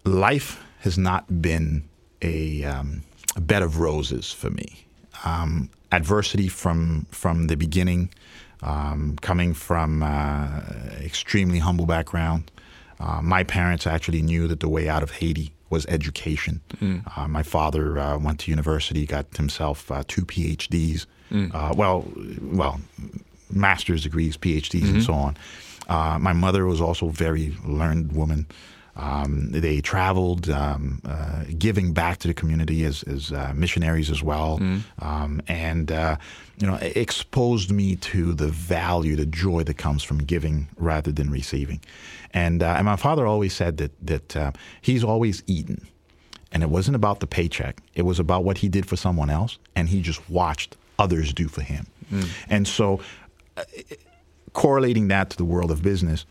Life 0.06 0.64
has 0.80 0.98
not 0.98 1.42
been 1.42 1.88
a, 2.22 2.64
um, 2.66 3.04
a 3.36 3.42
bed 3.42 3.64
of 3.64 3.80
roses 3.80 4.32
for 4.32 4.50
me. 4.50 4.86
Um, 5.24 5.70
adversity 5.92 6.48
from 6.48 7.06
from 7.12 7.48
the 7.48 7.56
beginning 7.56 8.10
um, 8.64 9.18
coming 9.22 9.54
from 9.54 10.02
uh, 10.02 10.62
extremely 11.02 11.60
humble 11.60 11.86
background. 11.86 12.52
Uh, 13.00 13.22
my 13.22 13.44
parents 13.44 13.86
actually 13.86 14.22
knew 14.22 14.48
that 14.48 14.60
the 14.60 14.70
way 14.70 14.88
out 14.88 15.04
of 15.04 15.12
Haiti 15.12 15.54
was 15.70 15.86
education. 15.88 16.62
Mm. 16.80 17.18
Uh, 17.18 17.28
my 17.28 17.44
father 17.44 18.00
uh, 18.00 18.18
went 18.18 18.40
to 18.42 18.52
university, 18.52 19.06
got 19.06 19.36
himself 19.36 19.92
uh, 19.92 20.04
two 20.08 20.26
PhDs. 20.26 21.06
Mm. 21.32 21.54
Uh, 21.54 21.74
well, 21.76 22.06
well, 22.42 22.80
master's 23.52 24.04
degrees, 24.04 24.38
PhDs, 24.38 24.82
mm-hmm. 24.82 24.96
and 24.96 25.04
so 25.04 25.14
on. 25.14 25.36
my 26.22 26.34
mother 26.34 26.66
was 26.66 26.82
also 26.82 27.08
a 27.08 27.12
very 27.12 27.56
learned 27.66 28.12
woman. 28.14 28.48
Um, 28.96 29.50
they 29.52 29.82
traveled, 29.82 30.50
um, 30.52 31.02
uh, 31.04 31.46
giving 31.58 31.94
back 31.94 32.20
to 32.20 32.28
the 32.28 32.34
community 32.34 32.84
as, 32.86 33.02
as 33.04 33.32
uh, 33.32 33.52
missionaries 33.56 34.12
as 34.12 34.22
well, 34.22 34.60
mm. 34.60 34.82
um, 35.00 35.42
and 35.48 35.92
uh, 35.92 36.18
you 36.60 36.68
know, 36.68 36.76
exposed 36.76 37.72
me 37.72 37.96
to 37.96 38.34
the 38.34 38.50
value, 38.50 39.16
the 39.16 39.26
joy 39.26 39.64
that 39.64 39.78
comes 39.78 40.04
from 40.04 40.20
giving 40.20 40.68
rather 40.78 41.12
than 41.12 41.32
receiving. 41.32 41.82
And, 42.36 42.62
uh, 42.62 42.76
and 42.78 42.86
my 42.86 42.96
father 42.96 43.26
always 43.26 43.54
said 43.54 43.78
that 43.78 43.92
that 44.06 44.38
uh, 44.38 44.52
he's 44.82 45.04
always 45.04 45.42
eaten, 45.48 45.88
and 46.52 46.62
it 46.62 46.70
wasn't 46.70 46.96
about 46.96 47.20
the 47.20 47.28
paycheck; 47.28 47.82
it 47.96 48.04
was 48.04 48.20
about 48.20 48.44
what 48.44 48.60
he 48.60 48.70
did 48.70 48.86
for 48.86 48.96
someone 48.96 49.32
else, 49.32 49.58
and 49.76 49.90
he 49.90 50.02
just 50.02 50.30
watched 50.30 50.78
others 51.00 51.34
do 51.34 51.48
for 51.48 51.62
him. 51.62 51.88
Mm. 52.12 52.30
And 52.50 52.68
so 52.68 53.00
correlating 54.54 55.08
that 55.10 55.30
to 55.32 55.38
the 55.38 55.46
world 55.46 55.72
of 55.72 55.82
business, 55.82 56.26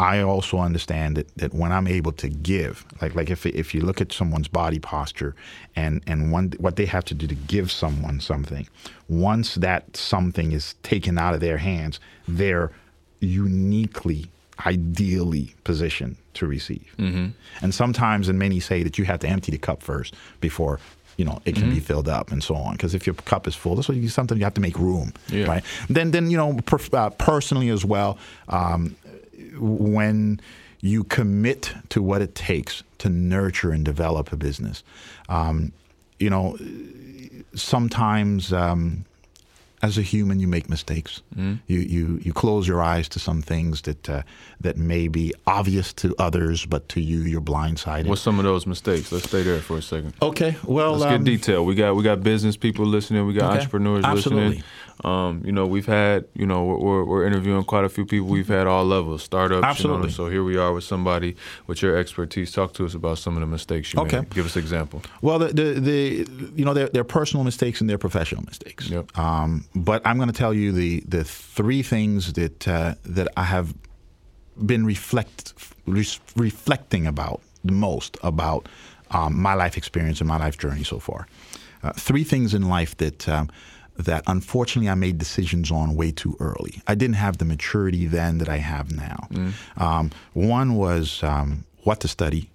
I 0.00 0.20
also 0.20 0.58
understand 0.58 1.16
that, 1.16 1.34
that 1.36 1.54
when 1.54 1.70
I'm 1.70 1.86
able 1.86 2.12
to 2.12 2.28
give, 2.28 2.84
like 3.00 3.14
like 3.14 3.30
if 3.30 3.46
if 3.46 3.74
you 3.74 3.80
look 3.80 4.00
at 4.00 4.12
someone's 4.12 4.48
body 4.48 4.80
posture 4.80 5.34
and 5.76 6.02
and 6.06 6.32
one 6.32 6.52
what 6.58 6.76
they 6.76 6.86
have 6.86 7.04
to 7.06 7.14
do 7.14 7.26
to 7.28 7.34
give 7.34 7.70
someone 7.70 8.20
something, 8.20 8.68
once 9.08 9.54
that 9.56 9.96
something 9.96 10.52
is 10.52 10.74
taken 10.82 11.16
out 11.16 11.34
of 11.34 11.40
their 11.40 11.58
hands, 11.58 12.00
they're 12.26 12.72
uniquely, 13.20 14.26
ideally 14.66 15.54
positioned 15.62 16.16
to 16.34 16.46
receive. 16.46 16.94
Mm-hmm. 16.98 17.28
And 17.62 17.74
sometimes, 17.74 18.28
and 18.28 18.38
many 18.38 18.58
say 18.58 18.82
that 18.82 18.98
you 18.98 19.04
have 19.04 19.20
to 19.20 19.28
empty 19.28 19.52
the 19.52 19.58
cup 19.58 19.80
first 19.80 20.14
before 20.40 20.80
you 21.16 21.24
know 21.24 21.40
it 21.44 21.54
can 21.54 21.70
be 21.70 21.80
filled 21.80 22.08
up 22.08 22.30
and 22.32 22.42
so 22.42 22.54
on. 22.54 22.72
Because 22.72 22.94
if 22.94 23.06
your 23.06 23.14
cup 23.14 23.46
is 23.46 23.54
full, 23.54 23.74
that's 23.76 23.88
what 23.88 23.96
you 23.96 24.08
sometimes 24.08 24.38
you 24.38 24.44
have 24.44 24.54
to 24.54 24.60
make 24.60 24.78
room, 24.78 25.12
Yeah. 25.28 25.46
right? 25.46 25.64
Then 25.88 26.10
then 26.10 26.30
you 26.30 26.36
know 26.36 26.58
per, 26.66 26.78
uh, 26.92 27.10
personally 27.10 27.68
as 27.70 27.84
well. 27.84 28.18
Um, 28.48 28.96
when 29.58 30.40
you 30.80 31.04
commit 31.04 31.72
to 31.90 32.02
what 32.02 32.20
it 32.22 32.34
takes 32.34 32.82
to 32.98 33.08
nurture 33.08 33.70
and 33.70 33.84
develop 33.84 34.32
a 34.32 34.36
business, 34.36 34.82
um, 35.28 35.72
you 36.18 36.28
know, 36.28 36.58
sometimes 37.54 38.52
um, 38.52 39.04
as 39.84 39.98
a 39.98 40.02
human 40.02 40.40
you 40.40 40.48
make 40.48 40.70
mistakes. 40.70 41.20
Mm-hmm. 41.36 41.54
You, 41.66 41.78
you 41.80 42.20
you 42.22 42.32
close 42.32 42.66
your 42.66 42.82
eyes 42.82 43.06
to 43.10 43.18
some 43.18 43.42
things 43.42 43.82
that 43.82 44.08
uh, 44.08 44.22
that 44.60 44.76
may 44.78 45.08
be 45.08 45.34
obvious 45.46 45.92
to 45.94 46.14
others, 46.18 46.64
but 46.66 46.88
to 46.90 47.00
you 47.00 47.18
you're 47.18 47.42
blindsided. 47.42 48.06
What's 48.06 48.22
some 48.22 48.38
of 48.38 48.44
those 48.44 48.66
mistakes? 48.66 49.12
Let's 49.12 49.26
stay 49.28 49.42
there 49.42 49.60
for 49.60 49.76
a 49.76 49.82
second. 49.82 50.14
okay, 50.22 50.56
well, 50.64 50.92
Let's 50.92 51.04
get 51.04 51.14
um, 51.16 51.24
detailed. 51.24 51.66
We 51.66 51.74
got 51.74 51.94
we 51.96 52.02
got 52.02 52.22
business 52.22 52.56
people 52.56 52.86
listening. 52.86 53.26
We 53.26 53.34
got 53.34 53.50
Okay. 53.50 53.56
entrepreneurs 53.58 54.04
Absolutely. 54.04 54.44
listening. 54.48 54.64
Um, 55.02 55.42
you 55.44 55.50
know, 55.52 55.66
we've 55.66 55.86
had 55.86 56.24
you 56.34 56.46
know 56.46 56.64
we're- 56.64 56.80
we're, 56.80 57.04
we're 57.04 57.26
interviewing 57.26 57.64
quite 57.64 57.84
a 57.84 57.88
few 57.88 58.06
people. 58.06 58.28
We've 58.28 58.46
had 58.48 58.66
all 58.66 58.84
levels, 58.84 59.22
startups. 59.24 59.80
You 59.82 59.88
know, 59.90 60.08
so 60.08 60.28
here 60.28 60.44
we 60.44 60.56
are 60.56 60.72
with 60.72 60.84
somebody 60.84 61.34
with 61.66 61.82
your 61.82 61.96
expertise. 61.96 62.52
Talk 62.52 62.74
to 62.74 62.84
us 62.86 62.94
about 62.94 63.18
some 63.18 63.34
of 63.34 63.40
the 63.40 63.46
mistakes 63.46 63.92
you 63.92 64.00
Okay. 64.00 64.18
made. 64.20 64.30
Give 64.30 64.46
us 64.46 64.54
an 64.56 64.62
example. 64.62 65.02
Well, 65.20 65.38
the, 65.40 65.48
the, 65.48 65.80
the 65.80 66.26
you 66.54 66.64
know, 66.64 66.74
they're, 66.74 66.88
they're 66.88 67.04
personal 67.04 67.42
mistakes 67.44 67.80
and 67.80 67.90
they're 67.90 67.98
professional 67.98 68.44
mistakes. 68.44 68.88
Yep. 68.88 69.18
Um, 69.18 69.64
but 69.74 70.00
I'm 70.06 70.16
going 70.16 70.30
to 70.30 70.38
tell 70.38 70.54
you 70.54 70.70
the 70.72 71.02
the 71.08 71.24
three 71.24 71.82
things 71.82 72.34
that 72.34 72.68
uh, 72.68 72.94
that 73.04 73.28
I 73.36 73.44
have 73.44 73.74
been 74.64 74.86
reflect 74.86 75.54
re- 75.86 76.06
reflecting 76.36 77.06
about 77.06 77.40
the 77.64 77.72
most 77.72 78.16
about 78.22 78.68
um, 79.10 79.40
my 79.40 79.54
life 79.54 79.76
experience 79.76 80.20
and 80.20 80.28
my 80.28 80.38
life 80.38 80.56
journey 80.56 80.84
so 80.84 80.98
far. 81.00 81.26
Uh, 81.82 81.92
three 81.92 82.24
things 82.24 82.54
in 82.54 82.68
life 82.68 82.96
that. 82.98 83.28
That 83.96 84.24
unfortunately 84.26 84.90
I 84.90 84.94
made 84.96 85.18
decisions 85.18 85.70
on 85.70 85.94
way 85.94 86.10
too 86.10 86.36
early. 86.40 86.82
I 86.86 86.94
didn't 86.96 87.16
have 87.16 87.38
the 87.38 87.44
maturity 87.44 88.06
then 88.06 88.38
that 88.38 88.48
I 88.48 88.56
have 88.58 88.90
now. 88.92 89.28
Um, 89.76 90.10
one 90.32 90.74
was 90.74 91.22
um, 91.22 91.64
what 91.84 92.00
to 92.00 92.08
study. 92.08 92.50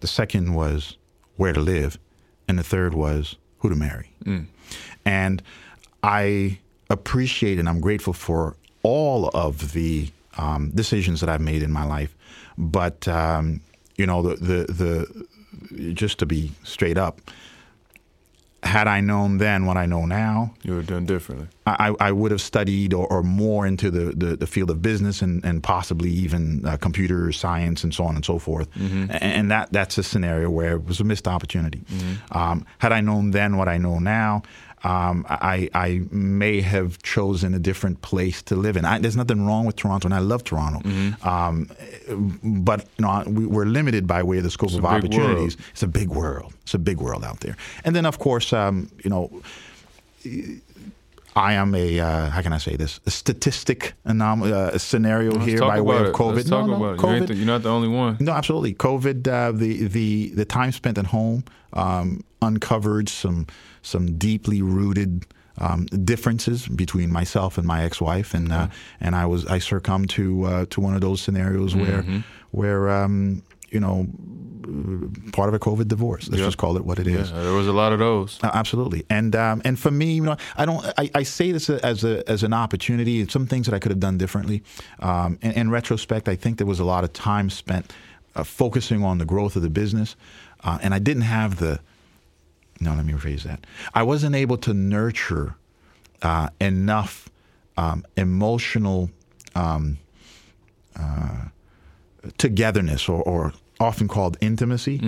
The 0.00 0.06
second 0.06 0.54
was 0.54 0.96
where 1.36 1.52
to 1.52 1.60
live, 1.60 1.98
and 2.46 2.56
the 2.58 2.62
third 2.62 2.94
was 2.94 3.36
who 3.58 3.68
to 3.68 3.74
marry. 3.74 4.12
And 5.04 5.42
I 6.02 6.58
appreciate 6.88 7.58
and 7.58 7.68
I'm 7.68 7.80
grateful 7.80 8.12
for 8.12 8.54
all 8.84 9.28
of 9.34 9.72
the 9.72 10.10
um, 10.38 10.70
decisions 10.74 11.20
that 11.20 11.28
I've 11.28 11.40
made 11.40 11.62
in 11.62 11.72
my 11.72 11.84
life. 11.84 12.14
But 12.56 13.08
um, 13.08 13.60
you 13.96 14.06
know, 14.06 14.22
the, 14.22 14.36
the 14.36 14.72
the 14.72 15.26
just 15.94 16.18
to 16.20 16.26
be 16.26 16.52
straight 16.62 16.98
up, 16.98 17.20
had 18.62 18.88
I 18.88 19.00
known 19.00 19.38
then 19.38 19.64
what 19.66 19.76
I 19.76 19.86
know 19.86 20.06
now, 20.06 20.54
You 20.62 20.72
would 20.72 20.78
have 20.78 20.86
done 20.88 21.06
differently. 21.06 21.46
I, 21.66 21.94
I 22.00 22.10
would 22.12 22.30
have 22.30 22.40
studied 22.40 22.94
or, 22.94 23.06
or 23.08 23.22
more 23.22 23.66
into 23.66 23.90
the, 23.90 24.12
the, 24.16 24.36
the 24.36 24.46
field 24.46 24.70
of 24.70 24.80
business 24.82 25.20
and, 25.22 25.44
and 25.44 25.62
possibly 25.62 26.10
even 26.10 26.64
uh, 26.64 26.76
computer 26.76 27.30
science 27.32 27.84
and 27.84 27.92
so 27.94 28.04
on 28.04 28.14
and 28.16 28.24
so 28.24 28.38
forth. 28.38 28.68
A- 28.76 29.22
And 29.22 29.50
that 29.50 29.72
that's 29.72 29.98
a 29.98 30.02
scenario 30.02 30.48
where 30.50 30.72
it 30.76 30.84
was 30.86 31.00
a 31.00 31.04
missed 31.04 31.28
opportunity. 31.28 31.82
Um, 32.32 32.64
had 32.78 32.92
I 32.92 33.00
known 33.00 33.32
then 33.32 33.56
what 33.56 33.68
I 33.68 33.78
know 33.78 33.98
now, 33.98 34.42
um, 34.84 35.24
I, 35.28 35.68
I 35.74 36.02
may 36.10 36.60
have 36.60 37.02
chosen 37.02 37.54
a 37.54 37.58
different 37.58 38.02
place 38.02 38.42
to 38.42 38.56
live 38.56 38.76
in. 38.76 38.84
I, 38.84 38.98
there's 38.98 39.16
nothing 39.16 39.46
wrong 39.46 39.64
with 39.64 39.76
Toronto, 39.76 40.06
and 40.06 40.14
I 40.14 40.18
love 40.18 40.44
Toronto. 40.44 40.88
Um, 41.26 41.70
but 42.42 42.86
you 42.98 43.04
know, 43.04 43.24
we, 43.26 43.46
we're 43.46 43.64
limited 43.64 44.06
by 44.06 44.22
way 44.22 44.38
of 44.38 44.44
the 44.44 44.50
scope 44.50 44.74
of 44.74 44.84
opportunities. 44.84 45.56
world. 45.56 45.70
It's 45.72 45.82
a 45.82 45.88
big 45.88 46.08
world. 46.08 46.52
It's 46.62 46.74
a 46.74 46.78
big 46.78 47.00
world 47.00 47.24
out 47.24 47.40
there. 47.40 47.56
And 47.84 47.96
then, 47.96 48.06
of 48.06 48.18
course, 48.18 48.52
um, 48.52 48.90
you 49.02 49.10
know, 49.10 49.42
I 51.36 51.52
am 51.52 51.74
a 51.74 52.00
uh, 52.00 52.30
how 52.30 52.40
can 52.40 52.52
I 52.52 52.58
say 52.58 52.76
this 52.76 52.98
a 53.06 53.10
statistic 53.10 53.92
anom- 54.06 54.50
uh, 54.50 54.78
scenario 54.78 55.32
Let's 55.32 55.46
here 55.46 55.60
by 55.60 55.80
way 55.82 55.98
of. 55.98 56.14
COVID. 56.14 56.48
No, 56.50 56.66
no. 56.66 56.76
COVID. 56.96 57.36
You're, 57.36 57.46
not 57.46 57.62
the 57.62 57.70
only 57.70 57.88
one. 57.88 58.16
No, 58.20 58.32
absolutely. 58.32 58.74
COVID, 58.74 59.28
uh, 59.28 59.52
the 59.52 59.86
the 59.86 60.30
the 60.30 60.44
time 60.46 60.72
spent 60.72 60.96
at 60.96 61.06
home 61.06 61.44
um, 61.74 62.24
uncovered 62.40 63.10
some 63.10 63.46
some 63.86 64.18
deeply 64.18 64.60
rooted 64.62 65.10
um, 65.58 65.86
differences 66.04 66.68
between 66.68 67.10
myself 67.10 67.56
and 67.58 67.66
my 67.66 67.82
ex-wife, 67.84 68.34
and 68.34 68.52
uh, 68.52 68.68
and 69.00 69.14
I 69.16 69.24
was 69.26 69.46
I 69.46 69.58
succumbed 69.60 70.10
to 70.10 70.24
uh, 70.44 70.66
to 70.70 70.80
one 70.80 70.94
of 70.94 71.00
those 71.00 71.20
scenarios 71.24 71.74
where 71.74 72.04
where 72.50 72.90
um, 72.90 73.42
you 73.70 73.80
know 73.80 74.06
part 75.32 75.48
of 75.48 75.54
a 75.54 75.58
COVID 75.58 75.88
divorce. 75.88 76.28
Let's 76.28 76.40
Yeah. 76.40 76.46
just 76.48 76.58
call 76.58 76.76
it 76.76 76.84
what 76.84 76.98
it 76.98 77.06
is. 77.06 77.30
Yeah, 77.30 77.42
there 77.42 77.52
was 77.52 77.68
a 77.68 77.72
lot 77.72 77.92
of 77.92 77.98
those. 78.00 78.38
Uh, 78.42 78.50
Absolutely, 78.52 79.04
and 79.08 79.34
um, 79.36 79.62
and 79.64 79.78
for 79.78 79.90
me, 79.90 80.14
you 80.16 80.22
know, 80.22 80.36
I 80.56 80.66
don't. 80.66 80.84
I, 80.98 81.10
I 81.14 81.22
say 81.24 81.52
this 81.52 81.70
as 81.70 82.04
a 82.04 82.28
as 82.28 82.42
an 82.42 82.52
opportunity. 82.52 83.20
and 83.20 83.30
Some 83.30 83.46
things 83.46 83.66
that 83.66 83.74
I 83.74 83.78
could 83.78 83.92
have 83.92 84.00
done 84.00 84.18
differently. 84.18 84.62
Um, 85.00 85.38
in, 85.42 85.52
in 85.52 85.70
retrospect, 85.70 86.28
I 86.28 86.36
think 86.36 86.58
there 86.58 86.66
was 86.66 86.80
a 86.80 86.84
lot 86.84 87.04
of 87.04 87.12
time 87.12 87.48
spent 87.50 87.92
uh, 88.34 88.44
focusing 88.44 89.04
on 89.04 89.18
the 89.18 89.24
growth 89.24 89.56
of 89.56 89.62
the 89.62 89.70
business, 89.70 90.16
uh, 90.64 90.78
and 90.82 90.92
I 90.94 90.98
didn't 90.98 91.22
have 91.38 91.56
the. 91.58 91.78
No, 92.80 92.94
let 92.94 93.04
me 93.04 93.12
rephrase 93.12 93.42
that. 93.44 93.66
I 93.94 94.02
wasn't 94.02 94.34
able 94.36 94.58
to 94.58 94.74
nurture 94.74 95.54
uh, 96.22 96.48
enough 96.60 97.28
um, 97.76 98.04
emotional 98.16 99.10
um, 99.54 99.98
uh, 100.98 101.46
togetherness, 102.38 103.08
or, 103.08 103.22
or 103.22 103.52
often 103.80 104.08
called 104.08 104.36
intimacy, 104.40 104.98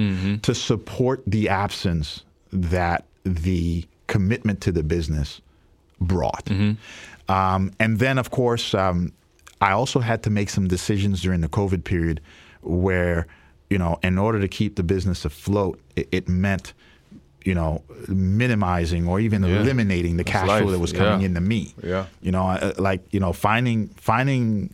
to 0.43 0.55
support 0.55 1.23
the 1.27 1.49
absence 1.49 2.23
that 2.53 3.05
the 3.25 3.85
commitment 4.07 4.61
to 4.63 4.73
the 4.73 4.83
business 4.83 5.41
brought. 6.01 6.49
Um, 7.29 7.73
and 7.79 7.99
then, 7.99 8.19
of 8.19 8.31
course, 8.31 8.73
um, 8.75 9.13
I 9.61 9.73
also 9.73 10.01
had 10.01 10.23
to 10.23 10.31
make 10.31 10.49
some 10.49 10.69
decisions 10.69 11.21
during 11.21 11.41
the 11.43 11.49
COVID 11.49 11.85
period 11.85 12.21
where, 12.63 13.27
you 13.69 13.79
know, 13.79 13.99
in 14.03 14.17
order 14.19 14.41
to 14.41 14.49
keep 14.49 14.77
the 14.77 14.83
business 14.83 15.25
afloat, 15.25 15.79
it, 15.97 16.09
it 16.13 16.29
meant, 16.29 16.73
you 17.49 17.55
know, 17.55 17.73
minimizing 18.09 19.09
or 19.11 19.17
even 19.21 19.43
Yeah. 19.43 19.61
eliminating 19.61 20.15
the 20.19 20.25
cash 20.25 20.47
flow 20.61 20.71
that 20.71 20.79
was 20.87 20.93
coming 20.93 21.21
Yeah. 21.21 21.27
into 21.29 21.41
me. 21.41 21.63
Yeah. 21.83 22.05
You 22.27 22.33
know, 22.33 22.45
like 22.79 23.01
you 23.15 23.21
know, 23.21 23.33
finding 23.33 23.89
finding 24.11 24.71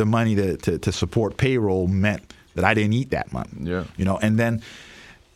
the 0.00 0.04
money 0.04 0.34
to, 0.42 0.56
to, 0.64 0.78
to 0.78 0.90
support 0.92 1.30
payroll 1.38 1.86
meant 1.88 2.22
that 2.54 2.64
I 2.70 2.74
didn't 2.74 2.92
eat 3.00 3.10
that 3.10 3.32
month. 3.32 3.52
Yeah. 3.72 3.84
You 3.96 4.04
know, 4.04 4.18
and 4.26 4.38
then 4.38 4.62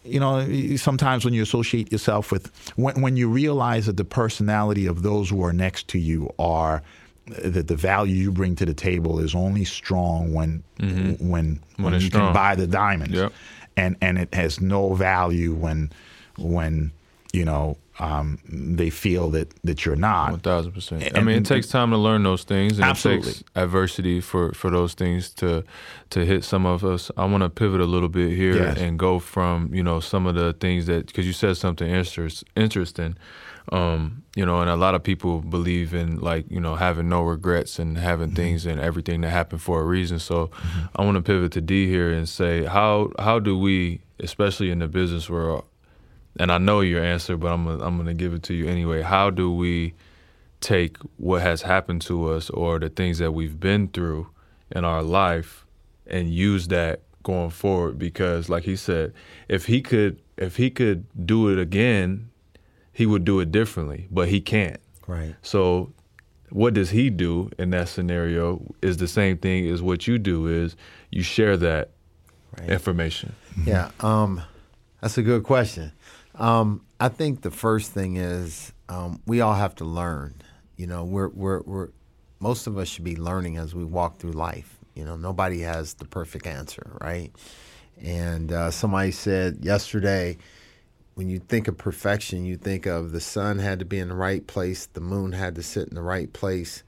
you 0.05 0.21
know, 0.21 0.35
sometimes 0.77 1.25
when 1.25 1.33
you 1.33 1.43
associate 1.43 1.93
yourself 1.93 2.33
with, 2.33 2.51
when, 2.75 3.01
when 3.05 3.17
you 3.17 3.29
realize 3.29 3.87
that 3.87 3.97
the 3.97 4.05
personality 4.23 4.85
of 4.89 5.03
those 5.03 5.31
who 5.31 5.45
are 5.45 5.53
next 5.53 5.87
to 5.93 5.99
you 5.99 6.29
are, 6.41 6.83
uh, 7.31 7.49
that 7.49 7.69
the 7.69 7.77
value 7.77 8.17
you 8.17 8.33
bring 8.33 8.57
to 8.57 8.67
the 8.67 8.75
table 8.75 9.21
is 9.21 9.33
only 9.33 9.65
strong 9.65 10.35
when, 10.35 10.65
mm-hmm. 10.81 11.31
when, 11.31 11.61
when, 11.77 11.85
When 11.85 11.95
it's 11.95 12.03
you 12.05 12.11
strong. 12.11 12.27
can 12.27 12.35
buy 12.35 12.57
the 12.57 12.67
diamonds. 12.67 13.15
Yep. 13.15 13.33
And, 13.77 13.97
and 14.01 14.19
it 14.19 14.35
has 14.35 14.61
no 14.61 14.95
value 14.95 15.55
when, 15.55 15.93
when, 16.43 16.93
you 17.33 17.45
know, 17.45 17.77
um, 17.99 18.39
they 18.49 18.89
feel 18.91 19.31
that, 19.31 19.53
that 19.65 19.85
you're 19.85 19.97
not. 19.97 20.31
One 20.31 20.41
thousand 20.41 20.73
percent. 20.73 21.17
I 21.17 21.21
mean, 21.21 21.37
it 21.37 21.45
takes 21.47 21.69
time 21.69 21.91
to 21.91 21.99
learn 21.99 22.23
those 22.23 22.43
things, 22.43 22.79
and 22.79 22.85
Absolutely. 22.87 23.31
it 23.31 23.35
takes 23.35 23.45
adversity 23.55 24.21
for 24.21 24.53
for 24.53 24.71
those 24.71 24.95
things 24.95 25.31
to 25.35 25.63
to 26.11 26.25
hit 26.25 26.43
some 26.43 26.65
of 26.67 26.85
us. 26.85 27.11
I 27.19 27.27
want 27.27 27.43
to 27.43 27.51
pivot 27.51 27.81
a 27.81 27.85
little 27.87 28.09
bit 28.09 28.31
here 28.35 28.57
Yes. 28.57 28.79
and 28.79 28.99
go 28.99 29.19
from 29.19 29.73
you 29.75 29.83
know 29.83 30.01
some 30.01 30.27
of 30.27 30.35
the 30.35 30.55
things 30.55 30.87
that 30.87 31.07
because 31.07 31.27
you 31.27 31.33
said 31.35 31.57
something 31.59 31.89
interest, 31.89 32.45
interesting. 32.57 33.17
Um, 33.71 34.25
you 34.35 34.45
know, 34.45 34.61
and 34.61 34.69
a 34.69 34.75
lot 34.77 34.95
of 34.97 35.03
people 35.05 35.41
believe 35.41 35.95
in 35.95 36.19
like 36.21 36.47
you 36.51 36.61
know 36.61 36.75
having 36.75 37.09
no 37.09 37.23
regrets 37.23 37.79
and 37.79 37.97
having 37.99 38.29
Mm-hmm. 38.29 38.37
things 38.37 38.67
and 38.67 38.81
everything 38.81 39.21
that 39.21 39.31
happened 39.31 39.61
for 39.63 39.81
a 39.81 39.85
reason. 39.85 40.19
So, 40.19 40.51
I 40.97 41.05
want 41.05 41.17
to 41.17 41.23
pivot 41.23 41.53
to 41.53 41.61
D 41.61 41.87
here 41.89 42.11
and 42.11 42.29
say 42.29 42.65
how 42.65 43.13
how 43.19 43.39
do 43.39 43.57
we, 43.57 44.01
especially 44.19 44.71
in 44.71 44.79
the 44.81 44.89
business 44.89 45.29
world, 45.31 45.65
and 46.39 46.51
I 46.51 46.59
know 46.59 46.81
your 46.81 47.03
answer, 47.03 47.37
but 47.37 47.53
I'm 47.53 47.65
gonna, 47.65 47.85
I'm 47.85 47.97
going 47.97 48.07
to 48.07 48.15
give 48.15 48.35
it 48.35 48.43
to 48.45 48.55
you 48.55 48.69
anyway. 48.69 49.03
How 49.03 49.31
do 49.31 49.53
we 49.53 49.95
take 50.61 50.97
what 51.17 51.43
has 51.43 51.63
happened 51.63 52.03
to 52.03 52.31
us 52.31 52.49
or 52.51 52.79
the 52.79 52.89
things 52.89 53.19
that 53.19 53.33
we've 53.33 53.59
been 53.59 53.89
through 53.89 54.29
in 54.71 54.85
our 54.85 55.03
life 55.03 55.67
and 56.07 56.33
use 56.33 56.69
that 56.69 57.03
going 57.23 57.51
forward? 57.51 57.99
Because, 57.99 58.49
like 58.49 58.65
he 58.65 58.77
said, 58.77 59.13
if 59.49 59.67
he 59.67 59.83
could 59.83 60.21
if 60.37 60.57
he 60.57 60.71
could 60.71 61.05
do 61.27 61.49
it 61.49 61.59
again, 61.59 62.31
he 62.93 63.07
would 63.07 63.25
do 63.25 63.41
it 63.41 63.53
differently, 63.53 64.09
but 64.11 64.29
he 64.29 64.41
can't. 64.41 64.81
Right. 65.07 65.35
So, 65.43 65.93
what 66.51 66.75
does 66.75 66.91
he 66.91 67.11
do 67.11 67.51
in 67.59 67.71
that 67.71 67.89
scenario 67.89 68.63
is 68.83 68.99
the 68.99 69.09
same 69.09 69.39
thing 69.39 69.69
as 69.69 69.83
what 69.83 70.07
you 70.07 70.19
do 70.19 70.47
is 70.47 70.77
you 71.11 71.23
share 71.23 71.57
that 71.59 71.91
information. 72.69 73.35
Yeah, 73.65 73.91
um, 74.01 74.43
that's 75.01 75.19
a 75.19 75.23
good 75.23 75.43
question. 75.43 75.93
Um, 76.35 76.85
I 76.99 77.09
think 77.09 77.43
the 77.43 77.51
first 77.51 77.93
thing 77.93 78.17
is 78.17 78.73
um, 78.89 79.21
we 79.27 79.41
all 79.41 79.55
have 79.55 79.75
to 79.77 79.85
learn. 79.85 80.35
You 80.77 80.87
know, 80.87 81.05
we're, 81.05 81.29
we're, 81.29 81.61
we're 81.63 81.89
most 82.41 82.67
of 82.67 82.77
us 82.79 82.89
should 82.89 83.05
be 83.05 83.17
learning 83.17 83.57
as 83.57 83.75
we 83.75 83.85
walk 83.85 84.19
through 84.19 84.33
life. 84.33 84.79
You 84.95 85.05
know, 85.05 85.17
nobody 85.17 85.61
has 85.61 85.95
the 85.95 86.05
perfect 86.05 86.47
answer, 86.47 86.97
right? 87.01 87.33
And 88.03 88.51
uh, 88.51 88.71
somebody 88.71 89.13
said 89.13 89.59
yesterday, 89.63 90.39
when 91.15 91.29
you 91.29 91.39
think 91.39 91.69
of 91.69 91.77
perfection, 91.77 92.45
you 92.45 92.57
think 92.57 92.87
of 92.87 93.13
the 93.13 93.21
sun 93.21 93.59
had 93.59 93.79
to 93.79 93.85
be 93.85 93.99
in 93.99 94.09
the 94.09 94.15
right 94.15 94.47
place, 94.47 94.87
the 94.87 95.01
moon 95.01 95.33
had 95.33 95.55
to 95.57 95.63
sit 95.63 95.89
in 95.89 95.95
the 95.95 96.03
right 96.03 96.33
place, 96.33 96.83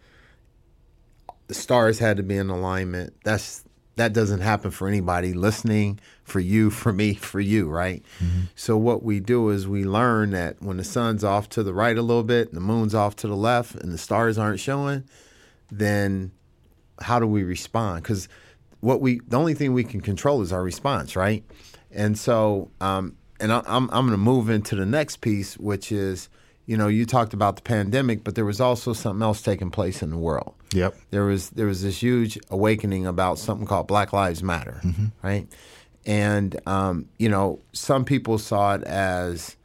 the 1.47 1.55
stars 1.55 1.99
had 1.99 2.17
to 2.17 2.23
be 2.23 2.37
in 2.37 2.51
alignment. 2.51 3.15
That's 3.23 3.64
that 3.97 4.13
doesn't 4.13 4.41
happen 4.41 4.71
for 4.71 4.89
anybody 4.89 5.33
listening, 5.33 6.01
for 6.25 6.41
you, 6.41 6.71
for 6.83 6.93
me, 6.93 7.15
for 7.15 7.41
you, 7.41 7.69
right? 7.69 8.03
Mm-hmm. 8.23 8.43
So 8.55 8.77
what 8.77 9.03
we 9.03 9.21
do 9.21 9.51
is 9.51 9.69
we 9.69 9.85
learn 9.85 10.31
that 10.31 10.61
when 10.61 10.77
the 10.77 10.85
sun's 10.85 11.25
off 11.25 11.49
to 11.51 11.63
the 11.63 11.75
right 11.75 11.97
a 11.97 12.03
little 12.03 12.25
bit, 12.25 12.53
the 12.53 12.61
moon's 12.61 12.95
off 12.95 13.17
to 13.17 13.29
the 13.29 13.37
left, 13.37 13.75
and 13.77 13.93
the 13.93 13.99
stars 13.99 14.39
aren't 14.39 14.61
showing, 14.61 15.05
then 15.71 16.33
how 17.01 17.19
do 17.19 17.27
we 17.27 17.43
respond? 17.43 18.03
Because 18.03 18.29
what 18.81 19.01
we 19.01 19.21
the 19.27 19.39
only 19.39 19.55
thing 19.55 19.73
we 19.73 19.85
can 19.85 20.01
control 20.01 20.43
is 20.43 20.53
our 20.53 20.63
response, 20.63 21.17
right? 21.17 21.45
And 21.91 22.19
so, 22.19 22.71
um, 22.81 23.17
and 23.41 23.53
I, 23.53 23.63
I'm 23.67 23.89
I'm 23.91 24.07
going 24.07 24.11
to 24.11 24.17
move 24.19 24.51
into 24.51 24.77
the 24.77 24.87
next 24.87 25.21
piece, 25.21 25.57
which 25.57 25.91
is 25.91 26.29
you 26.67 26.77
know, 26.77 26.89
you 26.89 27.05
talked 27.05 27.35
about 27.35 27.57
the 27.57 27.63
pandemic, 27.63 28.25
but 28.25 28.35
there 28.35 28.45
was 28.45 28.61
also 28.61 28.93
something 28.93 29.23
else 29.23 29.43
taking 29.43 29.71
place 29.71 30.03
in 30.03 30.11
the 30.11 30.17
world. 30.17 30.55
Yep. 30.75 30.97
There 31.11 31.25
was 31.25 31.51
there 31.51 31.66
was 31.66 31.83
this 31.83 32.03
huge 32.03 32.39
awakening 32.51 33.07
about 33.07 33.39
something 33.39 33.66
called 33.66 33.87
Black 33.87 34.12
Lives 34.12 34.43
Matter, 34.43 34.81
mm-hmm. 34.85 35.07
right? 35.22 35.47
And 36.07 36.61
um, 36.66 37.09
you 37.18 37.29
know, 37.29 37.61
some 37.72 38.05
people 38.05 38.39
saw 38.39 38.75
it 38.75 38.83
as 38.85 39.57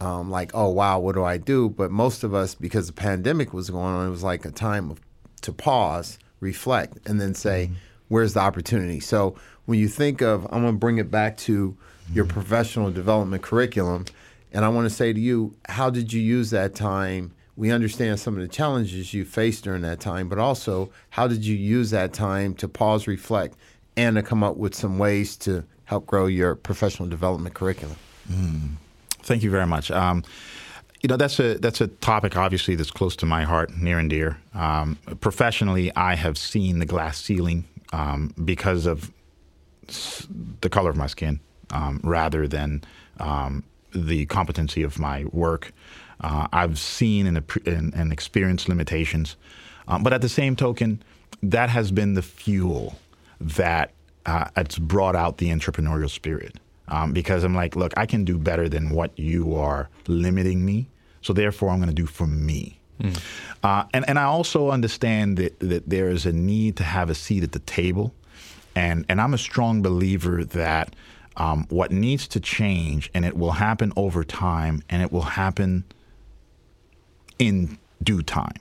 um, 0.00 0.30
like, 0.30 0.50
oh 0.54 0.68
wow, 0.68 0.98
what 0.98 1.14
do 1.14 1.24
I 1.24 1.36
do? 1.36 1.68
But 1.68 1.90
most 1.90 2.24
of 2.24 2.34
us, 2.34 2.54
because 2.54 2.86
the 2.86 2.92
pandemic 2.92 3.52
was 3.52 3.70
going 3.70 3.94
on, 3.94 4.06
it 4.06 4.10
was 4.10 4.22
like 4.22 4.44
a 4.44 4.50
time 4.50 4.90
of, 4.90 5.00
to 5.42 5.52
pause, 5.52 6.18
reflect, 6.40 6.98
and 7.08 7.20
then 7.20 7.34
say, 7.34 7.66
mm-hmm. 7.66 7.74
where's 8.08 8.34
the 8.34 8.40
opportunity? 8.40 9.00
So 9.00 9.36
when 9.66 9.78
you 9.78 9.88
think 9.88 10.20
of, 10.20 10.44
I'm 10.46 10.62
going 10.62 10.74
to 10.74 10.78
bring 10.78 10.98
it 10.98 11.10
back 11.10 11.36
to 11.38 11.76
your 12.12 12.24
mm-hmm. 12.24 12.34
professional 12.34 12.90
development 12.90 13.42
curriculum 13.42 14.06
and 14.52 14.64
I 14.64 14.68
want 14.68 14.88
to 14.88 14.94
say 14.94 15.12
to 15.12 15.20
you, 15.20 15.54
how 15.68 15.90
did 15.90 16.12
you 16.12 16.20
use 16.20 16.50
that 16.50 16.74
time? 16.74 17.32
We 17.60 17.72
understand 17.72 18.18
some 18.18 18.36
of 18.36 18.40
the 18.40 18.48
challenges 18.48 19.12
you 19.12 19.26
faced 19.26 19.64
during 19.64 19.82
that 19.82 20.00
time, 20.00 20.30
but 20.30 20.38
also 20.38 20.88
how 21.10 21.28
did 21.28 21.44
you 21.44 21.54
use 21.54 21.90
that 21.90 22.14
time 22.14 22.54
to 22.54 22.66
pause, 22.66 23.06
reflect, 23.06 23.54
and 23.98 24.16
to 24.16 24.22
come 24.22 24.42
up 24.42 24.56
with 24.56 24.74
some 24.74 24.98
ways 24.98 25.36
to 25.44 25.64
help 25.84 26.06
grow 26.06 26.24
your 26.24 26.54
professional 26.54 27.06
development 27.06 27.54
curriculum? 27.54 27.96
Mm. 28.32 28.76
Thank 29.24 29.42
you 29.42 29.50
very 29.50 29.66
much. 29.66 29.90
Um, 29.90 30.24
you 31.02 31.08
know 31.08 31.18
that's 31.18 31.38
a 31.38 31.58
that's 31.58 31.82
a 31.82 31.88
topic 31.88 32.34
obviously 32.34 32.76
that's 32.76 32.90
close 32.90 33.14
to 33.16 33.26
my 33.26 33.42
heart, 33.42 33.76
near 33.76 33.98
and 33.98 34.08
dear. 34.08 34.38
Um, 34.54 34.96
professionally, 35.20 35.94
I 35.94 36.14
have 36.14 36.38
seen 36.38 36.78
the 36.78 36.86
glass 36.86 37.20
ceiling 37.20 37.68
um, 37.92 38.32
because 38.42 38.86
of 38.86 39.12
the 40.62 40.70
color 40.70 40.88
of 40.88 40.96
my 40.96 41.08
skin, 41.08 41.40
um, 41.72 42.00
rather 42.02 42.48
than 42.48 42.84
um, 43.18 43.64
the 43.94 44.24
competency 44.26 44.82
of 44.82 44.98
my 44.98 45.24
work. 45.26 45.74
Uh, 46.20 46.46
I've 46.52 46.78
seen 46.78 47.26
and, 47.26 47.42
and, 47.66 47.94
and 47.94 48.12
experienced 48.12 48.68
limitations, 48.68 49.36
um, 49.88 50.02
but 50.02 50.12
at 50.12 50.20
the 50.20 50.28
same 50.28 50.56
token, 50.56 51.02
that 51.42 51.70
has 51.70 51.90
been 51.90 52.14
the 52.14 52.22
fuel 52.22 52.98
that 53.40 53.92
uh, 54.26 54.46
it's 54.56 54.78
brought 54.78 55.16
out 55.16 55.38
the 55.38 55.48
entrepreneurial 55.48 56.10
spirit. 56.10 56.56
Um, 56.88 57.12
because 57.12 57.44
I'm 57.44 57.54
like, 57.54 57.76
look, 57.76 57.92
I 57.96 58.04
can 58.04 58.24
do 58.24 58.36
better 58.36 58.68
than 58.68 58.90
what 58.90 59.16
you 59.16 59.54
are 59.54 59.88
limiting 60.08 60.64
me. 60.64 60.88
So 61.22 61.32
therefore, 61.32 61.70
I'm 61.70 61.78
going 61.78 61.88
to 61.88 61.94
do 61.94 62.06
for 62.06 62.26
me. 62.26 62.80
Mm. 63.00 63.22
Uh, 63.62 63.84
and, 63.94 64.04
and 64.08 64.18
I 64.18 64.24
also 64.24 64.70
understand 64.70 65.36
that, 65.36 65.58
that 65.60 65.88
there 65.88 66.08
is 66.08 66.26
a 66.26 66.32
need 66.32 66.76
to 66.78 66.82
have 66.82 67.08
a 67.08 67.14
seat 67.14 67.44
at 67.44 67.52
the 67.52 67.60
table. 67.60 68.12
And, 68.74 69.06
and 69.08 69.20
I'm 69.20 69.34
a 69.34 69.38
strong 69.38 69.82
believer 69.82 70.44
that 70.44 70.96
um, 71.36 71.66
what 71.68 71.92
needs 71.92 72.26
to 72.28 72.40
change, 72.40 73.08
and 73.14 73.24
it 73.24 73.36
will 73.36 73.52
happen 73.52 73.92
over 73.96 74.24
time, 74.24 74.82
and 74.90 75.00
it 75.00 75.12
will 75.12 75.22
happen 75.22 75.84
in 77.40 77.78
due 78.02 78.22
time, 78.22 78.60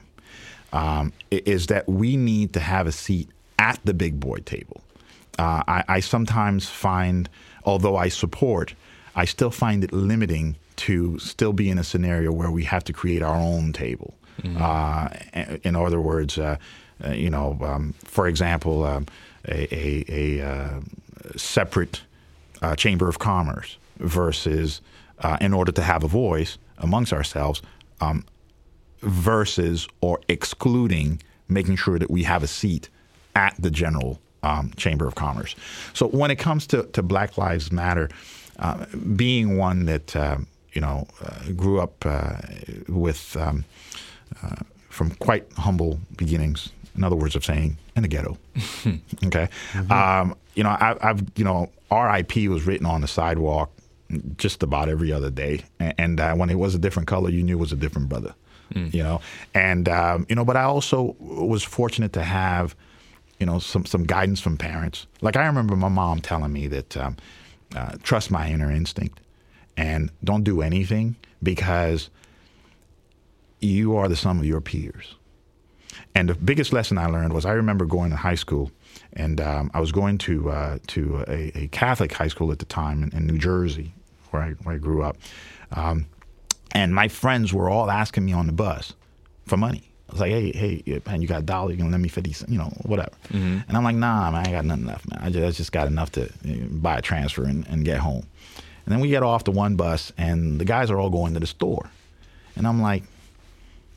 um, 0.74 1.14
is 1.30 1.68
that 1.68 1.88
we 1.88 2.18
need 2.18 2.54
to 2.54 2.60
have 2.60 2.88
a 2.88 2.92
seat 2.92 3.30
at 3.60 3.80
the 3.84 3.94
big 3.94 4.20
boy 4.20 4.38
table. 4.40 4.82
Uh, 5.38 5.64
I, 5.68 5.84
I, 5.88 6.00
sometimes 6.00 6.68
find, 6.68 7.30
although 7.64 7.96
I 7.96 8.10
support, 8.10 8.74
I 9.16 9.26
still 9.26 9.52
find 9.52 9.84
it 9.84 9.94
limiting 9.94 10.56
to 10.78 11.20
still 11.20 11.54
be 11.54 11.70
in 11.70 11.78
a 11.78 11.84
scenario 11.84 12.32
where 12.32 12.52
we 12.52 12.64
have 12.64 12.84
to 12.86 12.94
create 12.94 13.22
our 13.22 13.36
own 13.36 13.72
table. 13.72 14.14
Mm-hmm. 14.42 14.58
Uh, 14.62 15.60
in 15.64 15.76
other 15.76 16.02
words, 16.02 16.38
uh, 16.38 16.58
uh, 17.06 17.12
you 17.12 17.30
know, 17.30 17.58
um, 17.62 17.94
for 18.04 18.28
example, 18.28 18.84
um, 18.84 19.06
a, 19.48 19.74
a, 19.74 20.06
a 20.10 20.46
uh, 20.46 20.82
separate 21.36 22.02
uh, 22.62 22.76
Chamber 22.76 23.08
of 23.08 23.20
Commerce 23.20 23.78
versus, 24.00 24.82
uh, 25.20 25.38
in 25.40 25.54
order 25.54 25.72
to 25.72 25.82
have 25.82 26.04
a 26.04 26.08
voice 26.08 26.58
amongst 26.78 27.14
ourselves, 27.14 27.62
um, 28.02 28.26
versus 29.02 29.88
or 30.02 30.20
excluding 30.28 31.22
making 31.48 31.76
sure 31.76 31.98
that 31.98 32.12
we 32.12 32.24
have 32.24 32.44
a 32.44 32.48
seat 32.48 32.90
at 33.36 33.56
the 33.60 33.72
general 33.72 34.20
um, 34.44 34.72
Chamber 34.78 35.08
of 35.08 35.16
Commerce. 35.16 35.56
So 35.94 36.08
when 36.08 36.32
it 36.32 36.38
comes 36.38 36.68
to, 36.68 36.84
to 36.84 37.02
Black 37.02 37.38
Lives 37.38 37.72
Matter, 37.72 38.10
uh, 38.60 38.86
being 39.16 39.58
one 39.58 39.86
that 39.86 40.16
uh, 40.16 40.38
you 40.74 40.82
know 40.82 41.08
uh, 41.24 41.52
grew 41.56 41.80
up 41.80 42.06
uh, 42.06 42.38
with 42.88 43.36
um, 43.38 43.66
uh, 44.44 44.56
from 44.90 45.12
quite 45.16 45.52
humble 45.54 46.00
beginnings, 46.18 46.70
in 46.96 47.04
other 47.04 47.16
words 47.16 47.36
of 47.36 47.46
saying 47.46 47.78
in 47.96 48.02
the 48.02 48.08
ghetto. 48.08 48.38
okay, 49.26 49.48
mm-hmm. 49.72 49.92
um, 49.92 50.36
you 50.56 50.64
know 50.64 50.70
I, 50.70 50.96
have 51.02 51.24
you 51.36 51.46
know 51.46 51.70
RIP 51.92 52.36
was 52.50 52.66
written 52.66 52.86
on 52.86 53.02
the 53.02 53.08
sidewalk 53.08 53.72
just 54.38 54.64
about 54.64 54.90
every 54.90 55.12
other 55.12 55.30
day, 55.30 55.62
and, 55.80 56.20
uh, 56.20 56.34
when 56.34 56.50
it 56.50 56.58
was 56.58 56.74
a 56.74 56.80
different 56.80 57.08
color, 57.08 57.30
you 57.30 57.44
knew 57.44 57.58
it 57.58 57.60
was 57.60 57.72
a 57.72 57.76
different 57.76 58.10
brother. 58.10 58.34
Mm. 58.74 58.94
You 58.94 59.04
know, 59.04 59.22
and 59.54 59.90
um, 59.90 60.26
you 60.30 60.36
know, 60.36 60.46
but 60.46 60.56
I 60.56 60.64
also 60.64 61.16
was 61.20 61.64
fortunate 61.64 62.14
to 62.14 62.24
have 62.24 62.76
you 63.40 63.46
know 63.46 63.60
some 63.60 63.86
some 63.86 64.04
guidance 64.04 64.40
from 64.40 64.58
parents. 64.58 65.08
Like 65.22 65.36
I 65.36 65.46
remember 65.46 65.76
my 65.76 65.90
mom 65.90 66.20
telling 66.22 66.54
me 66.54 66.68
that 66.68 66.98
um, 66.98 67.18
uh, 67.76 67.96
trust 68.04 68.32
my 68.32 68.50
inner 68.50 68.72
instinct 68.72 69.20
and 69.78 70.12
don't 70.24 70.44
do 70.44 70.62
anything 70.62 71.16
because 71.42 72.10
you 73.62 73.96
are 73.96 74.08
the 74.08 74.16
sum 74.16 74.40
of 74.40 74.46
your 74.46 74.62
peers. 74.62 75.16
And 76.16 76.30
the 76.30 76.36
biggest 76.36 76.74
lesson 76.74 76.98
I 76.98 77.06
learned 77.06 77.34
was 77.34 77.46
I 77.46 77.54
remember 77.54 77.86
going 77.86 78.10
to 78.12 78.16
high 78.16 78.36
school, 78.36 78.72
and 79.14 79.40
um, 79.40 79.72
I 79.74 79.80
was 79.80 79.92
going 79.92 80.18
to 80.20 80.50
uh, 80.50 80.78
to 80.88 81.24
a, 81.28 81.52
a, 81.58 81.68
Catholic 81.68 82.12
high 82.12 82.28
school 82.28 82.52
at 82.52 82.60
the 82.60 82.66
time 82.66 83.04
in, 83.04 83.16
in 83.16 83.28
New 83.28 83.38
Jersey, 83.38 83.94
where 84.32 84.42
I, 84.42 84.50
where 84.64 84.76
I 84.76 84.78
grew 84.78 85.04
up. 85.04 85.18
Um, 85.72 86.08
and 86.72 86.94
my 86.94 87.08
friends 87.08 87.54
were 87.54 87.70
all 87.70 87.90
asking 87.90 88.26
me 88.26 88.34
on 88.34 88.48
the 88.48 88.54
bus 88.54 88.94
for 89.46 89.58
money. 89.58 89.84
I 90.10 90.12
was 90.12 90.22
like, 90.22 90.32
hey, 90.32 90.52
hey, 90.52 91.02
man, 91.06 91.22
you 91.22 91.28
got 91.28 91.40
a 91.40 91.44
dollar? 91.44 91.72
You 91.72 91.78
gonna 91.78 91.92
lend 91.92 92.02
me 92.02 92.10
fifty? 92.10 92.34
You 92.48 92.58
know, 92.58 92.72
whatever. 92.84 93.12
Mm-hmm. 93.30 93.60
And 93.68 93.78
I'm 93.78 93.84
like, 93.84 93.96
nah, 93.96 94.32
man, 94.32 94.42
I 94.42 94.44
ain't 94.44 94.52
got 94.52 94.66
nothing 94.66 94.86
left, 94.88 95.10
man. 95.10 95.20
I 95.22 95.30
just, 95.30 95.46
I 95.46 95.52
just 95.52 95.72
got 95.72 95.88
enough 95.88 96.12
to 96.14 96.32
buy 96.72 96.98
a 96.98 97.02
transfer 97.02 97.44
and, 97.44 97.68
and 97.68 97.86
get 97.86 98.00
home. 98.00 98.26
And 98.86 98.94
then 98.94 99.02
we 99.02 99.10
get 99.10 99.22
off 99.22 99.44
the 99.44 99.52
one 99.52 99.76
bus, 99.76 100.12
and 100.18 100.60
the 100.60 100.66
guys 100.66 100.90
are 100.90 101.00
all 101.00 101.12
going 101.12 101.36
to 101.36 101.40
the 101.40 101.48
store, 101.48 101.92
and 102.56 102.66
I'm 102.66 102.82
like, 102.82 103.04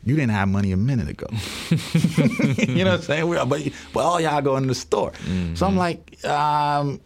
you 0.04 0.16
didn't 0.16 0.32
have 0.32 0.48
money 0.48 0.72
a 0.72 0.76
minute 0.76 1.08
ago. 1.08 1.26
you 1.70 2.84
know 2.84 2.90
what 2.90 3.00
I'm 3.00 3.02
saying? 3.02 3.28
We're, 3.28 3.44
but, 3.46 3.62
but 3.92 4.00
all 4.00 4.20
y'all 4.20 4.42
going 4.42 4.64
to 4.64 4.68
the 4.68 4.74
store. 4.74 5.12
Mm-hmm. 5.12 5.54
So 5.54 5.66
I'm 5.66 5.76
like, 5.76 6.22
um, 6.26 7.00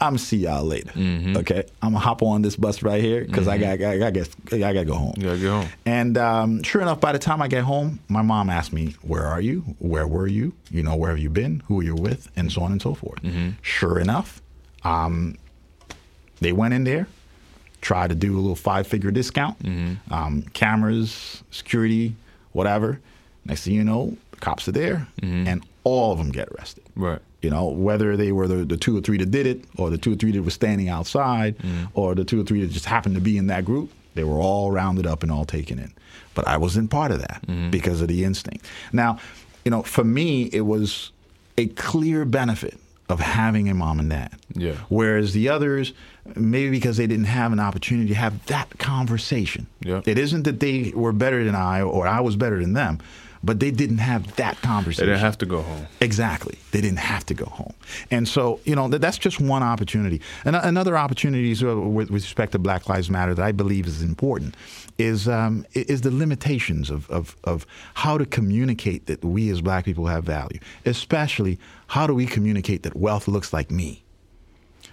I'm 0.00 0.10
gonna 0.10 0.18
see 0.18 0.38
y'all 0.38 0.64
later. 0.64 0.90
Mm-hmm. 0.92 1.36
Okay, 1.38 1.64
I'm 1.82 1.92
gonna 1.92 2.04
hop 2.04 2.22
on 2.22 2.42
this 2.42 2.56
bus 2.56 2.82
right 2.82 3.02
here 3.02 3.24
because 3.24 3.46
mm-hmm. 3.46 3.64
I 3.64 3.76
got 3.76 3.90
I 3.90 3.98
got 3.98 4.52
I 4.52 4.58
got 4.58 4.72
to 4.72 4.84
go 4.84 4.94
home. 4.94 5.14
You 5.16 5.24
gotta 5.24 5.38
go 5.38 5.60
home. 5.60 5.68
And 5.84 6.18
um, 6.18 6.62
sure 6.62 6.82
enough, 6.82 7.00
by 7.00 7.12
the 7.12 7.18
time 7.18 7.40
I 7.40 7.48
get 7.48 7.64
home, 7.64 8.00
my 8.08 8.22
mom 8.22 8.50
asked 8.50 8.72
me, 8.72 8.96
"Where 9.02 9.24
are 9.24 9.40
you? 9.40 9.60
Where 9.78 10.06
were 10.06 10.26
you? 10.26 10.52
You 10.70 10.82
know, 10.82 10.96
where 10.96 11.10
have 11.10 11.18
you 11.18 11.30
been? 11.30 11.62
Who 11.66 11.80
are 11.80 11.84
you 11.84 11.94
with? 11.94 12.30
And 12.36 12.52
so 12.52 12.62
on 12.62 12.72
and 12.72 12.82
so 12.82 12.94
forth." 12.94 13.22
Mm-hmm. 13.22 13.50
Sure 13.62 13.98
enough, 13.98 14.42
um, 14.84 15.38
they 16.40 16.52
went 16.52 16.74
in 16.74 16.84
there 16.84 17.06
tried 17.86 18.08
to 18.08 18.16
do 18.16 18.34
a 18.36 18.40
little 18.40 18.56
five 18.56 18.84
figure 18.84 19.12
discount, 19.12 19.56
mm-hmm. 19.60 20.12
um, 20.12 20.42
cameras, 20.54 21.44
security, 21.52 22.16
whatever. 22.50 23.00
Next 23.44 23.62
thing 23.62 23.74
you 23.74 23.84
know, 23.84 24.16
the 24.32 24.38
cops 24.38 24.66
are 24.66 24.72
there, 24.72 25.06
mm-hmm. 25.22 25.46
and 25.46 25.64
all 25.84 26.10
of 26.10 26.18
them 26.18 26.32
get 26.32 26.48
arrested. 26.48 26.82
Right. 26.96 27.20
You 27.46 27.50
know, 27.50 27.66
whether 27.66 28.16
they 28.16 28.32
were 28.32 28.48
the, 28.48 28.64
the, 28.64 28.76
two 28.76 28.98
or 28.98 29.00
three 29.00 29.18
that 29.18 29.30
did 29.30 29.46
it, 29.46 29.64
or 29.78 29.88
the 29.88 29.96
two 29.96 30.14
or 30.14 30.16
three 30.16 30.32
that 30.32 30.42
were 30.42 30.50
standing 30.50 30.88
outside, 30.88 31.56
mm-hmm. 31.58 31.84
or 31.94 32.16
the 32.16 32.24
two 32.24 32.40
or 32.40 32.44
three 32.44 32.60
that 32.62 32.72
just 32.72 32.86
happened 32.86 33.14
to 33.14 33.20
be 33.20 33.38
in 33.38 33.46
that 33.46 33.64
group, 33.64 33.92
They 34.16 34.24
were 34.24 34.40
all 34.40 34.72
rounded 34.72 35.06
up 35.06 35.22
and 35.22 35.30
all 35.30 35.44
taken 35.44 35.78
in. 35.78 35.92
But 36.34 36.48
I 36.48 36.56
wasn't 36.56 36.90
part 36.90 37.12
of 37.12 37.20
that 37.20 37.70
because 37.70 38.02
of 38.02 38.08
the 38.08 38.24
instinct. 38.24 38.66
Now, 38.92 39.20
you 39.64 39.70
know, 39.70 39.84
for 39.84 40.02
me, 40.02 40.50
it 40.52 40.62
was 40.62 41.12
a 41.56 41.68
clear 41.68 42.24
benefit 42.24 42.80
of 43.08 43.20
having 43.20 43.68
a 43.68 43.74
mom 43.74 44.00
and 44.00 44.10
dad. 44.10 44.32
Yeah. 44.54 44.74
Whereas 44.88 45.32
the 45.32 45.48
others, 45.48 45.92
maybe 46.34 46.70
because 46.70 46.96
they 46.96 47.06
didn't 47.06 47.26
have 47.26 47.52
an 47.52 47.60
opportunity 47.60 48.08
to 48.08 48.16
have 48.16 48.44
that 48.46 48.76
conversation. 48.78 49.68
Yeah. 49.82 50.02
It 50.04 50.18
isn't 50.18 50.42
that 50.42 50.58
they 50.58 50.92
were 50.96 51.12
better 51.12 51.44
than 51.44 51.54
I 51.54 51.82
or 51.82 52.08
I 52.08 52.20
was 52.22 52.34
better 52.34 52.58
than 52.58 52.72
them, 52.72 52.98
but 53.46 53.60
they 53.60 53.70
didn't 53.70 53.98
have 53.98 54.34
that 54.36 54.60
conversation. 54.60 55.06
They 55.06 55.12
didn't 55.12 55.24
have 55.24 55.38
to 55.38 55.46
go 55.46 55.62
home. 55.62 55.86
Exactly. 56.00 56.58
They 56.72 56.80
didn't 56.80 56.98
have 56.98 57.24
to 57.26 57.34
go 57.34 57.46
home. 57.46 57.74
And 58.10 58.26
so, 58.28 58.60
you 58.64 58.74
know, 58.74 58.88
that, 58.88 59.00
that's 59.00 59.18
just 59.18 59.40
one 59.40 59.62
opportunity. 59.62 60.20
And 60.44 60.56
another 60.56 60.98
opportunity 60.98 61.52
is, 61.52 61.62
uh, 61.62 61.78
with, 61.78 62.10
with 62.10 62.24
respect 62.24 62.52
to 62.52 62.58
Black 62.58 62.88
Lives 62.88 63.08
Matter 63.08 63.34
that 63.34 63.44
I 63.44 63.52
believe 63.52 63.86
is 63.86 64.02
important 64.02 64.56
is 64.98 65.28
um, 65.28 65.64
is 65.74 66.00
the 66.00 66.10
limitations 66.10 66.90
of, 66.90 67.08
of, 67.10 67.36
of 67.44 67.66
how 67.94 68.18
to 68.18 68.26
communicate 68.26 69.06
that 69.06 69.24
we 69.24 69.50
as 69.50 69.60
black 69.60 69.84
people 69.84 70.06
have 70.06 70.24
value, 70.24 70.58
especially 70.84 71.58
how 71.86 72.06
do 72.06 72.14
we 72.14 72.26
communicate 72.26 72.82
that 72.82 72.96
wealth 72.96 73.28
looks 73.28 73.52
like 73.52 73.70
me? 73.70 74.02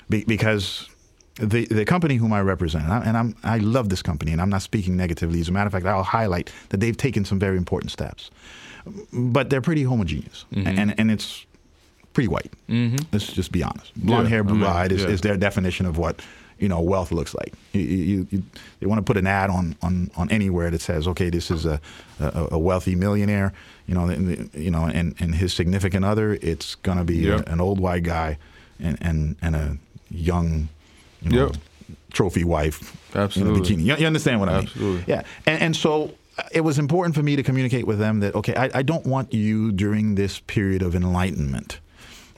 Be, 0.10 0.24
because 0.26 0.90
the 1.36 1.66
the 1.66 1.86
company 1.86 2.16
whom 2.18 2.32
I 2.34 2.42
represent, 2.42 2.84
and, 2.84 2.94
I, 2.94 3.00
and 3.06 3.18
I'm 3.18 3.36
I 3.44 3.58
love 3.58 3.90
this 3.90 4.02
company, 4.02 4.32
and 4.32 4.42
I'm 4.42 4.50
not 4.50 4.62
speaking 4.62 4.96
negatively. 4.96 5.40
As 5.42 5.50
a 5.50 5.52
matter 5.52 5.68
of 5.68 5.74
fact, 5.74 5.86
I'll 5.86 6.04
highlight 6.04 6.52
that 6.70 6.80
they've 6.80 6.98
taken 6.98 7.26
some 7.26 7.40
very 7.40 7.58
important 7.58 7.92
steps, 7.92 8.30
but 9.12 9.50
they're 9.50 9.62
pretty 9.62 9.84
homogeneous, 9.84 10.46
and 10.56 10.94
and 11.00 11.12
it's 11.12 11.46
pretty 12.14 12.28
white. 12.28 12.52
Mm-hmm. 12.70 12.98
Let's 13.12 13.34
just 13.34 13.52
be 13.52 13.64
honest. 13.64 13.92
Blonde 13.96 14.26
Yeah, 14.26 14.30
hair, 14.30 14.40
I 14.40 14.44
blue 14.44 14.56
mean, 14.58 14.66
eyed 14.66 14.92
is, 14.92 15.02
yeah. 15.02 15.10
is 15.10 15.22
their 15.22 15.36
definition 15.38 15.88
of 15.88 15.98
what 15.98 16.22
you 16.60 16.70
know 16.70 16.80
wealth 16.80 17.12
looks 17.12 17.34
like. 17.34 17.54
You, 17.72 17.82
you, 17.82 18.28
you, 18.30 18.44
they 18.80 18.86
want 18.86 19.00
to 19.00 19.04
put 19.04 19.18
an 19.18 19.26
ad 19.26 19.50
on, 19.50 19.76
on, 19.82 20.12
on 20.16 20.30
anywhere 20.30 20.70
that 20.70 20.82
says, 20.82 21.08
okay, 21.08 21.32
this 21.32 21.50
is 21.50 21.66
a, 21.66 21.82
a, 22.20 22.50
a 22.52 22.60
wealthy 22.60 22.94
millionaire, 22.94 23.52
you 23.88 23.96
know, 23.96 24.06
and, 24.06 24.48
you 24.54 24.70
know, 24.70 24.84
and, 24.86 25.16
and 25.20 25.34
his 25.34 25.54
significant 25.56 26.06
other, 26.06 26.38
it's 26.44 26.76
going 26.76 27.00
to 27.00 27.04
be 27.04 27.16
Yeah. 27.18 27.42
a, 27.48 27.52
an 27.54 27.60
old 27.60 27.80
white 27.80 28.04
guy 28.04 28.38
and, 28.80 28.98
and, 29.02 29.36
and 29.42 29.56
a 29.56 29.78
young, 30.12 30.70
you 31.24 31.30
know, 31.32 31.46
Yep. 31.48 31.56
trophy 32.12 32.44
wife 32.44 32.96
in 33.14 33.22
a 33.22 33.24
Absolutely. 33.24 33.62
bikini. 33.76 33.84
You, 33.86 33.96
you 33.98 34.08
understand 34.08 34.40
what 34.40 34.50
I 34.50 34.54
mean? 34.60 34.64
Absolutely. 34.68 35.04
Yeah. 35.08 35.24
And, 35.46 35.62
and 35.62 35.76
so 35.76 36.14
uh, 36.38 36.44
it 36.52 36.62
was 36.62 36.78
important 36.80 37.16
for 37.16 37.24
me 37.24 37.36
to 37.36 37.44
communicate 37.44 37.86
with 37.88 38.00
them 38.00 38.20
that, 38.22 38.36
okay, 38.36 38.56
I, 38.56 38.70
I 38.80 38.82
don't 38.84 39.06
want 39.06 39.34
you 39.34 39.72
during 39.72 40.16
this 40.16 40.40
period 40.40 40.82
of 40.82 40.96
enlightenment 40.96 41.80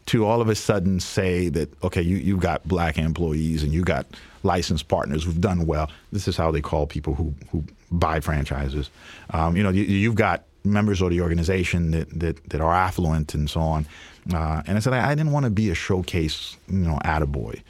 to 0.07 0.25
all 0.25 0.39
of 0.39 0.49
a 0.49 0.55
sudden 0.55 0.99
say 0.99 1.49
that, 1.49 1.69
okay, 1.83 2.01
you, 2.01 2.17
you've 2.17 2.39
got 2.39 2.67
black 2.67 2.97
employees 2.97 3.63
and 3.63 3.73
you 3.73 3.81
got 3.83 4.05
licensed 4.43 4.87
partners 4.87 5.23
who've 5.23 5.41
done 5.41 5.65
well. 5.65 5.89
This 6.11 6.27
is 6.27 6.37
how 6.37 6.51
they 6.51 6.61
call 6.61 6.85
people 6.85 7.15
who, 7.15 7.33
who 7.51 7.63
buy 7.91 8.19
franchises. 8.19 8.89
Um, 9.31 9.55
you 9.57 9.63
know, 9.63 9.69
you, 9.69 9.83
you've 9.83 10.15
got 10.15 10.43
members 10.63 11.01
of 11.01 11.09
the 11.09 11.21
organization 11.21 11.91
that, 11.91 12.09
that, 12.19 12.49
that 12.49 12.61
are 12.61 12.73
affluent 12.73 13.33
and 13.33 13.49
so 13.49 13.61
on. 13.61 13.87
Uh, 14.33 14.61
and 14.67 14.77
I 14.77 14.79
said, 14.79 14.93
I, 14.93 15.11
I 15.11 15.15
didn't 15.15 15.31
want 15.31 15.45
to 15.45 15.49
be 15.49 15.69
a 15.71 15.75
showcase, 15.75 16.55
you 16.67 16.77
know, 16.79 16.99
attaboy. 17.03 17.61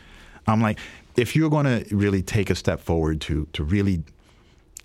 I'm 0.47 0.61
like, 0.61 0.77
if 1.15 1.35
you're 1.35 1.49
going 1.49 1.65
to 1.65 1.95
really 1.95 2.21
take 2.21 2.49
a 2.49 2.55
step 2.55 2.79
forward 2.79 3.21
to, 3.21 3.47
to 3.53 3.63
really 3.63 4.03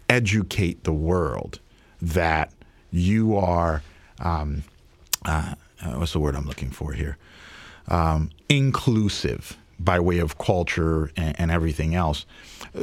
educate 0.09 0.85
the 0.85 0.93
world 0.93 1.61
that 2.03 2.53
you 2.91 3.37
are 3.37 3.83
um, 4.21 4.63
uh, 5.25 5.55
uh, 5.83 5.93
what's 5.93 6.13
the 6.13 6.21
word 6.21 6.35
I'm 6.35 6.47
looking 6.47 6.71
for 6.71 6.93
here? 6.93 7.17
Um, 7.89 8.31
inclusive 8.49 9.57
by 9.79 9.99
way 9.99 10.19
of 10.19 10.39
culture 10.39 11.11
and, 11.17 11.39
and 11.41 11.51
everything 11.51 11.95
else. 11.95 12.27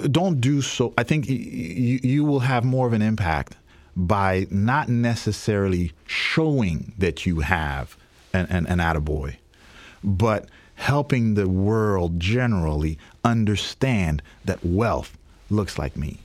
Don't 0.09 0.41
do 0.41 0.61
so. 0.61 0.93
I 0.97 1.03
think 1.03 1.27
y- 1.29 1.35
y- 1.35 1.99
you 2.03 2.23
will 2.25 2.39
have 2.39 2.63
more 2.63 2.87
of 2.87 2.93
an 2.93 3.01
impact 3.01 3.55
by 3.95 4.47
not 4.49 4.89
necessarily 4.89 5.91
showing 6.05 6.93
that 6.97 7.25
you 7.25 7.41
have 7.41 7.95
an, 8.33 8.47
an, 8.49 8.67
an 8.67 8.79
attaboy, 8.79 9.35
but 10.03 10.49
helping 10.77 11.33
the 11.33 11.49
world 11.49 12.19
generally 12.19 12.97
understand 13.25 14.21
that 14.45 14.63
wealth 14.63 15.17
looks 15.49 15.77
like 15.77 15.95
me. 15.97 16.17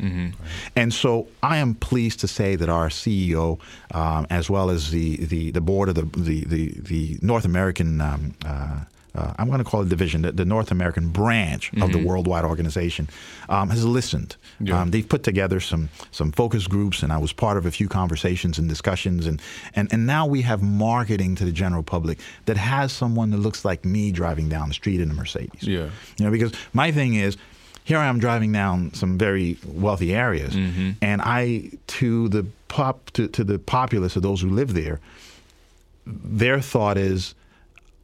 And 0.76 0.92
so 0.92 1.28
I 1.42 1.57
am 1.59 1.74
pleased 1.74 2.20
to 2.20 2.28
say 2.28 2.57
that 2.57 2.68
our 2.68 2.88
CEO, 2.88 3.59
um, 3.92 4.26
as 4.30 4.50
well 4.50 4.70
as 4.70 4.90
the, 4.90 5.16
the, 5.16 5.50
the 5.53 5.61
board 5.61 5.88
of 5.88 5.94
the, 5.94 6.03
the, 6.03 6.44
the, 6.44 6.68
the 6.80 7.18
North 7.22 7.44
American, 7.44 8.00
um, 8.00 8.34
uh, 8.44 8.80
uh, 9.14 9.34
I'm 9.38 9.48
going 9.48 9.58
to 9.58 9.64
call 9.64 9.82
it 9.82 9.88
division, 9.88 10.22
the, 10.22 10.32
the 10.32 10.44
North 10.44 10.70
American 10.70 11.08
branch 11.08 11.72
of 11.80 11.92
the 11.92 11.98
worldwide 12.04 12.44
organization, 12.44 13.08
um, 13.48 13.70
has 13.70 13.84
listened. 13.84 14.36
Um, 14.72 14.90
they've 14.90 15.08
put 15.08 15.22
together 15.22 15.60
some 15.60 15.90
some 16.10 16.32
focus 16.32 16.66
groups, 16.66 17.02
and 17.02 17.12
I 17.12 17.18
was 17.18 17.32
part 17.32 17.56
of 17.56 17.66
a 17.66 17.70
few 17.70 17.88
conversations 17.88 18.58
and 18.58 18.68
discussions, 18.68 19.26
and, 19.26 19.40
and 19.74 19.92
and 19.92 20.06
now 20.06 20.26
we 20.26 20.42
have 20.42 20.62
marketing 20.62 21.34
to 21.36 21.44
the 21.44 21.52
general 21.52 21.82
public 21.82 22.18
that 22.46 22.56
has 22.56 22.92
someone 22.92 23.30
that 23.30 23.38
looks 23.38 23.64
like 23.64 23.84
me 23.84 24.12
driving 24.12 24.48
down 24.48 24.68
the 24.68 24.74
street 24.74 25.00
in 25.00 25.10
a 25.10 25.14
Mercedes. 25.14 25.62
Yeah. 25.62 25.90
You 26.16 26.24
know, 26.24 26.30
because 26.30 26.52
my 26.72 26.92
thing 26.92 27.14
is, 27.14 27.36
here 27.84 27.98
I 27.98 28.06
am 28.06 28.18
driving 28.18 28.52
down 28.52 28.94
some 28.94 29.18
very 29.18 29.58
wealthy 29.66 30.14
areas, 30.14 30.54
and 31.02 31.20
I 31.22 31.70
to 31.98 32.28
the 32.28 32.46
pop 32.68 33.10
to, 33.10 33.28
to 33.28 33.44
the 33.44 33.58
populace 33.58 34.16
of 34.16 34.22
those 34.22 34.40
who 34.40 34.48
live 34.48 34.72
there, 34.72 35.00
their 36.06 36.60
thought 36.60 36.96
is, 36.96 37.34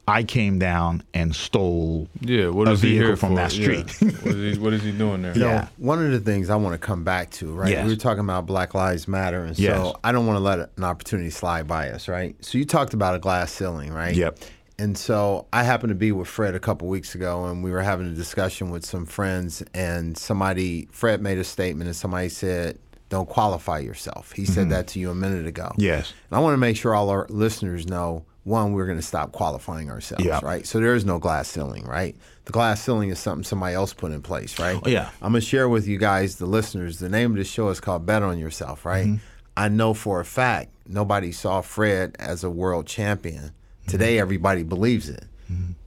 I 0.09 0.23
came 0.23 0.57
down 0.59 1.03
and 1.13 1.35
stole 1.35 2.07
Yeah, 2.21 2.47
what 2.49 2.67
a 2.67 2.71
is 2.71 2.81
he 2.81 2.89
vehicle 2.91 3.07
here 3.07 3.15
from 3.15 3.29
for? 3.29 3.35
that 3.35 3.53
Yeah. 3.55 3.85
street. 3.85 4.13
what, 4.23 4.35
is 4.35 4.55
he, 4.57 4.61
what 4.63 4.73
is 4.73 4.83
he 4.83 4.91
doing 4.91 5.21
there? 5.21 5.33
You 5.33 5.41
know, 5.41 5.67
one 5.77 6.03
of 6.03 6.11
the 6.11 6.19
things 6.19 6.49
I 6.49 6.55
want 6.55 6.73
to 6.73 6.79
come 6.85 7.03
back 7.03 7.29
to, 7.31 7.53
right? 7.53 7.71
Yes. 7.71 7.85
We 7.85 7.91
were 7.91 7.95
talking 7.99 8.21
about 8.23 8.45
Black 8.45 8.73
Lives 8.73 9.07
Matter, 9.07 9.43
and 9.45 9.57
Yes. 9.57 9.75
so 9.77 9.95
I 10.03 10.11
don't 10.11 10.25
want 10.25 10.37
to 10.37 10.43
let 10.43 10.59
an 10.77 10.83
opportunity 10.83 11.29
slide 11.29 11.67
by 11.67 11.89
us, 11.91 12.07
right? 12.07 12.35
So 12.43 12.57
you 12.57 12.65
talked 12.65 12.93
about 12.93 13.15
a 13.15 13.19
glass 13.19 13.51
ceiling, 13.51 13.93
right? 13.93 14.15
Yep. 14.15 14.39
And 14.79 14.97
so 14.97 15.45
I 15.51 15.63
happened 15.63 15.89
to 15.89 15.95
be 15.95 16.11
with 16.13 16.27
Fred 16.29 16.55
a 16.55 16.59
couple 16.59 16.87
weeks 16.87 17.13
ago, 17.13 17.45
and 17.45 17.63
we 17.63 17.69
were 17.69 17.81
having 17.81 18.07
a 18.07 18.13
discussion 18.15 18.69
with 18.71 18.85
some 18.85 19.05
friends, 19.05 19.61
and 19.73 20.17
somebody, 20.17 20.87
Fred 20.91 21.21
made 21.21 21.37
a 21.37 21.43
statement, 21.43 21.87
and 21.87 21.95
somebody 21.95 22.29
said, 22.29 22.79
"Don't 23.09 23.27
qualify 23.27 23.79
yourself." 23.79 24.31
He 24.31 24.45
said 24.45 24.69
that 24.69 24.87
to 24.87 24.99
you 24.99 25.11
a 25.11 25.15
minute 25.15 25.45
ago. 25.45 25.63
Mm-hmm. 25.73 25.81
Yes. 25.81 26.13
And 26.31 26.37
I 26.37 26.39
want 26.41 26.53
to 26.53 26.57
make 26.57 26.77
sure 26.77 26.95
all 26.95 27.09
our 27.09 27.27
listeners 27.29 27.87
know 27.87 28.23
one, 28.49 28.73
we're 28.73 28.85
going 28.85 28.97
to 28.97 29.05
stop 29.05 29.31
qualifying 29.31 29.89
ourselves, 29.89 30.25
Yeah. 30.25 30.39
right? 30.43 30.65
So 30.67 30.79
there 30.79 30.95
is 30.95 31.05
no 31.05 31.19
glass 31.19 31.47
ceiling, 31.47 31.85
right? 31.85 32.15
The 32.45 32.51
glass 32.51 32.81
ceiling 32.83 33.09
is 33.09 33.19
something 33.19 33.43
somebody 33.43 33.75
else 33.75 33.93
put 33.93 34.11
in 34.11 34.21
place, 34.21 34.59
right? 34.59 34.79
Oh, 34.83 34.89
yeah. 34.89 35.09
I'm 35.21 35.31
going 35.31 35.41
to 35.41 35.47
share 35.47 35.69
with 35.69 35.87
you 35.87 35.97
guys, 35.97 36.35
the 36.37 36.45
listeners, 36.47 36.99
the 36.99 37.09
name 37.09 37.31
of 37.31 37.37
the 37.37 37.43
show 37.45 37.69
is 37.69 37.79
called 37.79 38.05
Bet 38.05 38.23
on 38.23 38.37
Yourself, 38.39 38.85
right? 38.85 39.05
Mm-hmm. 39.05 39.17
I 39.55 39.69
know 39.69 39.93
for 39.93 40.19
a 40.19 40.25
fact 40.25 40.71
nobody 40.87 41.31
saw 41.31 41.61
Fred 41.61 42.15
as 42.19 42.43
a 42.43 42.49
world 42.49 42.87
champion. 42.87 43.51
Today, 43.87 44.15
Mm-hmm. 44.15 44.21
everybody 44.21 44.63
believes 44.63 45.07
it. 45.09 45.23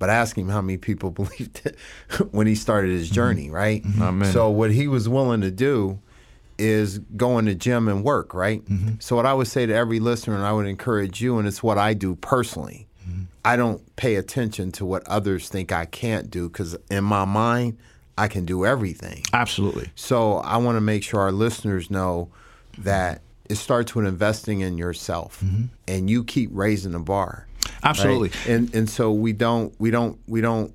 But 0.00 0.10
ask 0.10 0.36
him 0.36 0.48
how 0.48 0.60
many 0.60 0.76
people 0.76 1.10
believed 1.22 1.62
it 1.64 1.76
when 2.32 2.46
he 2.46 2.54
started 2.54 2.90
his 2.90 3.06
Mm-hmm. 3.06 3.14
journey, 3.14 3.50
right? 3.50 3.84
Many. 3.84 4.32
So, 4.32 4.50
what 4.50 4.72
he 4.72 4.88
was 4.88 5.08
willing 5.08 5.40
to 5.42 5.50
do 5.52 6.00
is 6.62 6.98
going 7.16 7.46
to 7.46 7.54
gym 7.54 7.88
and 7.88 8.04
work, 8.04 8.32
right? 8.34 8.64
Mm-hmm. 8.64 8.94
So 9.00 9.16
what 9.16 9.26
I 9.26 9.34
would 9.34 9.48
say 9.48 9.66
to 9.66 9.74
every 9.74 10.00
listener, 10.00 10.36
and 10.36 10.44
I 10.44 10.52
would 10.52 10.66
encourage 10.66 11.20
you, 11.20 11.38
and 11.38 11.48
it's 11.48 11.62
what 11.62 11.76
I 11.76 11.94
do 11.94 12.14
personally. 12.14 12.86
Mm-hmm. 13.08 13.22
I 13.44 13.56
don't 13.56 13.96
pay 13.96 14.14
attention 14.14 14.70
to 14.72 14.84
what 14.84 15.06
others 15.08 15.48
think 15.48 15.72
I 15.72 15.86
can't 15.86 16.30
do 16.30 16.48
because 16.48 16.76
in 16.90 17.04
my 17.04 17.24
mind, 17.24 17.78
I 18.16 18.28
can 18.28 18.44
do 18.44 18.64
everything. 18.64 19.22
Absolutely. 19.32 19.90
So 19.96 20.36
I 20.36 20.58
want 20.58 20.76
to 20.76 20.80
make 20.80 21.02
sure 21.02 21.20
our 21.20 21.32
listeners 21.32 21.90
know 21.90 22.30
that 22.78 23.22
it 23.48 23.56
starts 23.56 23.94
with 23.94 24.06
investing 24.06 24.60
in 24.60 24.78
yourself, 24.78 25.42
and 25.88 26.08
you 26.08 26.24
keep 26.24 26.50
raising 26.52 26.92
the 26.92 26.98
bar. 27.00 27.46
right? 27.48 27.66
Mm-hmm. 27.66 27.86
Absolutely. 27.86 28.30
And 28.48 28.74
and 28.74 28.88
so 28.88 29.12
we 29.12 29.32
don't 29.32 29.74
we 29.78 29.90
don't 29.90 30.18
we 30.26 30.40
don't. 30.40 30.72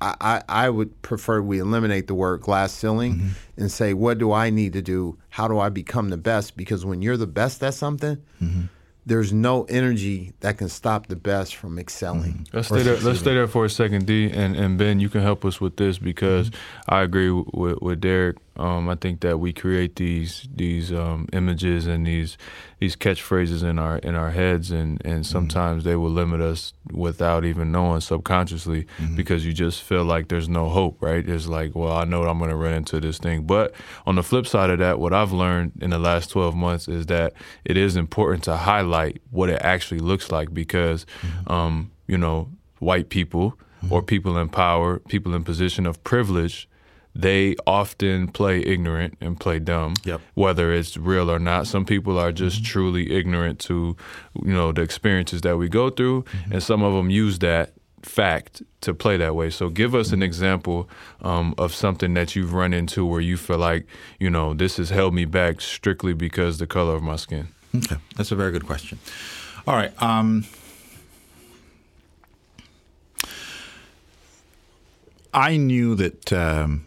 I, 0.00 0.14
I 0.20 0.42
I 0.66 0.70
would 0.70 1.00
prefer 1.02 1.40
we 1.40 1.58
eliminate 1.58 2.06
the 2.06 2.14
word 2.14 2.40
glass 2.42 2.72
ceiling 2.72 3.14
Mm-hmm. 3.14 3.28
and 3.62 3.70
say 3.72 3.94
what 3.94 4.18
do 4.18 4.32
I 4.32 4.50
need 4.50 4.72
to 4.74 4.82
do? 4.82 5.16
How 5.30 5.48
do 5.48 5.58
I 5.58 5.68
become 5.70 6.10
the 6.10 6.16
best? 6.16 6.56
Because 6.56 6.84
when 6.84 7.02
you're 7.02 7.16
the 7.16 7.26
best 7.26 7.62
at 7.62 7.74
something, 7.74 8.18
Mm-hmm. 8.42 8.62
there's 9.06 9.32
no 9.32 9.64
energy 9.64 10.32
that 10.40 10.58
can 10.58 10.68
stop 10.68 11.06
the 11.06 11.16
best 11.16 11.54
from 11.56 11.78
excelling. 11.78 12.46
Let's 12.52 12.68
stay 12.68 12.82
there. 12.82 12.98
Let's 12.98 13.20
stay 13.20 13.34
there 13.34 13.46
for 13.48 13.64
a 13.64 13.70
second, 13.70 14.06
D, 14.06 14.30
and, 14.30 14.56
and 14.56 14.76
Ben. 14.76 15.00
You 15.00 15.08
can 15.08 15.22
help 15.22 15.44
us 15.44 15.60
with 15.60 15.76
this 15.76 15.98
because 15.98 16.50
I 16.88 17.02
agree 17.02 17.30
with, 17.30 17.80
with 17.80 18.00
Derek. 18.00 18.36
Um, 18.58 18.88
I 18.88 18.94
think 18.94 19.20
that 19.20 19.38
we 19.38 19.52
create 19.52 19.96
these 19.96 20.48
these 20.54 20.92
um, 20.92 21.28
images 21.32 21.86
and 21.86 22.06
these 22.06 22.38
these 22.78 22.96
catchphrases 22.96 23.62
in 23.62 23.78
our 23.78 23.98
in 23.98 24.14
our 24.14 24.30
heads, 24.30 24.70
and, 24.70 25.00
and 25.04 25.26
sometimes 25.26 25.84
they 25.84 25.96
will 25.96 26.10
limit 26.10 26.40
us 26.40 26.72
without 26.92 27.44
even 27.44 27.72
knowing 27.72 28.00
subconsciously 28.00 28.86
because 29.14 29.44
you 29.44 29.52
just 29.52 29.82
feel 29.82 30.04
like 30.04 30.28
there's 30.28 30.48
no 30.48 30.68
hope, 30.68 30.96
right? 31.00 31.26
It's 31.28 31.46
like, 31.46 31.74
well, 31.74 31.92
I 31.92 32.04
know 32.04 32.22
I'm 32.24 32.38
going 32.38 32.50
to 32.50 32.56
run 32.56 32.74
into 32.74 33.00
this 33.00 33.18
thing. 33.18 33.42
But 33.46 33.74
on 34.06 34.14
the 34.16 34.22
flip 34.22 34.46
side 34.46 34.70
of 34.70 34.78
that, 34.78 34.98
what 34.98 35.12
I've 35.12 35.32
learned 35.32 35.72
in 35.80 35.90
the 35.90 35.98
last 35.98 36.30
12 36.30 36.54
months 36.54 36.88
is 36.88 37.06
that 37.06 37.32
it 37.64 37.76
is 37.76 37.96
important 37.96 38.44
to 38.44 38.56
highlight 38.56 39.20
what 39.30 39.48
it 39.50 39.60
actually 39.62 40.00
looks 40.00 40.30
like 40.30 40.52
because, 40.54 41.06
um, 41.46 41.90
you 42.06 42.18
know, 42.18 42.50
white 42.78 43.08
people 43.08 43.58
or 43.90 44.02
people 44.02 44.36
in 44.38 44.48
power, 44.48 44.98
people 45.00 45.34
in 45.34 45.44
position 45.44 45.86
of 45.86 46.02
privilege, 46.04 46.68
they 47.18 47.56
often 47.66 48.28
play 48.28 48.60
ignorant 48.60 49.16
and 49.20 49.40
play 49.40 49.58
dumb, 49.58 49.94
Yep. 50.04 50.20
whether 50.34 50.72
it's 50.72 50.96
real 50.96 51.30
or 51.30 51.38
not. 51.38 51.66
Some 51.66 51.84
people 51.84 52.18
are 52.18 52.30
just 52.32 52.64
truly 52.64 53.10
ignorant 53.12 53.58
to, 53.60 53.96
you 54.44 54.52
know, 54.52 54.70
the 54.72 54.82
experiences 54.82 55.40
that 55.42 55.56
we 55.56 55.68
go 55.68 55.88
through, 55.90 56.24
and 56.50 56.62
some 56.62 56.82
of 56.82 56.92
them 56.92 57.08
use 57.10 57.38
that 57.38 57.72
fact 58.02 58.62
to 58.82 58.94
play 58.94 59.16
that 59.16 59.34
way. 59.34 59.50
So 59.50 59.68
give 59.68 59.94
us 59.94 60.12
an 60.12 60.22
example 60.22 60.88
um, 61.22 61.54
of 61.58 61.74
something 61.74 62.14
that 62.14 62.36
you've 62.36 62.52
run 62.52 62.72
into 62.72 63.04
where 63.04 63.20
you 63.20 63.36
feel 63.36 63.58
like, 63.58 63.86
you 64.20 64.30
know, 64.30 64.54
this 64.54 64.76
has 64.76 64.90
held 64.90 65.12
me 65.14 65.24
back 65.24 65.60
strictly 65.60 66.12
because 66.12 66.58
the 66.58 66.66
color 66.66 66.94
of 66.94 67.02
my 67.02 67.16
skin. 67.16 67.48
Okay, 67.74 67.96
that's 68.16 68.30
a 68.30 68.36
very 68.36 68.52
good 68.52 68.66
question. 68.66 68.98
All 69.66 69.74
right. 69.74 69.92
Um, 70.02 70.44
I 75.34 75.56
knew 75.56 75.94
that 75.96 76.32
um, 76.32 76.85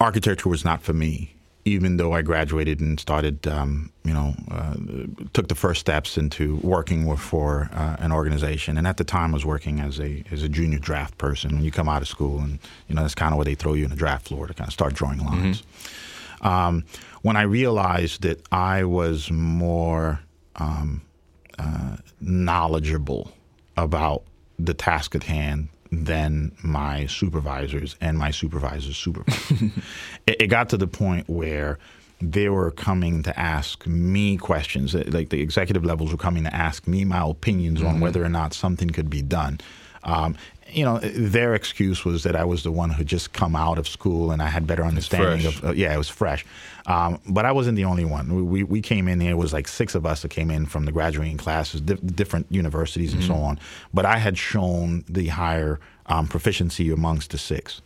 architecture 0.00 0.48
was 0.48 0.64
not 0.64 0.82
for 0.82 0.92
me, 0.92 1.34
even 1.64 1.98
though 1.98 2.12
I 2.12 2.22
graduated 2.22 2.80
and 2.80 2.98
started, 2.98 3.46
um, 3.46 3.92
you 4.02 4.14
know, 4.14 4.34
uh, 4.50 4.74
took 5.34 5.48
the 5.48 5.54
first 5.54 5.80
steps 5.80 6.16
into 6.16 6.56
working 6.56 7.06
with, 7.06 7.20
for 7.20 7.68
uh, 7.72 7.96
an 7.98 8.10
organization. 8.10 8.78
And 8.78 8.86
at 8.86 8.96
the 8.96 9.04
time, 9.04 9.32
I 9.32 9.34
was 9.34 9.44
working 9.44 9.78
as 9.78 10.00
a 10.00 10.24
as 10.30 10.42
a 10.42 10.48
junior 10.48 10.78
draft 10.78 11.18
person. 11.18 11.52
When 11.52 11.64
you 11.64 11.70
come 11.70 11.88
out 11.88 12.02
of 12.02 12.08
school, 12.08 12.38
and 12.40 12.58
you 12.88 12.94
know, 12.94 13.02
that's 13.02 13.14
kind 13.14 13.32
of 13.32 13.36
where 13.36 13.44
they 13.44 13.54
throw 13.54 13.74
you 13.74 13.84
in 13.84 13.90
the 13.90 13.96
draft 13.96 14.28
floor 14.28 14.46
to 14.46 14.54
kind 14.54 14.68
of 14.68 14.72
start 14.72 14.94
drawing 14.94 15.24
lines. 15.24 15.62
Um, 16.40 16.84
when 17.22 17.36
I 17.36 17.42
realized 17.42 18.22
that 18.22 18.40
I 18.50 18.84
was 18.84 19.30
more 19.30 20.20
um, 20.56 21.02
uh, 21.58 21.96
knowledgeable 22.20 23.32
about 23.76 24.22
the 24.58 24.72
task 24.72 25.14
at 25.14 25.24
hand 25.24 25.68
than 25.92 26.52
my 26.62 27.06
supervisors 27.06 27.96
and 28.00 28.16
my 28.18 28.30
supervisor's 28.30 28.96
supervisor. 28.96 29.54
it, 30.26 30.42
it 30.42 30.46
got 30.46 30.68
to 30.70 30.76
the 30.76 30.86
point 30.86 31.28
where 31.28 31.78
they 32.20 32.48
were 32.48 32.70
coming 32.70 33.22
to 33.22 33.38
ask 33.38 33.86
me 33.86 34.36
questions. 34.36 34.94
Like 34.94 35.30
the 35.30 35.40
executive 35.40 35.84
levels 35.84 36.12
were 36.12 36.18
coming 36.18 36.44
to 36.44 36.54
ask 36.54 36.86
me 36.86 37.04
my 37.04 37.26
opinions 37.26 37.82
on 37.82 38.00
whether 38.00 38.22
or 38.22 38.28
not 38.28 38.52
something 38.52 38.90
could 38.90 39.08
be 39.08 39.22
done. 39.22 39.60
Um, 40.02 40.36
you 40.72 40.84
know, 40.84 40.98
their 40.98 41.54
excuse 41.54 42.04
was 42.04 42.22
that 42.22 42.36
I 42.36 42.44
was 42.44 42.62
the 42.62 42.70
one 42.70 42.90
who 42.90 43.04
just 43.04 43.32
come 43.32 43.56
out 43.56 43.78
of 43.78 43.88
school 43.88 44.30
and 44.30 44.42
I 44.42 44.46
had 44.46 44.66
better 44.66 44.84
understanding 44.84 45.46
of. 45.46 45.64
Uh, 45.64 45.72
yeah, 45.72 45.92
it 45.92 45.98
was 45.98 46.08
fresh, 46.08 46.46
um, 46.86 47.20
but 47.28 47.44
I 47.44 47.52
wasn't 47.52 47.76
the 47.76 47.84
only 47.84 48.04
one. 48.04 48.48
We, 48.48 48.62
we 48.62 48.80
came 48.80 49.08
in 49.08 49.18
there. 49.18 49.32
It 49.32 49.38
was 49.38 49.52
like 49.52 49.68
six 49.68 49.94
of 49.94 50.06
us 50.06 50.22
that 50.22 50.30
came 50.30 50.50
in 50.50 50.66
from 50.66 50.84
the 50.84 50.92
graduating 50.92 51.36
classes, 51.36 51.80
di- 51.80 51.94
different 51.94 52.46
universities 52.50 53.12
and 53.12 53.22
so 53.22 53.34
on. 53.34 53.58
But 53.92 54.06
I 54.06 54.18
had 54.18 54.36
shown 54.38 55.04
the 55.08 55.28
higher 55.28 55.80
um, 56.06 56.26
proficiency 56.26 56.90
amongst 56.90 57.30
the 57.30 57.38
six, 57.38 57.80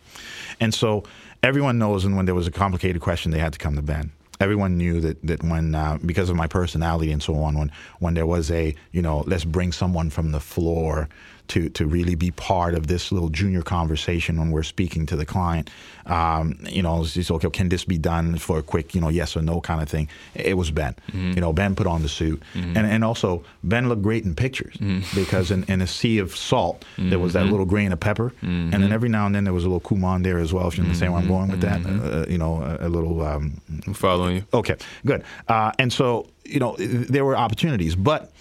and 0.60 0.72
so 0.72 1.04
everyone 1.42 1.78
knows. 1.78 2.04
And 2.04 2.16
when 2.16 2.26
there 2.26 2.34
was 2.34 2.46
a 2.46 2.52
complicated 2.52 3.02
question, 3.02 3.32
they 3.32 3.38
had 3.38 3.52
to 3.52 3.58
come 3.58 3.76
to 3.76 3.82
Ben 3.82 4.12
everyone 4.40 4.76
knew 4.76 5.00
that 5.00 5.20
that 5.22 5.42
when 5.42 5.74
uh, 5.74 5.98
because 6.04 6.28
of 6.28 6.36
my 6.36 6.46
personality 6.46 7.12
and 7.12 7.22
so 7.22 7.36
on 7.36 7.56
when 7.56 7.70
when 8.00 8.14
there 8.14 8.26
was 8.26 8.50
a 8.50 8.74
you 8.92 9.02
know 9.02 9.24
let's 9.26 9.44
bring 9.44 9.72
someone 9.72 10.10
from 10.10 10.32
the 10.32 10.40
floor 10.40 11.08
to 11.48 11.68
to 11.70 11.86
really 11.86 12.14
be 12.14 12.30
part 12.30 12.74
of 12.74 12.86
this 12.86 13.12
little 13.12 13.28
junior 13.28 13.62
conversation 13.62 14.38
when 14.38 14.50
we're 14.50 14.62
speaking 14.62 15.06
to 15.06 15.16
the 15.16 15.26
client. 15.26 15.70
Um, 16.06 16.58
you 16.68 16.82
know 16.82 17.02
it's 17.02 17.30
okay 17.30 17.48
can 17.50 17.68
this 17.70 17.84
be 17.84 17.96
done 17.98 18.36
for 18.36 18.58
a 18.58 18.62
quick 18.62 18.94
you 18.94 19.00
know 19.00 19.08
yes 19.08 19.36
or 19.36 19.42
no 19.42 19.60
kind 19.60 19.80
of 19.82 19.88
thing? 19.88 20.08
It 20.34 20.56
was 20.56 20.70
Ben. 20.70 20.94
You 21.12 21.40
know 21.40 21.52
Ben 21.52 21.74
put 21.74 21.86
on 21.86 22.02
the 22.02 22.08
suit. 22.08 22.42
And 22.54 22.78
and 22.78 23.04
also 23.04 23.44
Ben 23.62 23.88
looked 23.88 24.02
great 24.02 24.24
in 24.24 24.34
pictures 24.34 24.76
because 25.14 25.50
in, 25.50 25.64
in 25.64 25.80
a 25.80 25.86
sea 25.86 26.18
of 26.18 26.36
salt 26.36 26.84
there 26.98 27.18
was 27.18 27.32
that 27.32 27.46
little 27.46 27.66
grain 27.66 27.92
of 27.92 28.00
pepper. 28.00 28.32
And 28.42 28.72
then 28.72 28.92
every 28.92 29.08
now 29.08 29.26
and 29.26 29.34
then 29.34 29.44
there 29.44 29.54
was 29.54 29.64
a 29.64 29.68
little 29.68 29.80
cumin 29.88 30.22
there 30.22 30.38
as 30.38 30.52
well 30.52 30.68
if 30.68 30.76
you 30.76 30.84
understand 30.84 31.12
where 31.12 31.22
I'm 31.22 31.28
going 31.28 31.50
with 31.50 31.60
that 31.60 31.80
uh, 31.86 32.26
you 32.28 32.38
know 32.38 32.62
a, 32.62 32.86
a 32.86 32.88
little 32.88 33.22
um, 33.22 33.60
I'm 33.86 33.94
following 33.94 34.36
you. 34.36 34.44
Okay, 34.52 34.76
good. 35.04 35.24
Uh, 35.48 35.72
and 35.78 35.92
so, 35.92 36.26
you 36.44 36.60
know, 36.60 36.76
there 36.78 37.24
were 37.24 37.36
opportunities, 37.36 37.96
but 37.96 38.32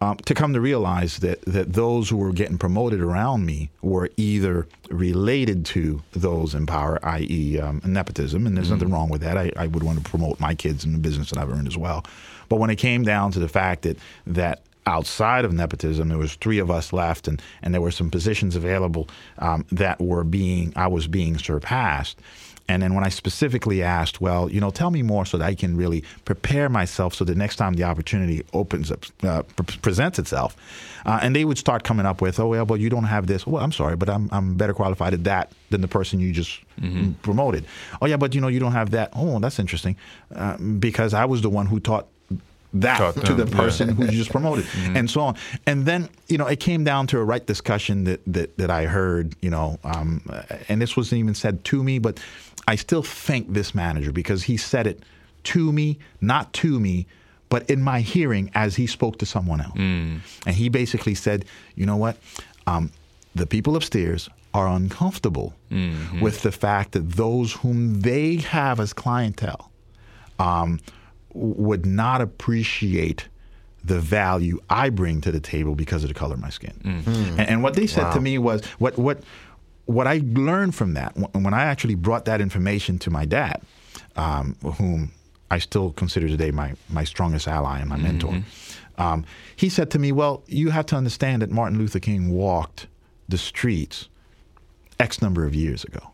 um, 0.00 0.16
to 0.16 0.34
come 0.34 0.54
to 0.54 0.60
realize 0.60 1.18
that, 1.18 1.42
that 1.42 1.74
those 1.74 2.08
who 2.08 2.16
were 2.16 2.32
getting 2.32 2.56
promoted 2.56 3.00
around 3.00 3.44
me 3.44 3.70
were 3.82 4.08
either 4.16 4.66
related 4.88 5.64
to 5.66 6.02
those 6.12 6.54
in 6.54 6.66
power, 6.66 6.98
i.e., 7.04 7.60
um, 7.60 7.82
nepotism, 7.84 8.46
and 8.46 8.56
there's 8.56 8.70
nothing 8.70 8.90
wrong 8.90 9.10
with 9.10 9.20
that. 9.20 9.36
I, 9.36 9.52
I 9.56 9.66
would 9.66 9.82
want 9.82 10.02
to 10.02 10.10
promote 10.10 10.40
my 10.40 10.54
kids 10.54 10.84
in 10.84 10.92
the 10.92 10.98
business 10.98 11.30
that 11.30 11.38
I've 11.38 11.50
earned 11.50 11.68
as 11.68 11.76
well. 11.76 12.04
But 12.48 12.56
when 12.56 12.70
it 12.70 12.76
came 12.76 13.02
down 13.02 13.30
to 13.32 13.38
the 13.38 13.48
fact 13.48 13.82
that 13.82 13.98
that 14.26 14.62
outside 14.86 15.44
of 15.44 15.52
nepotism, 15.52 16.08
there 16.08 16.18
was 16.18 16.34
three 16.34 16.58
of 16.58 16.70
us 16.70 16.92
left, 16.92 17.28
and, 17.28 17.40
and 17.62 17.74
there 17.74 17.80
were 17.80 17.90
some 17.90 18.10
positions 18.10 18.56
available 18.56 19.08
um, 19.38 19.64
that 19.70 20.00
were 20.00 20.24
being 20.24 20.72
I 20.76 20.86
was 20.88 21.06
being 21.06 21.38
surpassed. 21.38 22.18
And 22.70 22.82
then 22.84 22.94
when 22.94 23.02
I 23.02 23.08
specifically 23.08 23.82
asked, 23.82 24.20
well, 24.20 24.48
you 24.48 24.60
know, 24.60 24.70
tell 24.70 24.92
me 24.92 25.02
more 25.02 25.26
so 25.26 25.36
that 25.38 25.44
I 25.44 25.56
can 25.56 25.76
really 25.76 26.04
prepare 26.24 26.68
myself 26.68 27.14
so 27.14 27.24
the 27.24 27.34
next 27.34 27.56
time 27.56 27.74
the 27.74 27.82
opportunity 27.82 28.44
opens 28.52 28.92
up, 28.92 29.04
uh, 29.24 29.42
pre- 29.42 29.76
presents 29.78 30.20
itself, 30.20 30.56
uh, 31.04 31.18
and 31.20 31.34
they 31.34 31.44
would 31.44 31.58
start 31.58 31.82
coming 31.82 32.06
up 32.06 32.20
with, 32.20 32.38
oh, 32.38 32.46
well, 32.46 32.64
but 32.64 32.78
you 32.78 32.88
don't 32.88 33.04
have 33.04 33.26
this. 33.26 33.44
Well, 33.44 33.60
I'm 33.60 33.72
sorry, 33.72 33.96
but 33.96 34.08
I'm, 34.08 34.28
I'm 34.30 34.54
better 34.54 34.72
qualified 34.72 35.14
at 35.14 35.24
that 35.24 35.50
than 35.70 35.80
the 35.80 35.88
person 35.88 36.20
you 36.20 36.32
just 36.32 36.60
promoted. 37.22 37.64
Oh, 38.00 38.06
yeah, 38.06 38.16
but 38.16 38.36
you 38.36 38.40
know, 38.40 38.48
you 38.48 38.60
don't 38.60 38.72
have 38.72 38.90
that. 38.90 39.10
Oh, 39.16 39.40
that's 39.40 39.58
interesting, 39.58 39.96
uh, 40.36 40.56
because 40.58 41.12
I 41.12 41.24
was 41.24 41.42
the 41.42 41.50
one 41.50 41.66
who 41.66 41.80
taught 41.80 42.06
that 42.72 42.98
Taught 42.98 43.26
to 43.26 43.34
the 43.34 43.44
them, 43.44 43.48
yeah. 43.48 43.56
person 43.64 43.88
who 43.88 44.04
you 44.04 44.12
just 44.12 44.30
promoted 44.30 44.64
and 44.94 45.10
so 45.10 45.22
on 45.22 45.34
and 45.66 45.86
then 45.86 46.08
you 46.28 46.38
know 46.38 46.46
it 46.46 46.60
came 46.60 46.84
down 46.84 47.08
to 47.08 47.18
a 47.18 47.24
right 47.24 47.44
discussion 47.44 48.04
that 48.04 48.20
that, 48.28 48.56
that 48.58 48.70
i 48.70 48.84
heard 48.84 49.34
you 49.42 49.50
know 49.50 49.76
um, 49.82 50.22
and 50.68 50.80
this 50.80 50.96
wasn't 50.96 51.18
even 51.18 51.34
said 51.34 51.64
to 51.64 51.82
me 51.82 51.98
but 51.98 52.20
i 52.72 52.74
still 52.76 53.02
thank 53.26 53.44
this 53.58 53.70
manager 53.74 54.12
because 54.12 54.40
he 54.50 54.56
said 54.56 54.86
it 54.92 54.98
to 55.52 55.62
me 55.78 55.86
not 56.20 56.44
to 56.62 56.70
me 56.86 57.06
but 57.48 57.62
in 57.74 57.80
my 57.92 58.00
hearing 58.14 58.44
as 58.54 58.76
he 58.80 58.86
spoke 58.86 59.16
to 59.18 59.26
someone 59.26 59.60
else. 59.60 59.80
And 60.46 60.54
he 60.62 60.66
basically 60.70 61.16
said 61.24 61.38
you 61.78 61.84
know 61.90 61.96
what? 62.04 62.14
Um, 62.72 62.84
the 63.40 63.46
people 63.54 63.72
upstairs 63.76 64.28
are 64.52 64.68
uncomfortable 64.80 65.48
with 66.24 66.36
the 66.42 66.52
fact 66.52 66.88
that 66.92 67.04
those 67.24 67.48
whom 67.60 67.78
they 68.10 68.36
have 68.58 68.76
as 68.84 68.92
clientele 68.92 69.64
um, 70.38 70.70
would 71.68 71.84
not 71.86 72.20
appreciate 72.20 73.28
the 73.84 73.98
value 74.00 74.56
I 74.68 74.90
bring 74.90 75.20
to 75.22 75.30
the 75.32 75.40
table 75.54 75.74
because 75.74 76.02
of 76.04 76.08
the 76.12 76.14
color 76.22 76.34
of 76.34 76.40
my 76.40 76.50
skin. 76.50 76.74
And, 77.38 77.48
and 77.50 77.62
what 77.64 77.74
they 77.74 77.86
said 77.86 78.12
to 78.12 78.20
me 78.20 78.38
was 78.38 78.58
what 78.78 78.94
what 78.98 79.18
what 79.90 80.06
I 80.06 80.20
learned 80.24 80.74
from 80.74 80.94
that 80.94 81.16
when 81.32 81.54
I 81.54 81.64
actually 81.64 81.96
brought 81.96 82.24
that 82.24 82.40
information 82.40 82.98
to 83.00 83.10
my 83.10 83.24
dad, 83.24 83.60
um, 84.16 84.56
whom 84.78 85.12
I 85.50 85.58
still 85.58 85.90
consider 85.92 86.28
today 86.28 86.50
my 86.50 86.74
my 86.88 87.04
strongest 87.04 87.48
ally 87.48 87.80
and 87.80 87.88
my 87.88 87.96
mentor. 87.96 88.42
Um, 88.98 89.24
he 89.56 89.68
said 89.68 89.90
to 89.90 89.98
me, 89.98 90.12
"Well, 90.12 90.42
you 90.46 90.70
have 90.70 90.86
to 90.86 90.96
understand 90.96 91.42
that 91.42 91.50
Martin 91.50 91.78
Luther 91.78 92.00
King 92.00 92.30
walked 92.30 92.86
the 93.28 93.38
streets 93.38 94.08
X 94.98 95.22
number 95.22 95.44
of 95.44 95.54
years 95.54 95.84
ago. 95.84 96.10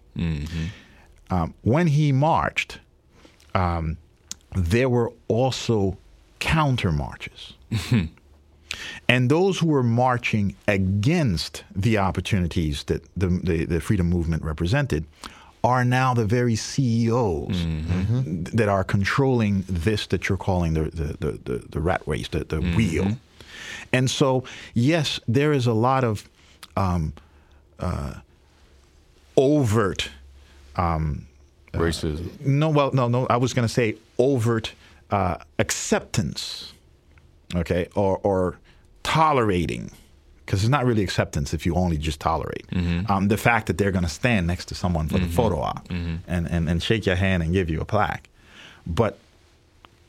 Um, 1.31 1.55
when 1.63 1.89
he 1.89 2.13
marched, 2.13 2.79
um, 3.55 3.97
there 4.55 4.89
were 4.89 5.13
also 5.29 5.99
counter 6.39 6.93
marches. 6.93 7.55
And 9.09 9.31
those 9.31 9.59
who 9.59 9.67
were 9.67 9.83
marching 9.83 10.57
against 10.69 11.65
the 11.75 11.99
opportunities 11.99 12.85
that 12.85 13.05
the, 13.17 13.29
the, 13.29 13.65
the 13.65 13.81
freedom 13.81 14.09
movement 14.09 14.43
represented 14.43 15.05
are 15.65 15.85
now 15.85 16.15
the 16.15 16.25
very 16.25 16.55
CEOs 16.55 17.67
that 18.55 18.69
are 18.69 18.85
controlling 18.85 19.65
this 19.69 20.07
that 20.07 20.29
you're 20.29 20.39
calling 20.39 20.75
the, 20.75 20.85
the, 20.85 21.39
the, 21.45 21.59
the, 21.69 21.81
rat 21.81 22.03
race, 22.07 22.29
the, 22.29 22.45
the 22.45 22.61
wheel. 22.61 23.17
And 23.93 24.09
so, 24.09 24.45
yes, 24.75 25.19
there 25.27 25.53
is 25.53 25.67
a 25.67 25.73
lot 25.73 26.05
of 26.05 26.29
um, 26.77 27.15
uh, 27.81 28.15
overt 29.37 30.11
Racism. 31.73 32.41
no, 32.41 32.71
well, 32.71 32.93
no, 32.93 33.09
no. 33.09 33.27
I 33.29 33.37
was 33.37 33.53
going 33.53 33.67
to 33.67 33.73
say 33.73 33.97
overt 34.19 34.73
uh, 35.11 35.37
acceptance, 35.59 36.73
okay, 37.55 37.89
or 37.95 38.19
or 38.23 38.59
tolerating, 39.07 39.93
because 40.45 40.63
it's 40.65 40.71
not 40.71 40.85
really 40.85 41.05
acceptance 41.05 41.55
if 41.55 41.65
you 41.65 41.75
only 41.77 41.97
just 41.97 42.19
tolerate. 42.21 42.67
Mm-hmm. 42.73 43.11
Um, 43.11 43.29
the 43.29 43.37
fact 43.37 43.69
that 43.69 43.79
they're 43.79 43.93
going 43.93 44.05
to 44.05 44.11
stand 44.11 44.47
next 44.49 44.65
to 44.67 44.75
someone 44.75 45.07
for 45.07 45.19
the 45.19 45.27
mm-hmm. 45.27 45.41
photo 45.41 45.61
op 45.61 45.89
mm-hmm. 45.89 46.17
and, 46.27 46.51
and 46.51 46.69
and 46.69 46.83
shake 46.83 47.07
your 47.07 47.17
hand 47.17 47.43
and 47.43 47.53
give 47.53 47.71
you 47.71 47.81
a 47.81 47.85
plaque, 47.85 48.29
but 48.85 49.13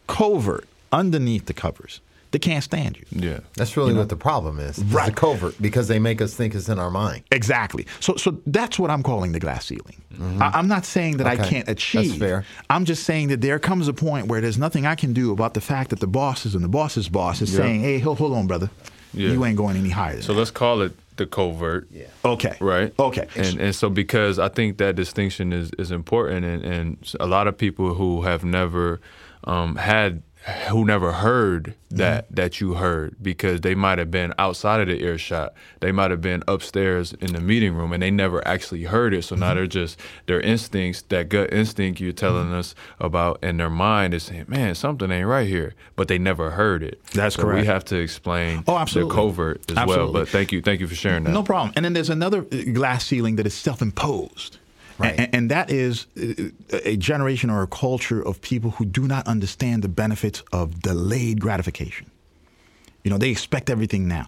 covert 0.08 0.68
underneath 0.92 1.46
the 1.46 1.54
covers, 1.54 2.02
they 2.32 2.40
can't 2.40 2.64
stand 2.64 2.98
you. 2.98 3.06
Yeah. 3.12 3.40
That's 3.56 3.78
really 3.78 3.94
what 3.94 4.10
the 4.10 4.16
problem 4.18 4.60
is. 4.60 4.78
It's 4.80 4.92
Right. 4.92 5.08
the 5.08 5.12
covert 5.14 5.56
because 5.62 5.88
they 5.88 6.00
make 6.00 6.22
us 6.22 6.34
think 6.34 6.54
it's 6.56 6.68
in 6.70 6.78
our 6.80 6.92
mind. 6.92 7.24
Exactly. 7.32 7.86
So, 8.00 8.16
so 8.16 8.40
that's 8.46 8.78
what 8.78 8.90
I'm 8.92 9.04
calling 9.04 9.32
the 9.32 9.40
glass 9.40 9.66
ceiling. 9.66 10.02
I, 10.42 10.52
I'm 10.56 10.68
not 10.68 10.84
saying 10.86 11.18
that 11.18 11.28
I 11.28 11.36
can't 11.38 11.68
achieve. 11.70 12.02
That's 12.02 12.08
achieve. 12.10 12.20
fair. 12.20 12.46
I'm 12.70 12.86
just 12.86 13.04
saying 13.04 13.30
that 13.30 13.42
there 13.42 13.60
comes 13.60 13.88
a 13.88 13.94
point 13.94 14.28
where 14.28 14.42
there's 14.42 14.58
nothing 14.58 14.86
I 14.86 14.96
can 14.96 15.14
do 15.14 15.32
about 15.32 15.54
the 15.54 15.62
fact 15.62 15.90
that 15.92 16.00
the 16.00 16.08
bosses 16.08 16.56
and 16.56 16.64
the 16.64 16.68
boss's 16.70 17.08
boss 17.10 17.42
is 17.42 17.52
Yeah. 17.54 17.58
saying, 17.60 17.82
"Hey, 17.82 18.00
hold, 18.00 18.18
hold 18.18 18.34
on, 18.34 18.48
brother, 18.48 18.70
Yeah. 19.14 19.30
you 19.30 19.46
ain't 19.46 19.58
going 19.58 19.78
any 19.78 19.90
higher." 19.90 20.14
Than 20.16 20.24
So 20.24 20.34
that." 20.34 20.40
let's 20.40 20.52
call 20.52 20.82
it 20.82 20.94
the 21.18 21.26
covert. 21.26 21.88
Yeah. 21.92 22.06
Okay. 22.26 22.56
Right. 22.60 22.94
Okay. 23.00 23.28
And 23.36 23.60
and 23.60 23.76
so 23.76 23.90
because 23.90 24.38
I 24.40 24.50
think 24.50 24.78
that 24.80 24.96
distinction 24.96 25.54
is 25.54 25.72
is 25.78 25.92
important, 25.92 26.46
and 26.46 26.64
and 26.64 27.14
a 27.20 27.28
lot 27.28 27.48
of 27.48 27.58
people 27.58 27.94
who 27.94 28.24
have 28.24 28.44
never 28.44 29.00
um, 29.44 29.76
had 29.78 30.24
who 30.70 30.86
never 30.86 31.12
heard 31.12 31.74
that 31.90 32.26
Mm-hmm. 32.26 32.36
that 32.36 32.60
you 32.62 32.74
heard 32.76 33.16
because 33.22 33.62
they 33.62 33.74
might 33.74 33.98
have 33.98 34.12
been 34.12 34.34
outside 34.38 34.82
of 34.82 34.88
the 34.88 35.02
earshot. 35.02 35.54
They 35.80 35.92
might 35.94 36.12
have 36.12 36.20
been 36.22 36.44
upstairs 36.48 37.14
in 37.14 37.32
the 37.34 37.40
meeting 37.40 37.74
room 37.76 37.94
and 37.94 38.04
they 38.04 38.12
never 38.12 38.46
actually 38.48 38.84
heard 38.84 39.14
it. 39.14 39.24
So 39.24 39.36
now 39.36 39.48
Mm-hmm. 39.48 39.56
they're 39.56 39.68
just 39.68 40.00
their 40.26 40.42
instincts, 40.42 41.02
that 41.04 41.30
gut 41.30 41.52
instinct 41.54 42.00
you're 42.02 42.12
telling 42.12 42.54
us 42.54 42.76
about, 43.00 43.40
and 43.42 43.60
their 43.60 43.70
mind 43.70 44.14
is 44.14 44.24
saying, 44.24 44.46
"Man, 44.48 44.76
something 44.76 45.10
ain't 45.12 45.28
right 45.28 45.48
here," 45.48 45.76
but 45.96 46.08
they 46.10 46.18
never 46.18 46.52
heard 46.52 46.84
it. 46.84 47.02
That's 47.14 47.36
so 47.36 47.44
correct. 47.44 47.62
We 47.62 47.68
have 47.68 47.86
to 47.86 47.96
explain 47.98 48.64
Oh, 48.68 48.78
absolutely. 48.78 49.10
the 49.10 49.16
covert 49.22 49.72
as 49.72 49.88
well. 49.88 50.12
But 50.12 50.28
thank 50.30 50.52
you, 50.52 50.62
thank 50.62 50.82
you 50.82 50.88
for 50.88 50.96
sharing 50.96 51.24
that. 51.24 51.32
No 51.32 51.44
problem. 51.44 51.72
And 51.76 51.84
then 51.86 51.94
there's 51.94 52.10
another 52.10 52.46
uh, 52.52 52.64
glass 52.74 53.06
ceiling 53.06 53.38
that 53.38 53.46
is 53.48 53.54
self-imposed. 53.54 54.58
Right. 55.00 55.20
And, 55.20 55.36
and 55.36 55.52
that 55.52 55.70
is 55.70 56.08
uh, 56.18 56.50
a 56.84 56.98
generation 56.98 57.50
or 57.50 57.62
a 57.62 57.68
culture 57.68 58.22
of 58.22 58.42
people 58.42 58.72
who 58.72 58.86
do 58.86 59.08
not 59.08 59.28
understand 59.28 59.84
the 59.84 59.90
benefits 59.90 60.44
of 60.52 60.82
delayed 60.82 61.40
gratification. 61.40 62.10
You 63.04 63.12
know, 63.12 63.18
they 63.18 63.30
expect 63.30 63.70
everything 63.70 64.08
now. 64.08 64.28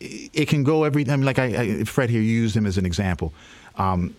It 0.00 0.30
it 0.32 0.48
can 0.48 0.64
go 0.64 0.84
every. 0.84 1.08
I 1.08 1.16
mean, 1.16 1.26
like 1.26 1.38
I, 1.38 1.44
I 1.44 1.84
Fred 1.84 2.10
here 2.10 2.20
used 2.22 2.56
him 2.56 2.66
as 2.66 2.78
an 2.78 2.86
example. 2.86 3.32
Um, 3.76 4.16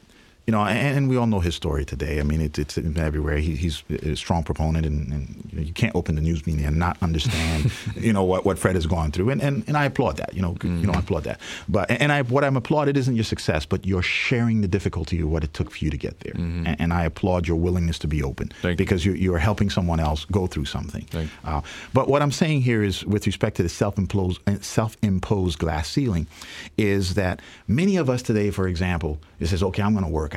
you 0.48 0.54
know, 0.54 0.62
and, 0.62 0.98
and 0.98 1.10
we 1.10 1.18
all 1.18 1.28
know 1.28 1.41
his 1.41 1.56
story 1.56 1.84
today. 1.84 2.22
I 2.22 2.24
mean, 2.24 2.39
it, 2.39 2.58
it's 2.58 2.78
everywhere. 2.78 3.36
He, 3.36 3.58
he's 3.58 3.84
a 3.89 4.16
strong 4.16 4.43
proponent, 4.43 4.86
and, 4.86 5.12
and 5.12 5.50
you, 5.52 5.58
know, 5.58 5.64
you 5.66 5.74
can't 5.74 5.93
open 5.93 6.16
the 6.16 6.22
news 6.22 6.48
media 6.48 6.68
and 6.68 6.78
not 6.78 6.98
understand, 7.02 7.70
you 7.98 8.14
know, 8.14 8.24
what, 8.24 8.45
what 8.45 8.58
Fred 8.58 8.76
has 8.76 8.88
gone 8.88 9.12
through. 9.12 9.30
And, 9.30 9.41
and, 9.41 9.66
and 9.68 9.76
I 9.76 9.84
applaud 9.84 10.16
that. 10.18 10.34
You 10.34 10.41
know, 10.41 10.56
you 10.64 10.88
know, 10.88 10.93
I 10.93 11.00
applaud 11.00 11.26
that. 11.26 11.41
But 11.68 11.91
and 11.91 12.14
I 12.14 12.22
what 12.22 12.45
I'm 12.45 12.56
applauded 12.56 12.95
isn't 12.95 13.14
your 13.14 13.26
success, 13.26 13.66
but 13.66 13.86
you're 13.86 14.02
sharing 14.02 14.62
the 14.62 14.70
difficulty 14.70 15.20
of 15.20 15.30
what 15.30 15.43
it 15.43 15.54
took 15.54 15.70
for 15.70 15.84
you 15.84 15.91
to 15.91 15.98
get 15.98 16.22
there. 16.22 16.34
And, 16.36 16.80
and 16.80 16.93
I 16.93 17.04
applaud 17.04 17.45
your 17.45 17.58
willingness 17.58 18.00
to 18.00 18.08
be 18.08 18.24
open 18.24 18.54
Thank 18.62 18.78
because 18.78 19.06
you 19.06 19.14
you 19.14 19.34
are 19.34 19.39
helping 19.39 19.70
someone 19.70 20.00
else 20.00 20.24
go 20.32 20.48
through 20.48 20.66
something. 20.66 21.06
Uh, 21.43 21.62
but 21.93 22.08
what 22.08 22.22
I'm 22.22 22.32
saying 22.32 22.62
here 22.62 22.84
is, 22.84 23.04
with 23.06 23.26
respect 23.26 23.58
to 23.58 23.64
the 23.64 23.70
self-imposed, 23.70 24.39
uh, 24.48 24.56
self-imposed 24.62 25.60
glass 25.60 25.89
ceiling, 25.89 26.28
is 26.78 27.16
that 27.16 27.41
many 27.68 27.98
of 27.98 28.10
us 28.10 28.22
today, 28.22 28.50
for 28.50 28.68
example, 28.68 29.20
it 29.39 29.48
says, 29.48 29.62
okay, 29.62 29.84
I'm 29.84 29.93
going 29.93 30.06
to 30.06 30.12
work. 30.12 30.36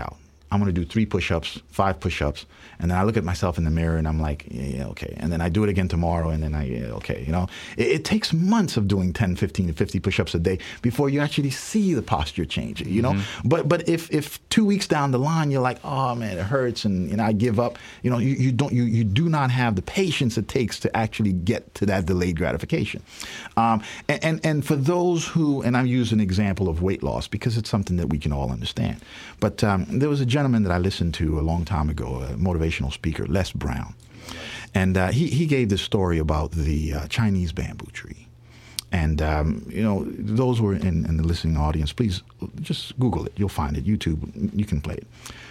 I'm 0.50 0.60
going 0.60 0.72
to 0.72 0.80
do 0.80 0.86
three 0.86 1.06
push-ups, 1.06 1.60
five 1.68 2.00
push-ups, 2.00 2.46
and 2.80 2.90
then 2.90 2.98
I 2.98 3.04
look 3.04 3.16
at 3.16 3.24
myself 3.24 3.58
in 3.58 3.64
the 3.64 3.70
mirror 3.70 3.96
and 3.96 4.08
I'm 4.08 4.20
like, 4.20 4.46
yeah, 4.50 4.62
yeah, 4.62 4.86
okay. 4.86 5.14
And 5.18 5.32
then 5.32 5.40
I 5.40 5.48
do 5.48 5.62
it 5.62 5.70
again 5.70 5.86
tomorrow, 5.86 6.30
and 6.30 6.42
then 6.42 6.54
I, 6.54 6.64
yeah, 6.64 6.86
okay. 6.92 7.22
You 7.24 7.32
know, 7.32 7.48
it, 7.76 7.88
it 7.88 8.04
takes 8.04 8.32
months 8.32 8.76
of 8.76 8.88
doing 8.88 9.12
10, 9.12 9.36
15, 9.36 9.72
50 9.72 10.00
push-ups 10.00 10.34
a 10.34 10.38
day 10.38 10.58
before 10.82 11.08
you 11.08 11.20
actually 11.20 11.50
see 11.50 11.94
the 11.94 12.02
posture 12.02 12.44
change. 12.44 12.80
You 12.80 13.02
know, 13.02 13.20
but 13.44 13.68
but 13.68 13.88
if 13.88 14.10
if 14.10 14.46
two 14.48 14.64
weeks 14.64 14.86
down 14.86 15.10
the 15.10 15.18
line 15.18 15.50
you're 15.50 15.60
like, 15.60 15.78
oh 15.84 16.14
man, 16.14 16.38
it 16.38 16.42
hurts, 16.42 16.84
and 16.84 17.10
you 17.10 17.16
know, 17.16 17.24
I 17.24 17.32
give 17.32 17.60
up. 17.60 17.78
You 18.02 18.10
know, 18.10 18.18
you, 18.18 18.34
you 18.34 18.52
don't 18.52 18.72
you 18.72 18.84
you 18.84 19.04
do 19.04 19.28
not 19.28 19.50
have 19.50 19.76
the 19.76 19.82
patience 19.82 20.36
it 20.36 20.48
takes 20.48 20.80
to 20.80 20.96
actually 20.96 21.32
get 21.32 21.74
to 21.76 21.86
that 21.86 22.06
delayed 22.06 22.36
gratification. 22.36 23.02
Um, 23.56 23.82
and, 24.08 24.24
and 24.24 24.40
and 24.44 24.66
for 24.66 24.76
those 24.76 25.26
who, 25.26 25.62
and 25.62 25.76
I 25.76 25.82
use 25.82 26.12
an 26.12 26.20
example 26.20 26.68
of 26.68 26.82
weight 26.82 27.02
loss 27.02 27.28
because 27.28 27.56
it's 27.56 27.70
something 27.70 27.96
that 27.96 28.08
we 28.08 28.18
can 28.18 28.32
all 28.32 28.50
understand. 28.50 29.00
But 29.38 29.62
um, 29.62 29.86
there 29.88 30.08
was 30.08 30.20
a 30.20 30.26
gentleman 30.40 30.62
that 30.62 30.72
I 30.72 30.78
listened 30.78 31.12
to 31.14 31.38
a 31.38 31.42
long 31.42 31.66
time 31.66 31.90
ago, 31.90 32.22
a 32.22 32.28
motivational 32.32 32.90
speaker, 32.90 33.26
Les 33.26 33.52
Brown, 33.52 33.94
and 34.74 34.96
uh, 34.96 35.08
he 35.08 35.26
he 35.28 35.44
gave 35.44 35.68
this 35.68 35.82
story 35.82 36.18
about 36.18 36.52
the 36.52 36.94
uh, 36.94 37.06
Chinese 37.08 37.52
bamboo 37.52 37.90
tree. 37.92 38.26
And 38.90 39.20
um, 39.20 39.66
you 39.68 39.82
know, 39.82 40.06
those 40.08 40.58
who 40.58 40.66
are 40.68 40.74
in, 40.74 41.04
in 41.04 41.18
the 41.18 41.26
listening 41.26 41.58
audience, 41.58 41.92
please 41.92 42.22
just 42.62 42.98
Google 42.98 43.26
it. 43.26 43.34
You'll 43.36 43.50
find 43.50 43.76
it. 43.76 43.84
YouTube, 43.84 44.18
you 44.56 44.64
can 44.64 44.80
play 44.80 44.94
it. 44.94 45.06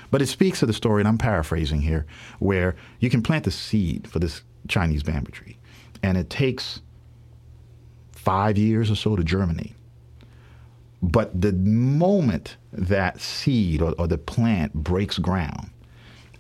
But 0.09 0.23
it 0.23 0.27
speaks 0.27 0.59
to 0.61 0.65
the 0.65 0.73
story, 0.73 1.01
and 1.01 1.07
I'm 1.07 1.19
paraphrasing 1.19 1.81
here, 1.81 2.07
where 2.39 2.75
you 2.99 3.11
can 3.11 3.21
plant 3.21 3.43
the 3.43 3.51
seed 3.51 4.07
for 4.07 4.17
this 4.17 4.41
Chinese 4.67 5.03
bamboo 5.03 5.31
tree, 5.31 5.57
and 6.01 6.17
it 6.17 6.31
takes 6.31 6.81
five 8.11 8.57
years 8.57 8.89
or 8.89 8.95
so 8.95 9.15
to 9.15 9.23
germinate. 9.23 9.75
But 11.01 11.39
the 11.39 11.53
moment 11.53 12.57
that 12.73 13.21
seed 13.21 13.81
or, 13.81 13.93
or 13.97 14.07
the 14.07 14.17
plant 14.17 14.73
breaks 14.73 15.17
ground, 15.17 15.69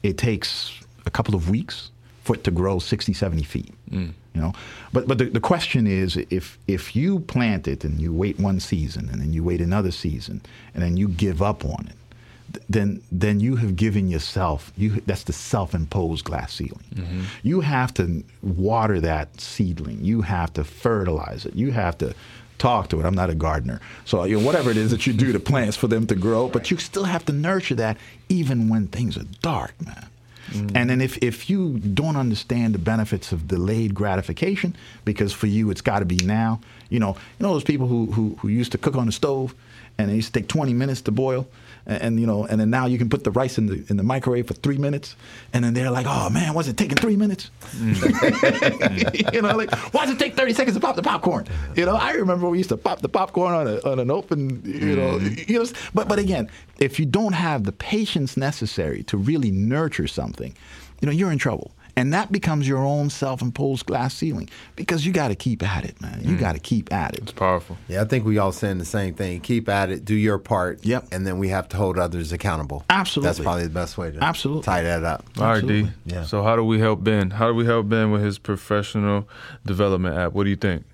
it 0.03 0.17
takes 0.17 0.79
a 1.05 1.11
couple 1.11 1.35
of 1.35 1.49
weeks 1.49 1.91
for 2.23 2.35
it 2.35 2.43
to 2.43 2.51
grow 2.51 2.79
60, 2.79 3.13
70 3.13 3.43
feet. 3.43 3.73
Mm. 3.89 4.13
You 4.35 4.41
know, 4.41 4.53
but 4.93 5.07
but 5.07 5.17
the, 5.17 5.25
the 5.25 5.39
question 5.39 5.87
is, 5.87 6.15
if 6.29 6.59
if 6.67 6.95
you 6.95 7.21
plant 7.21 7.67
it 7.67 7.83
and 7.83 7.99
you 7.99 8.13
wait 8.13 8.39
one 8.39 8.59
season 8.59 9.09
and 9.09 9.19
then 9.19 9.33
you 9.33 9.43
wait 9.43 9.59
another 9.59 9.91
season 9.91 10.41
and 10.73 10.83
then 10.83 10.95
you 10.95 11.07
give 11.09 11.41
up 11.41 11.65
on 11.65 11.89
it, 11.89 12.61
then 12.69 13.01
then 13.11 13.39
you 13.39 13.55
have 13.55 13.75
given 13.75 14.07
yourself 14.07 14.71
you 14.77 15.01
that's 15.07 15.23
the 15.23 15.33
self-imposed 15.33 16.23
glass 16.23 16.53
ceiling. 16.53 16.85
Mm-hmm. 16.93 17.21
You 17.41 17.61
have 17.61 17.93
to 17.95 18.23
water 18.43 19.01
that 19.01 19.41
seedling. 19.41 20.05
You 20.05 20.21
have 20.21 20.53
to 20.53 20.63
fertilize 20.63 21.45
it. 21.45 21.55
You 21.55 21.71
have 21.71 21.97
to 21.97 22.13
talk 22.59 22.89
to 22.89 22.99
it. 22.99 23.05
I'm 23.05 23.15
not 23.15 23.29
a 23.29 23.35
gardener, 23.35 23.81
so 24.05 24.23
you 24.25 24.37
know, 24.37 24.45
whatever 24.45 24.69
it 24.69 24.77
is 24.77 24.91
that 24.91 25.07
you 25.07 25.13
do 25.13 25.31
to 25.33 25.39
plants 25.39 25.75
for 25.75 25.87
them 25.87 26.05
to 26.07 26.15
grow, 26.15 26.47
but 26.47 26.69
you 26.69 26.77
still 26.77 27.05
have 27.05 27.25
to 27.25 27.33
nurture 27.33 27.75
that 27.75 27.97
even 28.27 28.69
when 28.69 28.87
things 28.87 29.17
are 29.17 29.25
dark, 29.41 29.73
man. 29.83 30.05
Mm. 30.51 30.71
And 30.75 30.89
then 30.89 31.01
if, 31.01 31.17
if 31.19 31.49
you 31.49 31.79
don't 31.79 32.15
understand 32.15 32.73
the 32.73 32.79
benefits 32.79 33.31
of 33.31 33.47
delayed 33.47 33.93
gratification, 33.93 34.75
because 35.05 35.33
for 35.33 35.47
you 35.47 35.69
it's 35.69 35.81
got 35.81 35.99
to 35.99 36.05
be 36.05 36.17
now, 36.23 36.59
you 36.89 36.99
know, 36.99 37.15
you 37.39 37.45
know 37.45 37.53
those 37.53 37.63
people 37.63 37.87
who, 37.87 38.11
who, 38.11 38.35
who 38.39 38.47
used 38.47 38.71
to 38.71 38.77
cook 38.77 38.95
on 38.95 39.05
the 39.05 39.11
stove 39.11 39.53
and 39.97 40.09
it 40.09 40.15
used 40.15 40.33
to 40.33 40.39
take 40.39 40.49
20 40.49 40.73
minutes 40.73 41.01
to 41.01 41.11
boil, 41.11 41.47
and, 41.85 42.01
and, 42.01 42.19
you 42.19 42.27
know, 42.27 42.45
and 42.45 42.59
then 42.59 42.69
now 42.69 42.85
you 42.85 42.97
can 42.97 43.09
put 43.09 43.23
the 43.23 43.31
rice 43.31 43.57
in 43.57 43.67
the 43.67 43.85
in 43.89 43.97
the 43.97 44.03
microwave 44.03 44.47
for 44.47 44.53
three 44.53 44.77
minutes, 44.77 45.15
and 45.53 45.63
then 45.63 45.73
they're 45.73 45.91
like, 45.91 46.05
oh 46.07 46.29
man, 46.29 46.53
what's 46.53 46.67
it 46.67 46.77
taking 46.77 46.97
three 46.97 47.15
minutes? 47.15 47.51
Mm. 47.77 49.33
you 49.33 49.41
know, 49.41 49.55
like 49.55 49.73
why 49.93 50.05
does 50.05 50.15
it 50.15 50.19
take 50.19 50.35
30 50.35 50.53
seconds 50.53 50.75
to 50.75 50.81
pop 50.81 50.95
the 50.95 51.03
popcorn? 51.03 51.47
You 51.75 51.85
know, 51.85 51.95
I 51.95 52.11
remember 52.11 52.49
we 52.49 52.57
used 52.57 52.69
to 52.69 52.77
pop 52.77 53.01
the 53.01 53.09
popcorn 53.09 53.53
on, 53.53 53.67
a, 53.67 53.79
on 53.89 53.99
an 53.99 54.11
open, 54.11 54.61
you 54.65 54.95
know, 54.95 55.19
mm. 55.19 55.49
you 55.49 55.59
know, 55.59 55.69
but 55.93 56.07
but 56.07 56.19
again, 56.19 56.49
if 56.79 56.99
you 56.99 57.05
don't 57.05 57.33
have 57.33 57.63
the 57.63 57.71
patience 57.71 58.37
necessary 58.37 59.03
to 59.03 59.17
really 59.17 59.51
nurture 59.51 60.07
something, 60.07 60.55
you 61.01 61.05
know, 61.05 61.11
you're 61.11 61.31
in 61.31 61.37
trouble. 61.37 61.71
And 61.99 62.13
that 62.13 62.31
becomes 62.31 62.65
your 62.65 62.77
own 62.77 63.09
self-imposed 63.09 63.85
glass 63.85 64.13
ceiling 64.13 64.49
because 64.77 65.05
you 65.05 65.11
got 65.11 65.27
to 65.27 65.35
keep 65.35 65.61
at 65.61 65.83
it, 65.83 65.99
man. 65.99 66.21
You 66.23 66.37
got 66.37 66.53
to 66.53 66.59
keep 66.59 66.93
at 66.93 67.13
it. 67.13 67.23
It's 67.23 67.31
powerful. 67.33 67.77
Yeah, 67.89 68.01
I 68.03 68.05
think 68.05 68.23
we 68.23 68.37
all 68.37 68.53
saying 68.53 68.77
the 68.77 68.85
same 68.85 69.15
thing. 69.15 69.41
Keep 69.41 69.67
at 69.67 69.89
it, 69.89 70.05
do 70.05 70.15
your 70.15 70.37
part. 70.37 70.85
Yep. 70.85 71.07
And 71.11 71.27
then 71.27 71.39
we 71.39 71.49
have 71.49 71.67
to 71.69 71.77
hold 71.77 71.99
others 71.99 72.31
accountable. 72.31 72.85
Absolutely. 72.89 73.27
That's 73.27 73.39
probably 73.41 73.63
the 73.63 73.69
best 73.71 73.97
way 73.97 74.11
to 74.11 74.23
Absolutely. 74.23 74.63
tie 74.63 74.83
that 74.83 75.03
up. 75.03 75.25
All 75.37 75.43
right, 75.43 75.67
D. 75.67 75.89
Yeah. 76.05 76.23
So 76.23 76.41
how 76.41 76.55
do 76.55 76.63
we 76.63 76.79
help 76.79 77.03
Ben? 77.03 77.31
How 77.31 77.47
do 77.47 77.53
we 77.53 77.65
help 77.65 77.89
Ben 77.89 78.11
with 78.11 78.23
his 78.23 78.39
professional 78.39 79.27
development 79.65 80.17
app? 80.17 80.31
What 80.31 80.45
do 80.45 80.51
you 80.51 80.55
think? 80.55 80.85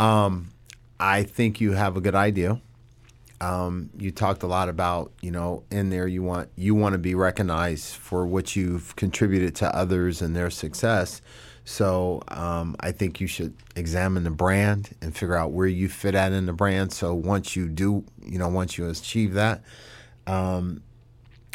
Um, 0.00 0.48
I 0.98 1.22
think 1.22 1.60
you 1.60 1.74
have 1.74 1.96
a 1.96 2.00
good 2.00 2.16
idea. 2.16 2.60
Um, 3.40 3.90
you 3.96 4.10
talked 4.10 4.42
a 4.42 4.46
lot 4.46 4.68
about, 4.68 5.12
you 5.22 5.30
know, 5.30 5.64
in 5.70 5.88
there 5.88 6.06
you 6.06 6.22
want 6.22 6.50
you 6.56 6.74
want 6.74 6.92
to 6.92 6.98
be 6.98 7.14
recognized 7.14 7.94
for 7.96 8.26
what 8.26 8.54
you've 8.54 8.94
contributed 8.96 9.54
to 9.56 9.74
others 9.74 10.20
and 10.20 10.36
their 10.36 10.50
success. 10.50 11.22
So 11.64 12.22
um, 12.28 12.76
I 12.80 12.92
think 12.92 13.20
you 13.20 13.26
should 13.26 13.54
examine 13.76 14.24
the 14.24 14.30
brand 14.30 14.90
and 15.00 15.16
figure 15.16 15.36
out 15.36 15.52
where 15.52 15.66
you 15.66 15.88
fit 15.88 16.14
at 16.14 16.32
in 16.32 16.46
the 16.46 16.52
brand. 16.52 16.92
So 16.92 17.14
once 17.14 17.54
you 17.54 17.68
do, 17.68 18.04
you 18.24 18.38
know, 18.38 18.48
once 18.48 18.76
you 18.76 18.88
achieve 18.88 19.34
that, 19.34 19.62
um, 20.26 20.82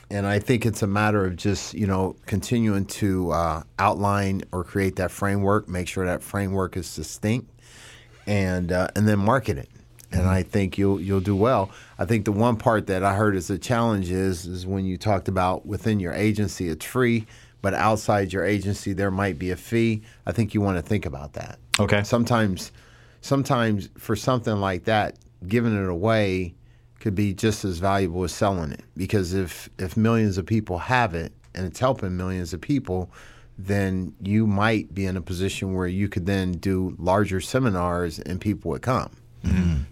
and 0.10 0.26
I 0.26 0.40
think 0.40 0.66
it's 0.66 0.82
a 0.84 0.88
matter 0.88 1.26
of 1.26 1.36
just 1.36 1.74
you 1.74 1.88
know 1.88 2.16
continuing 2.26 2.86
to 2.86 3.32
uh, 3.32 3.64
outline 3.80 4.44
or 4.52 4.64
create 4.64 4.98
that 4.98 5.12
framework, 5.12 5.68
make 5.68 5.88
sure 5.88 6.06
that 6.06 6.24
framework 6.24 6.78
is 6.78 6.96
distinct, 6.96 7.52
and 8.28 8.72
uh, 8.72 8.88
and 8.96 9.08
then 9.08 9.20
market 9.20 9.58
it. 9.58 9.70
And 10.16 10.28
I 10.28 10.44
think 10.44 10.78
you'll 10.78 11.00
you'll 11.00 11.20
do 11.20 11.36
well. 11.36 11.70
I 12.00 12.06
think 12.06 12.26
the 12.26 12.32
one 12.32 12.58
part 12.58 12.88
that 12.88 13.04
I 13.04 13.16
heard 13.16 13.36
as 13.36 13.50
a 13.50 13.58
challenge 13.58 14.10
is 14.12 14.46
is 14.46 14.66
when 14.66 14.86
you 14.86 14.98
talked 14.98 15.28
about 15.28 15.66
within 15.66 16.00
your 16.00 16.14
agency 16.14 16.70
it's 16.70 16.86
free, 16.86 17.26
but 17.62 17.74
outside 17.74 18.32
your 18.34 18.46
agency 18.46 18.94
there 18.94 19.12
might 19.12 19.38
be 19.38 19.52
a 19.52 19.56
fee. 19.56 20.04
I 20.26 20.32
think 20.32 20.54
you 20.54 20.62
want 20.62 20.78
to 20.78 20.82
think 20.82 21.06
about 21.06 21.34
that. 21.34 21.60
Okay. 21.80 22.04
Sometimes, 22.04 22.72
sometimes 23.22 23.90
for 23.98 24.16
something 24.16 24.56
like 24.56 24.86
that, 24.86 25.18
giving 25.48 25.76
it 25.76 25.90
away 25.90 26.56
could 27.00 27.16
be 27.16 27.34
just 27.34 27.66
as 27.66 27.78
valuable 27.78 28.24
as 28.24 28.34
selling 28.34 28.72
it. 28.72 28.84
Because 28.96 29.34
if 29.34 29.70
if 29.78 29.98
millions 29.98 30.38
of 30.38 30.46
people 30.46 30.78
have 30.78 31.14
it 31.14 31.34
and 31.54 31.66
it's 31.66 31.80
helping 31.80 32.16
millions 32.16 32.54
of 32.54 32.62
people, 32.62 33.12
then 33.58 34.14
you 34.22 34.46
might 34.48 34.94
be 34.94 35.06
in 35.06 35.18
a 35.18 35.22
position 35.22 35.74
where 35.74 35.88
you 35.88 36.10
could 36.10 36.26
then 36.26 36.54
do 36.54 36.96
larger 36.98 37.40
seminars 37.40 38.20
and 38.20 38.42
people 38.42 38.72
would 38.72 38.82
come. 38.82 39.12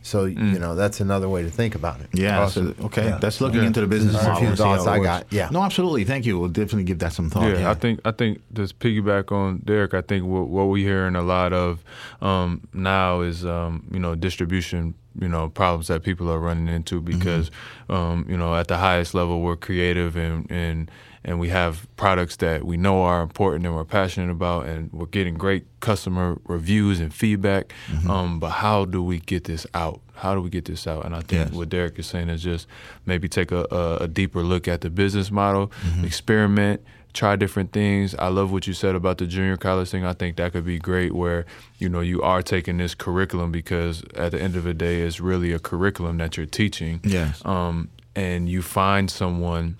So 0.01 0.25
you 0.25 0.59
know 0.59 0.75
that's 0.75 0.99
another 0.99 1.29
way 1.29 1.43
to 1.43 1.49
think 1.49 1.75
about 1.75 2.01
it. 2.01 2.09
Yeah. 2.13 2.41
Awesome. 2.41 2.75
so- 2.77 2.85
okay. 2.85 3.05
Yeah. 3.05 3.17
That's 3.19 3.39
looking 3.41 3.61
Yeah. 3.61 3.67
into 3.67 3.81
the 3.81 3.87
business 3.87 4.13
Just 4.13 4.27
a 4.27 4.35
few 4.35 4.47
and 4.47 4.57
see 4.57 4.63
how 4.63 4.75
thoughts 4.75 4.87
I 4.87 4.99
got. 4.99 5.25
Yeah. 5.31 5.49
No, 5.51 5.63
absolutely. 5.63 6.03
Thank 6.03 6.25
you. 6.25 6.37
We'll 6.39 6.49
definitely 6.49 6.83
give 6.83 6.99
that 6.99 7.13
some 7.13 7.29
thought. 7.29 7.49
yeah, 7.57 7.69
I 7.71 7.73
think 7.73 7.99
I 8.05 8.11
think 8.11 8.41
just 8.53 8.79
piggyback 8.79 9.31
on 9.31 9.61
Derek. 9.63 9.93
I 9.93 10.01
think 10.01 10.25
what, 10.25 10.47
what 10.49 10.67
we're 10.67 10.85
hearing 10.85 11.15
a 11.15 11.21
lot 11.23 11.53
of 11.53 11.83
um, 12.21 12.61
now 12.73 13.21
is 13.21 13.45
um, 13.45 13.85
you 13.91 13.99
know 13.99 14.15
distribution 14.15 14.93
you 15.19 15.29
know 15.29 15.47
problems 15.47 15.87
that 15.87 16.01
people 16.03 16.29
are 16.31 16.39
running 16.39 16.67
into 16.67 16.99
because 16.99 17.51
um, 17.89 18.25
you 18.27 18.35
know 18.37 18.55
at 18.55 18.67
the 18.67 18.77
highest 18.77 19.13
level 19.13 19.41
we're 19.41 19.55
creative 19.55 20.15
and 20.17 20.47
and 20.49 20.89
and 21.25 21.39
we 21.39 21.49
have 21.49 21.87
products 21.95 22.35
that 22.37 22.63
we 22.65 22.75
know 22.77 23.01
are 23.03 23.21
important 23.21 23.65
and 23.65 23.73
we're 23.75 23.85
passionate 23.85 24.29
about 24.31 24.65
and 24.65 24.91
we're 24.91 25.05
getting 25.05 25.35
great 25.35 25.65
customer 25.79 26.37
reviews 26.45 26.99
and 26.99 27.13
feedback. 27.13 27.73
Um, 28.09 28.39
but 28.39 28.49
how 28.49 28.85
do 28.85 29.01
we 29.01 29.19
get 29.19 29.45
this 29.45 29.65
out? 29.73 30.01
How 30.15 30.35
do 30.35 30.41
we 30.41 30.49
get 30.49 30.65
this 30.65 30.85
out? 30.87 31.05
And 31.05 31.15
i 31.15 31.19
think 31.19 31.31
Yes. 31.47 31.51
what 31.51 31.69
derek 31.69 31.97
is 31.99 32.07
saying 32.07 32.29
is 32.29 32.43
just 32.43 32.67
maybe 33.05 33.27
take 33.29 33.51
a, 33.51 33.65
a, 33.71 33.97
a 34.03 34.07
deeper 34.07 34.41
look 34.43 34.67
at 34.67 34.81
the 34.81 34.89
business 34.89 35.31
model 35.31 35.71
experiment 36.03 36.81
try 37.13 37.35
different 37.35 37.71
things. 37.71 38.15
I 38.15 38.29
love 38.29 38.51
what 38.51 38.65
you 38.65 38.73
said 38.73 38.95
about 38.95 39.19
the 39.19 39.27
junior 39.27 39.55
college 39.55 39.91
thing. 39.91 40.03
I 40.03 40.13
think 40.13 40.35
that 40.37 40.51
could 40.51 40.65
be 40.65 40.79
great 40.79 41.13
where 41.13 41.45
you 41.77 41.87
know 41.87 41.99
you 42.01 42.23
are 42.23 42.41
taking 42.41 42.77
this 42.79 42.95
curriculum 42.95 43.51
because 43.51 44.03
at 44.15 44.31
the 44.31 44.41
end 44.41 44.55
of 44.55 44.63
the 44.63 44.73
day 44.73 45.01
it's 45.01 45.19
really 45.19 45.53
a 45.53 45.59
curriculum 45.59 46.17
that 46.17 46.37
you're 46.37 46.47
teaching. 46.47 47.01
Yes. 47.03 47.39
um, 47.45 47.89
and 48.15 48.49
you 48.49 48.63
find 48.63 49.11
someone 49.11 49.77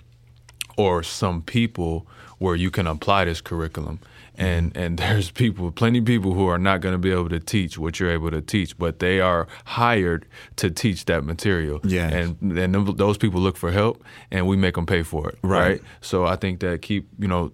or 0.76 1.02
some 1.02 1.42
people 1.42 2.06
where 2.38 2.54
you 2.56 2.70
can 2.70 2.86
apply 2.86 3.24
this 3.24 3.40
curriculum. 3.40 4.00
And 4.36 4.76
and 4.76 4.98
there's 5.02 5.30
people, 5.30 5.70
plenty 5.70 6.00
of 6.00 6.04
people 6.04 6.34
who 6.34 6.48
are 6.48 6.58
not 6.58 6.80
going 6.80 6.92
to 6.94 6.98
be 6.98 7.12
able 7.12 7.28
to 7.28 7.40
teach 7.40 7.78
what 7.78 8.00
you're 8.00 8.10
able 8.10 8.30
to 8.32 8.40
teach, 8.40 8.76
but 8.76 8.98
they 8.98 9.20
are 9.20 9.46
hired 9.64 10.26
to 10.56 10.70
teach 10.70 11.04
that 11.04 11.24
material. 11.24 11.80
Yes. 11.84 12.12
And 12.12 12.58
and 12.58 12.98
those 12.98 13.16
people 13.16 13.40
look 13.40 13.56
for 13.56 13.70
help, 13.70 14.02
and 14.30 14.46
we 14.48 14.56
make 14.56 14.74
them 14.74 14.86
pay 14.86 15.02
for 15.04 15.28
it. 15.28 15.38
Right. 15.42 15.80
So 16.00 16.26
I 16.26 16.36
think 16.36 16.60
that 16.60 16.82
keep 16.82 17.08
you 17.18 17.28
know 17.28 17.52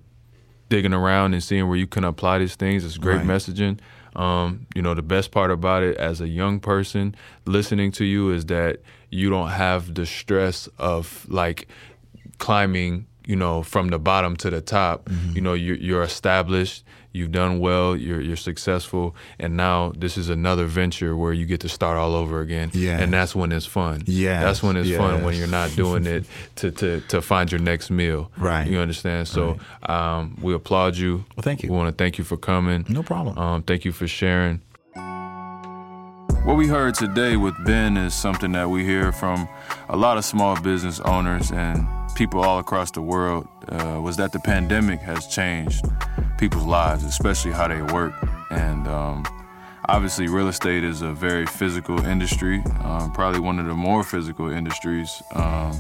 digging 0.71 0.95
around 0.95 1.35
and 1.35 1.43
seeing 1.43 1.67
where 1.69 1.77
you 1.77 1.87
can 1.87 2.05
apply 2.05 2.39
these 2.39 2.55
things 2.55 2.85
is 2.85 2.97
great 2.97 3.17
Right. 3.17 3.27
messaging. 3.27 3.81
Um, 4.17 4.67
you 4.75 4.83
know, 4.83 4.95
the 4.95 5.03
best 5.03 5.31
part 5.33 5.51
about 5.51 5.83
it 5.83 5.97
as 5.97 6.21
a 6.21 6.29
young 6.29 6.61
person 6.61 7.15
listening 7.45 7.93
to 7.93 8.05
you 8.05 8.31
is 8.33 8.47
that 8.47 8.79
you 9.11 9.29
don't 9.31 9.51
have 9.51 9.95
the 9.95 10.07
stress 10.07 10.69
of 10.79 11.27
like 11.29 11.69
climbing, 12.39 13.07
you 13.31 13.37
know, 13.37 13.63
from 13.63 13.89
the 13.89 13.99
bottom 13.99 14.37
to 14.39 14.51
the 14.51 14.61
top. 14.61 15.05
Mm-hmm. 15.05 15.37
You 15.37 15.41
know, 15.41 15.53
you're, 15.53 15.77
you're 15.77 16.03
established, 16.03 16.85
you've 17.13 17.31
done 17.31 17.61
well, 17.61 17.97
you're 17.97 18.21
you're 18.21 18.37
successful, 18.37 19.15
and 19.39 19.57
now 19.57 19.93
this 19.97 20.19
is 20.19 20.29
another 20.29 20.67
venture 20.67 21.17
where 21.17 21.33
you 21.33 21.47
get 21.47 21.61
to 21.61 21.69
start 21.69 21.97
all 21.97 22.17
over 22.17 22.41
again. 22.41 22.73
Yes. 22.73 23.01
and 23.01 23.13
that's 23.13 23.33
when 23.33 23.53
it's 23.53 23.67
fun. 23.67 24.03
Yeah. 24.07 24.43
that's 24.43 24.65
when 24.65 24.77
it's 24.77 24.91
fun 24.97 25.23
when 25.23 25.37
you're 25.37 25.47
not 25.47 25.71
doing 25.77 26.07
it 26.07 26.25
to 26.57 26.73
to 26.73 27.01
to 27.03 27.23
find 27.23 27.53
your 27.53 27.61
next 27.61 27.89
meal. 27.89 28.33
Right. 28.37 28.67
You 28.67 28.81
understand? 28.81 29.29
So 29.29 29.61
um, 29.85 30.37
we 30.43 30.53
applaud 30.53 30.97
you. 30.97 31.25
Well, 31.37 31.43
thank 31.43 31.63
you. 31.63 31.71
We 31.71 31.77
want 31.77 31.97
to 31.97 32.05
thank 32.05 32.19
you 32.19 32.25
for 32.25 32.37
coming. 32.37 32.85
No 32.89 33.05
problem. 33.05 33.39
Um, 33.39 33.63
thank 33.63 33.85
you 33.85 33.93
for 33.93 34.09
sharing. 34.09 34.61
What 36.43 36.57
we 36.57 36.67
heard 36.69 36.95
today 36.95 37.37
with 37.37 37.55
Ben 37.65 37.99
is 37.99 38.15
something 38.15 38.53
that 38.53 38.71
we 38.71 38.83
hear 38.83 39.13
from 39.13 39.47
a 39.91 39.97
lot 39.97 40.17
of 40.17 40.25
small 40.25 40.59
business 40.59 40.99
owners 41.01 41.53
and 41.53 41.87
people 42.15 42.41
all 42.41 42.59
across 42.59 42.91
the 42.91 43.03
world. 43.03 43.47
Uh, 43.69 44.01
was 44.03 44.17
that 44.17 44.33
the 44.33 44.41
pandemic 44.41 45.01
has 45.01 45.27
changed 45.27 45.85
people's 46.39 46.65
lives, 46.65 47.05
especially 47.05 47.53
how 47.53 47.69
they 47.69 47.83
work, 47.83 48.15
and 48.51 48.89
um, 48.89 49.23
obviously 49.91 50.29
real 50.29 50.49
estate 50.49 50.83
is 50.83 51.03
a 51.03 51.13
very 51.13 51.45
physical 51.45 52.05
industry, 52.07 52.63
um, 52.85 53.13
probably 53.13 53.41
one 53.41 53.59
of 53.59 53.67
the 53.67 53.75
more 53.75 54.03
physical 54.03 54.51
industries. 54.51 55.23
Um, 55.35 55.79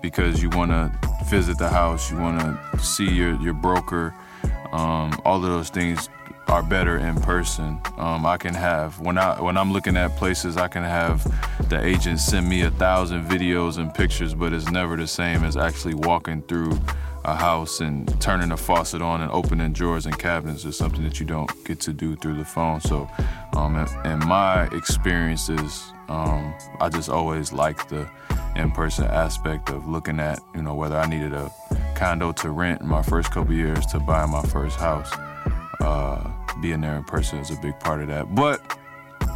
because 0.00 0.42
you 0.42 0.48
want 0.48 0.70
to 0.70 0.90
visit 1.26 1.58
the 1.58 1.68
house, 1.68 2.10
you 2.10 2.18
want 2.18 2.40
to 2.40 2.78
see 2.78 3.08
your, 3.08 3.34
your 3.42 3.52
broker. 3.52 4.14
Um, 4.72 5.20
all 5.26 5.36
of 5.36 5.42
those 5.42 5.68
things 5.68 6.08
are 6.50 6.64
better 6.64 6.98
in 6.98 7.14
person. 7.20 7.80
Um, 7.96 8.26
I 8.26 8.36
can 8.36 8.54
have 8.54 8.98
when 8.98 9.16
I 9.18 9.40
when 9.40 9.56
I'm 9.56 9.72
looking 9.72 9.96
at 9.96 10.16
places, 10.16 10.56
I 10.56 10.66
can 10.66 10.82
have 10.82 11.22
the 11.68 11.80
agent 11.82 12.18
send 12.18 12.48
me 12.48 12.62
a 12.62 12.72
thousand 12.72 13.24
videos 13.26 13.78
and 13.78 13.94
pictures, 13.94 14.34
but 14.34 14.52
it's 14.52 14.68
never 14.70 14.96
the 14.96 15.06
same 15.06 15.44
as 15.44 15.56
actually 15.56 15.94
walking 15.94 16.42
through 16.42 16.76
a 17.24 17.36
house 17.36 17.80
and 17.80 18.20
turning 18.20 18.50
a 18.50 18.56
faucet 18.56 19.00
on 19.00 19.20
and 19.20 19.30
opening 19.30 19.72
drawers 19.72 20.06
and 20.06 20.18
cabinets 20.18 20.64
is 20.64 20.76
something 20.76 21.04
that 21.04 21.20
you 21.20 21.26
don't 21.26 21.50
get 21.64 21.78
to 21.80 21.92
do 21.92 22.16
through 22.16 22.34
the 22.34 22.44
phone. 22.44 22.80
So, 22.80 23.08
um, 23.52 23.76
in, 23.76 24.10
in 24.10 24.18
my 24.26 24.64
experiences, 24.72 25.92
um, 26.08 26.52
I 26.80 26.88
just 26.88 27.08
always 27.10 27.52
liked 27.52 27.90
the 27.90 28.08
in-person 28.56 29.04
aspect 29.04 29.70
of 29.70 29.86
looking 29.86 30.18
at, 30.18 30.40
you 30.54 30.62
know, 30.62 30.74
whether 30.74 30.96
I 30.96 31.06
needed 31.06 31.32
a 31.32 31.52
condo 31.94 32.32
to 32.32 32.50
rent 32.50 32.80
in 32.80 32.88
my 32.88 33.02
first 33.02 33.30
couple 33.30 33.54
years 33.54 33.86
to 33.86 34.00
buy 34.00 34.26
my 34.26 34.42
first 34.42 34.76
house. 34.76 35.12
Uh, 35.80 36.30
being 36.60 36.80
there 36.80 36.96
in 36.96 37.04
person 37.04 37.38
is 37.38 37.50
a 37.50 37.56
big 37.56 37.78
part 37.80 38.02
of 38.02 38.08
that. 38.08 38.34
But 38.34 38.60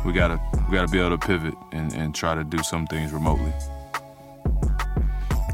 we 0.05 0.13
gotta 0.13 0.41
we 0.69 0.75
gotta 0.75 0.91
be 0.91 0.99
able 0.99 1.17
to 1.17 1.27
pivot 1.27 1.55
and, 1.73 1.93
and 1.95 2.15
try 2.15 2.35
to 2.35 2.45
do 2.45 2.59
some 2.59 2.87
things 2.87 3.13
remotely. 3.13 3.53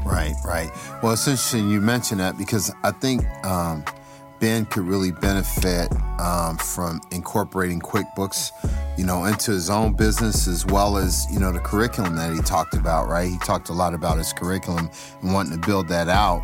Right, 0.05 0.33
right. 0.45 0.69
Well, 1.01 1.13
it's 1.13 1.27
interesting 1.27 1.69
you 1.69 1.79
mentioned 1.79 2.19
that 2.19 2.37
because 2.37 2.71
I 2.83 2.91
think 2.91 3.25
um, 3.45 3.85
Ben 4.39 4.65
could 4.65 4.83
really 4.83 5.11
benefit 5.11 5.89
um, 6.19 6.57
from 6.57 6.99
incorporating 7.11 7.79
QuickBooks, 7.79 8.51
you 9.01 9.07
know, 9.07 9.25
into 9.25 9.49
his 9.49 9.67
own 9.67 9.93
business 9.93 10.47
as 10.47 10.63
well 10.63 10.95
as 10.95 11.25
you 11.31 11.39
know 11.39 11.51
the 11.51 11.59
curriculum 11.59 12.15
that 12.17 12.31
he 12.35 12.39
talked 12.43 12.75
about. 12.75 13.07
Right, 13.07 13.31
he 13.31 13.39
talked 13.39 13.69
a 13.69 13.73
lot 13.73 13.95
about 13.95 14.19
his 14.19 14.31
curriculum 14.31 14.91
and 15.23 15.33
wanting 15.33 15.59
to 15.59 15.67
build 15.67 15.87
that 15.87 16.07
out. 16.07 16.43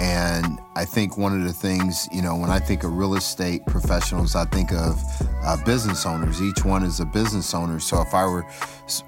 And 0.00 0.58
I 0.74 0.84
think 0.84 1.16
one 1.16 1.40
of 1.40 1.46
the 1.46 1.52
things, 1.52 2.08
you 2.10 2.20
know, 2.20 2.34
when 2.34 2.50
I 2.50 2.58
think 2.58 2.82
of 2.82 2.96
real 2.96 3.14
estate 3.14 3.64
professionals, 3.66 4.34
I 4.34 4.44
think 4.46 4.72
of 4.72 5.00
uh, 5.44 5.56
business 5.64 6.04
owners. 6.04 6.42
Each 6.42 6.64
one 6.64 6.82
is 6.82 6.98
a 6.98 7.04
business 7.04 7.54
owner. 7.54 7.78
So 7.78 8.02
if 8.02 8.12
I 8.12 8.26
were 8.26 8.44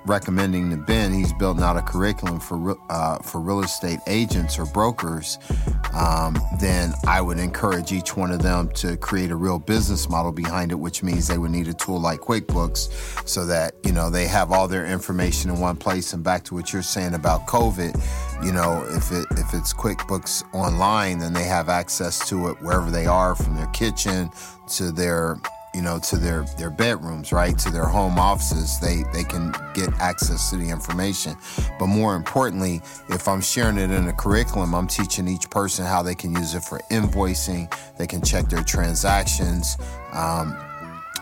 recommending 0.05 0.71
to 0.71 0.77
Ben, 0.77 1.13
he's 1.13 1.33
building 1.33 1.65
out 1.65 1.77
a 1.77 1.83
curriculum 1.83 2.39
for 2.39 2.77
uh, 2.89 3.19
for 3.19 3.41
real 3.41 3.63
estate 3.63 3.99
agents 4.07 4.59
or 4.59 4.67
brokers. 4.67 5.39
Um, 5.93 6.39
then 6.61 6.93
I 7.07 7.21
would 7.21 7.39
encourage 7.39 7.91
each 7.91 8.17
one 8.17 8.31
of 8.31 8.43
them 8.43 8.69
to 8.75 8.97
create 8.97 9.31
a 9.31 9.37
real 9.37 9.59
business 9.59 10.09
model 10.09 10.31
behind 10.31 10.71
it, 10.71 10.77
which 10.77 11.03
means 11.03 11.27
they 11.27 11.39
would 11.39 11.51
need 11.51 11.69
a 11.69 11.75
tool 11.75 12.01
like 12.01 12.21
QuickBooks, 12.21 12.76
so 13.25 13.47
that 13.47 13.75
you 13.85 13.93
know 13.93 14.11
they 14.11 14.27
have 14.27 14.53
all 14.53 14.69
their 14.69 14.87
information 14.87 15.51
in 15.51 15.59
one 15.61 15.77
place. 15.77 16.13
And 16.13 16.23
back 16.23 16.45
to 16.45 16.55
what 16.55 16.73
you're 16.73 16.83
saying 16.83 17.15
about 17.15 17.47
COVID, 17.47 17.95
you 18.45 18.53
know, 18.53 18.85
if 18.91 19.11
it 19.13 19.27
if 19.33 19.55
it's 19.55 19.73
QuickBooks 19.73 20.43
online, 20.55 21.19
then 21.19 21.33
they 21.33 21.45
have 21.45 21.69
access 21.69 22.29
to 22.29 22.49
it 22.49 22.63
wherever 22.63 22.91
they 22.91 23.07
are, 23.07 23.35
from 23.35 23.57
their 23.57 23.69
kitchen 23.69 24.31
to 24.69 24.93
their 24.93 25.39
you 25.77 25.83
know 25.83 25.99
to 25.99 26.17
their 26.17 26.45
their 26.57 26.71
bedrooms 26.71 27.33
right? 27.33 27.57
To 27.59 27.71
their 27.71 27.85
home 27.85 28.19
offices 28.19 28.81
they 28.81 29.05
they 29.13 29.23
can 29.23 29.53
get 29.75 29.93
access 30.01 30.49
to 30.51 30.57
the 30.57 30.71
information. 30.71 31.37
But 31.79 31.89
more 31.89 32.17
importantly 32.17 32.81
if 33.11 33.29
i'm 33.29 33.43
sharing 33.43 33.77
it 33.77 33.91
in 33.91 34.09
a 34.09 34.13
curriculum 34.13 34.75
i'm 34.75 34.89
teaching 34.89 35.29
each 35.29 35.51
person 35.51 35.85
how 35.85 36.03
they 36.03 36.15
can 36.15 36.33
use 36.35 36.55
it 36.55 36.65
for 36.65 36.81
invoicing. 36.91 37.71
They 37.99 38.07
can 38.07 38.23
check 38.23 38.49
their 38.49 38.65
transactions. 38.65 39.77
Um, 40.13 40.57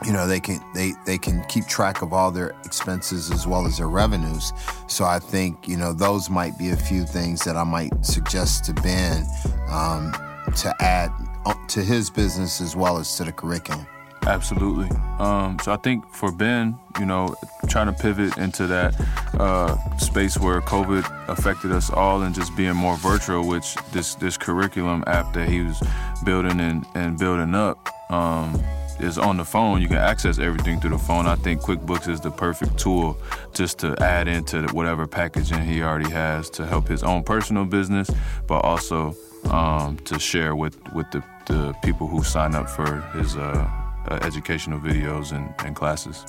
you 0.05 0.13
know 0.13 0.27
they 0.27 0.41
can 0.41 0.61
they 0.75 0.93
they 1.07 1.19
can 1.19 1.43
keep 1.45 1.67
track 1.67 2.03
of 2.03 2.13
all 2.13 2.31
their 2.31 2.51
expenses 2.65 3.31
as 3.31 3.47
well 3.47 3.67
as 3.67 3.79
their 3.79 3.89
revenues 3.89 4.53
so 4.87 5.05
i 5.05 5.19
think 5.19 5.69
you 5.69 5.77
know 5.77 5.93
those 5.93 6.29
might 6.29 6.57
be 6.59 6.71
a 6.71 6.77
few 6.77 7.05
things 7.05 7.45
that 7.45 7.57
i 7.57 7.65
might 7.65 7.93
suggest 8.05 8.65
to 8.65 8.73
ben 8.75 9.25
um, 9.71 10.13
to 10.57 10.75
add 10.81 11.11
uh, 11.47 11.55
to 11.69 11.83
his 11.83 12.11
business 12.11 12.61
as 12.61 12.75
well 12.75 12.99
as 12.99 13.17
to 13.17 13.25
the 13.25 13.33
curriculum 13.33 13.87
Absolutely. 14.27 14.89
Um, 15.19 15.59
so 15.63 15.73
I 15.73 15.77
think 15.77 16.09
for 16.09 16.33
Ben, 16.33 16.79
you 16.99 17.05
know, 17.05 17.35
trying 17.69 17.87
to 17.87 17.93
pivot 17.93 18.39
into 18.39 18.67
that 18.67 18.95
uh, 19.35 19.77
space 19.99 20.39
where 20.39 20.61
COVID 20.63 21.29
affected 21.29 21.73
us 21.73 21.91
all 21.91 22.23
and 22.23 22.35
just 22.35 22.57
being 22.57 22.75
more 22.75 22.97
virtual, 22.97 23.47
which 23.47 23.75
this 23.93 24.15
this 24.15 24.37
curriculum 24.37 25.05
app 25.07 25.35
that 25.35 25.49
he 25.49 25.61
was 25.61 25.83
building 26.25 26.59
and, 26.61 26.87
and 26.95 27.19
building 27.19 27.55
up 27.55 27.87
um, 28.11 28.63
is 29.01 29.19
on 29.19 29.37
the 29.37 29.45
phone. 29.45 29.83
You 29.83 29.89
can 29.89 29.97
access 29.97 30.39
everything 30.39 30.81
through 30.81 30.91
the 30.91 30.99
phone. 30.99 31.27
I 31.27 31.37
think 31.37 31.61
QuickBooks 31.61 32.09
is 32.09 32.21
the 32.21 32.31
perfect 32.31 32.79
tool 32.79 33.19
just 33.53 33.79
to 33.79 33.95
add 34.03 34.29
into 34.29 34.67
whatever 34.73 35.07
packaging 35.07 35.63
he 35.63 35.83
already 35.83 36.11
has 36.11 36.51
to 36.51 36.67
help 36.67 36.89
his 36.89 37.03
own 37.03 37.23
personal 37.23 37.65
business, 37.65 38.11
but 38.47 38.61
also 38.61 39.15
um, 39.51 39.97
to 40.05 40.19
share 40.19 40.55
with 40.55 40.77
with 40.93 41.11
the, 41.11 41.23
the 41.47 41.75
people 41.83 42.07
who 42.07 42.23
sign 42.23 42.55
up 42.55 42.69
for 42.69 43.01
his. 43.17 43.37
Uh, 43.37 43.71
uh, 44.07 44.19
educational 44.23 44.79
videos 44.79 45.33
and, 45.33 45.55
and 45.65 45.75
classes. 45.75 46.25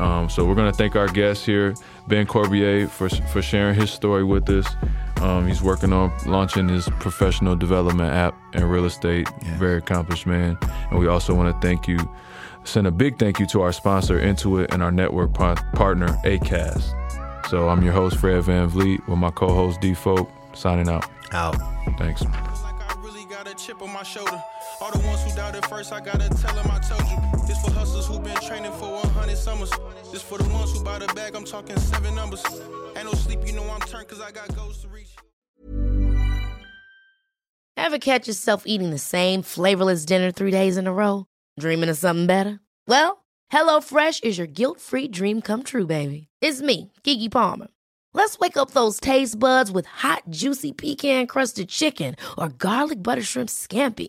Um, 0.00 0.28
so 0.30 0.44
we're 0.46 0.54
going 0.54 0.70
to 0.70 0.76
thank 0.76 0.96
our 0.96 1.08
guest 1.08 1.44
here, 1.44 1.74
Ben 2.08 2.26
Corbier, 2.26 2.88
for 2.88 3.08
for 3.08 3.42
sharing 3.42 3.74
his 3.74 3.90
story 3.90 4.24
with 4.24 4.48
us. 4.48 4.66
Um, 5.20 5.46
he's 5.46 5.60
working 5.60 5.92
on 5.92 6.10
launching 6.24 6.68
his 6.68 6.88
professional 6.98 7.54
development 7.54 8.10
app 8.10 8.34
in 8.54 8.64
real 8.64 8.86
estate. 8.86 9.28
Yeah. 9.42 9.58
Very 9.58 9.78
accomplished 9.78 10.26
man. 10.26 10.56
And 10.90 10.98
we 10.98 11.06
also 11.06 11.34
want 11.34 11.54
to 11.54 11.66
thank 11.66 11.86
you, 11.86 11.98
send 12.64 12.86
a 12.86 12.90
big 12.90 13.18
thank 13.18 13.38
you 13.38 13.46
to 13.48 13.60
our 13.60 13.72
sponsor, 13.72 14.18
Intuit, 14.18 14.72
and 14.72 14.82
our 14.82 14.90
network 14.90 15.34
par- 15.34 15.56
partner, 15.74 16.08
ACAST. 16.24 16.96
So 17.48 17.68
I'm 17.68 17.82
your 17.82 17.92
host, 17.92 18.16
Fred 18.16 18.42
Van 18.44 18.68
Vliet, 18.68 19.06
with 19.08 19.18
my 19.18 19.30
co-host, 19.30 19.80
D 19.80 19.92
Folk, 19.92 20.30
signing 20.54 20.88
out. 20.88 21.04
out 21.32 21.56
Thanks. 21.98 22.22
All 24.80 24.90
the 24.90 24.98
ones 25.06 25.22
who 25.22 25.36
doubted 25.36 25.66
first, 25.66 25.92
I 25.92 26.00
gotta 26.00 26.28
tell 26.30 26.54
them 26.54 26.70
I 26.70 26.78
told 26.78 27.02
you. 27.10 27.46
This 27.46 27.60
for 27.60 27.70
hustlers 27.72 28.06
who 28.06 28.18
been 28.18 28.36
training 28.36 28.72
for 28.72 28.90
100 28.90 29.36
summers. 29.36 29.70
This 30.10 30.22
for 30.22 30.38
the 30.38 30.48
ones 30.48 30.72
who 30.72 30.82
buy 30.82 30.98
the 30.98 31.06
bag, 31.08 31.34
I'm 31.34 31.44
talking 31.44 31.78
seven 31.78 32.14
numbers. 32.14 32.42
Ain't 32.96 33.04
no 33.04 33.12
sleep, 33.12 33.40
you 33.46 33.52
know 33.52 33.64
I'm 33.70 33.80
turned 33.80 34.08
cause 34.08 34.20
I 34.20 34.30
got 34.30 34.54
goals 34.56 34.82
to 34.82 34.88
reach. 34.88 35.14
Ever 37.76 37.98
catch 37.98 38.26
yourself 38.26 38.62
eating 38.66 38.90
the 38.90 38.98
same 38.98 39.42
flavorless 39.42 40.04
dinner 40.04 40.30
three 40.30 40.50
days 40.50 40.76
in 40.76 40.86
a 40.86 40.92
row? 40.92 41.26
Dreaming 41.58 41.90
of 41.90 41.98
something 41.98 42.26
better? 42.26 42.60
Well, 42.86 43.24
HelloFresh 43.52 44.24
is 44.24 44.38
your 44.38 44.46
guilt 44.46 44.80
free 44.80 45.08
dream 45.08 45.42
come 45.42 45.62
true, 45.62 45.86
baby. 45.86 46.28
It's 46.40 46.62
me, 46.62 46.92
Keke 47.04 47.30
Palmer. 47.30 47.68
Let's 48.14 48.38
wake 48.38 48.56
up 48.56 48.70
those 48.70 48.98
taste 48.98 49.38
buds 49.38 49.70
with 49.70 49.86
hot, 49.86 50.22
juicy 50.30 50.72
pecan 50.72 51.26
crusted 51.26 51.68
chicken 51.68 52.16
or 52.38 52.48
garlic 52.48 53.02
butter 53.02 53.22
shrimp 53.22 53.48
scampi. 53.48 54.08